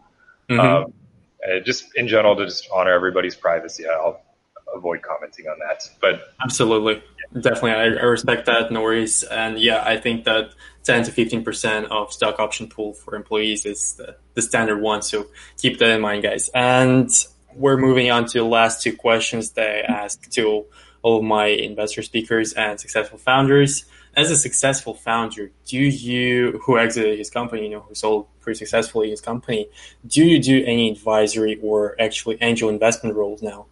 Mm-hmm. 0.49 0.61
um, 0.61 0.93
uh, 1.47 1.61
just 1.61 1.86
in 1.97 2.09
general 2.09 2.36
to 2.36 2.47
just 2.47 2.68
honor 2.72 2.93
everybody's 2.93 3.36
privacy. 3.36 3.84
I'll 3.88 4.20
avoid 4.74 5.03
commenting 5.03 5.47
on 5.47 5.59
that. 5.61 5.88
But 6.01 6.32
absolutely, 6.43 6.95
yeah. 6.95 7.41
definitely, 7.41 7.72
I, 7.72 7.84
I, 7.84 8.05
respect 8.05 8.47
that. 8.47 8.70
No 8.70 8.82
worries. 8.82 9.22
And 9.24 9.59
yeah, 9.59 9.82
I 9.84 9.97
think 9.97 10.24
that 10.24 10.51
10 10.84 11.05
to 11.05 11.12
15 11.12 11.45
percent 11.45 11.86
of 11.86 12.12
stock 12.12 12.38
option 12.38 12.68
pool 12.68 12.93
for 12.93 13.14
employees 13.14 13.66
is 13.66 13.95
the, 13.95 14.16
the 14.34 14.43
standard 14.43 14.80
one. 14.80 15.03
So 15.03 15.26
keep 15.59 15.78
that 15.78 15.91
in 15.91 16.01
mind, 16.01 16.22
guys. 16.22 16.51
And 16.55 17.11
we're 17.55 17.76
moving 17.76 18.11
on 18.11 18.26
to 18.26 18.38
the 18.38 18.45
last 18.45 18.82
two 18.82 18.97
questions 18.97 19.53
that 19.53 19.68
I 19.68 19.80
asked 19.80 20.32
to 20.32 20.66
all 21.03 21.18
of 21.18 21.24
my 21.24 21.47
investor 21.47 22.03
speakers 22.03 22.53
and 22.53 22.78
successful 22.78 23.18
founders 23.18 23.86
as 24.17 24.31
a 24.31 24.37
successful 24.37 24.95
founder, 24.95 25.51
do 25.67 25.79
you, 25.79 26.61
who 26.65 26.79
exited 26.79 27.19
his 27.19 27.31
company, 27.31 27.65
you 27.65 27.71
know, 27.71 27.81
who 27.81 27.95
sold 27.95 28.27
pretty 28.41 28.59
successfully 28.59 29.11
his 29.11 29.21
company, 29.21 29.69
do 30.07 30.25
you 30.25 30.43
do 30.43 30.65
any 30.65 30.91
advisory 30.91 31.59
or 31.63 32.01
actually 32.01 32.39
angel 32.41 32.69
investment 32.69 33.15
roles 33.15 33.43
now? 33.43 33.67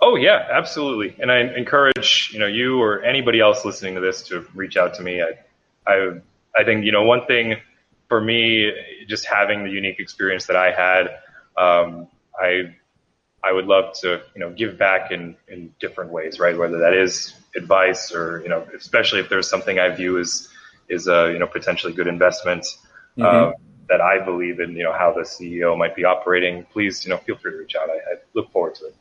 Oh 0.00 0.16
yeah, 0.16 0.46
absolutely. 0.50 1.16
And 1.20 1.32
I 1.32 1.38
encourage, 1.56 2.30
you 2.32 2.38
know, 2.38 2.46
you 2.46 2.80
or 2.80 3.02
anybody 3.02 3.40
else 3.40 3.64
listening 3.64 3.94
to 3.96 4.00
this 4.00 4.22
to 4.28 4.46
reach 4.54 4.76
out 4.76 4.94
to 4.94 5.02
me. 5.02 5.22
I, 5.22 5.32
I, 5.86 6.20
I 6.56 6.64
think, 6.64 6.84
you 6.84 6.92
know, 6.92 7.02
one 7.02 7.26
thing 7.26 7.56
for 8.08 8.20
me, 8.20 8.72
just 9.08 9.24
having 9.24 9.64
the 9.64 9.70
unique 9.70 9.98
experience 9.98 10.46
that 10.46 10.56
I 10.56 10.70
had, 10.70 11.06
um, 11.56 12.06
I, 12.38 12.74
I 13.42 13.52
would 13.52 13.66
love 13.66 13.94
to, 14.00 14.22
you 14.34 14.40
know, 14.40 14.50
give 14.50 14.78
back 14.78 15.10
in, 15.10 15.36
in 15.48 15.74
different 15.80 16.10
ways, 16.10 16.38
right? 16.38 16.56
Whether 16.56 16.78
that 16.78 16.94
is 16.94 17.34
advice 17.58 18.12
or 18.12 18.40
you 18.42 18.48
know 18.48 18.66
especially 18.74 19.20
if 19.20 19.28
there's 19.28 19.48
something 19.48 19.78
I 19.78 19.90
view 19.90 20.18
as 20.18 20.48
is 20.88 21.06
a 21.06 21.30
you 21.32 21.38
know 21.38 21.46
potentially 21.46 21.92
good 21.92 22.06
investment 22.06 22.64
mm-hmm. 22.64 23.22
uh, 23.22 23.52
that 23.90 24.00
I 24.00 24.24
believe 24.24 24.60
in 24.60 24.70
you 24.76 24.84
know 24.84 24.92
how 24.92 25.12
the 25.12 25.22
CEO 25.22 25.76
might 25.76 25.94
be 25.94 26.04
operating 26.04 26.64
please 26.72 27.04
you 27.04 27.10
know 27.10 27.18
feel 27.18 27.36
free 27.36 27.52
to 27.52 27.58
reach 27.58 27.74
out. 27.76 27.90
I, 27.90 27.94
I, 27.94 28.14
look 28.34 28.50
forward 28.52 28.76
to 28.76 28.86
it. 28.86 28.94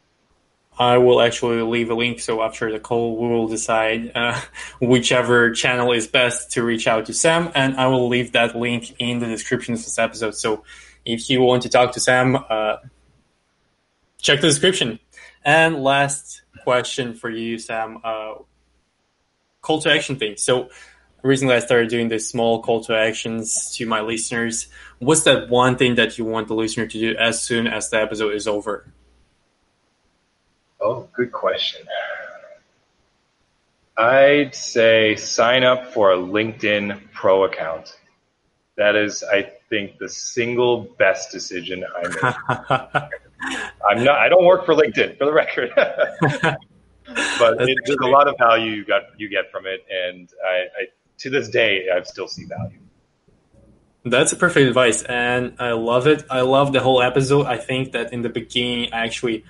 I 0.80 0.98
will 1.00 1.22
actually 1.22 1.62
leave 1.62 1.90
a 1.90 1.96
link 1.96 2.20
so 2.20 2.44
after 2.44 2.72
the 2.72 2.80
call 2.80 3.18
we 3.18 3.28
will 3.30 3.48
decide 3.48 4.12
uh, 4.14 4.40
whichever 4.82 5.52
channel 5.52 5.92
is 5.94 6.08
best 6.08 6.52
to 6.52 6.64
reach 6.64 6.88
out 6.88 7.06
to 7.06 7.14
Sam 7.14 7.52
and 7.56 7.78
I 7.78 7.88
will 7.88 8.10
leave 8.10 8.34
that 8.34 8.56
link 8.56 8.96
in 9.00 9.20
the 9.20 9.28
description 9.28 9.74
of 9.74 9.80
this 9.84 9.98
episode. 9.98 10.36
So 10.36 10.64
if 11.06 11.30
you 11.30 11.42
want 11.42 11.64
to 11.64 11.70
talk 11.70 11.94
to 11.94 12.00
Sam 12.00 12.36
uh, 12.36 12.78
check 14.20 14.42
the 14.42 14.48
description 14.48 15.00
and 15.48 15.82
last 15.82 16.42
question 16.64 17.14
for 17.14 17.30
you, 17.30 17.58
Sam. 17.58 18.00
Uh, 18.04 18.34
call 19.62 19.80
to 19.82 19.90
action 19.90 20.18
thing. 20.18 20.36
So 20.36 20.70
recently 21.24 21.56
I 21.56 21.60
started 21.60 21.90
doing 21.90 22.10
these 22.10 22.28
small 22.28 22.62
call 22.62 22.84
to 22.84 22.96
actions 22.96 23.74
to 23.78 23.86
my 23.86 24.02
listeners. 24.02 24.68
What's 25.00 25.24
that 25.24 25.50
one 25.50 25.78
thing 25.78 25.96
that 25.96 26.18
you 26.18 26.26
want 26.26 26.50
the 26.50 26.54
listener 26.54 26.86
to 26.86 27.00
do 27.00 27.16
as 27.16 27.42
soon 27.42 27.66
as 27.66 27.90
the 27.90 28.02
episode 28.02 28.36
is 28.36 28.46
over? 28.46 28.92
Oh, 30.82 31.08
good 31.14 31.32
question. 31.32 31.88
I'd 33.98 34.54
say 34.54 35.16
sign 35.16 35.64
up 35.64 35.94
for 35.94 36.12
a 36.12 36.18
LinkedIn 36.18 37.12
Pro 37.14 37.46
account. 37.46 37.98
That 38.76 38.96
is, 38.96 39.24
I 39.24 39.44
think, 39.70 39.98
the 39.98 40.10
single 40.10 40.82
best 41.00 41.32
decision 41.32 41.86
I 41.96 42.90
made. 43.02 43.27
I'm 43.42 44.04
not. 44.04 44.18
I 44.18 44.30
don't 44.30 44.46
work 44.46 44.66
for 44.66 44.74
LinkedIn, 44.74 45.18
for 45.18 45.26
the 45.26 45.34
record. 45.34 45.72
but 45.76 47.62
it, 47.62 47.78
there's 47.86 48.00
a 48.02 48.08
lot 48.08 48.28
of 48.28 48.36
value 48.38 48.72
you 48.72 48.86
got 48.86 49.04
you 49.18 49.30
get 49.30 49.52
from 49.52 49.66
it, 49.66 49.86
and 49.90 50.30
I, 50.46 50.56
I 50.56 50.86
to 51.20 51.30
this 51.30 51.50
day 51.50 51.88
I 51.94 52.02
still 52.04 52.28
see 52.28 52.46
value. 52.46 52.80
That's 54.06 54.32
a 54.32 54.36
perfect 54.36 54.68
advice, 54.68 55.04
and 55.04 55.56
I 55.60 55.72
love 55.72 56.08
it. 56.08 56.24
I 56.30 56.42
love 56.42 56.72
the 56.74 56.80
whole 56.80 57.02
episode. 57.02 57.46
I 57.46 57.58
think 57.58 57.92
that 57.92 58.14
in 58.14 58.22
the 58.22 58.30
beginning, 58.30 58.94
I 58.94 59.06
actually 59.06 59.44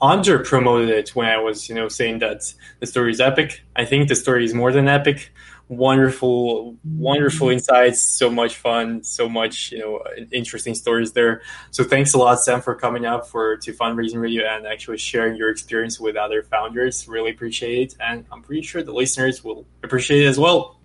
under 0.00 0.40
promoted 0.40 0.90
it 0.90 1.14
when 1.14 1.28
I 1.28 1.38
was, 1.38 1.68
you 1.68 1.74
know, 1.74 1.88
saying 1.88 2.18
that 2.18 2.52
the 2.80 2.86
story 2.86 3.12
is 3.12 3.20
epic. 3.20 3.62
I 3.76 3.84
think 3.84 4.08
the 4.08 4.16
story 4.16 4.44
is 4.44 4.52
more 4.52 4.72
than 4.72 4.88
epic. 4.88 5.32
Wonderful, 5.74 6.76
wonderful 6.84 7.46
mm-hmm. 7.46 7.54
insights. 7.54 8.02
So 8.02 8.30
much 8.30 8.56
fun. 8.56 9.02
So 9.02 9.26
much, 9.26 9.72
you 9.72 9.78
know, 9.78 10.04
interesting 10.30 10.74
stories 10.74 11.12
there. 11.12 11.40
So 11.70 11.82
thanks 11.82 12.12
a 12.12 12.18
lot, 12.18 12.40
Sam, 12.40 12.60
for 12.60 12.74
coming 12.74 13.06
up 13.06 13.26
for 13.26 13.56
to 13.56 13.72
Fundraising 13.72 14.20
Radio 14.20 14.44
and 14.46 14.66
actually 14.66 14.98
sharing 14.98 15.34
your 15.34 15.48
experience 15.48 15.98
with 15.98 16.16
other 16.16 16.42
founders. 16.42 17.08
Really 17.08 17.30
appreciate 17.30 17.92
it, 17.92 17.96
and 18.00 18.26
I'm 18.30 18.42
pretty 18.42 18.62
sure 18.62 18.82
the 18.82 18.92
listeners 18.92 19.42
will 19.42 19.66
appreciate 19.82 20.24
it 20.24 20.28
as 20.28 20.38
well. 20.38 20.78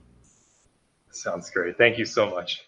Sounds 1.12 1.50
great. 1.50 1.78
Thank 1.78 1.98
you 1.98 2.06
so 2.06 2.30
much. 2.30 2.67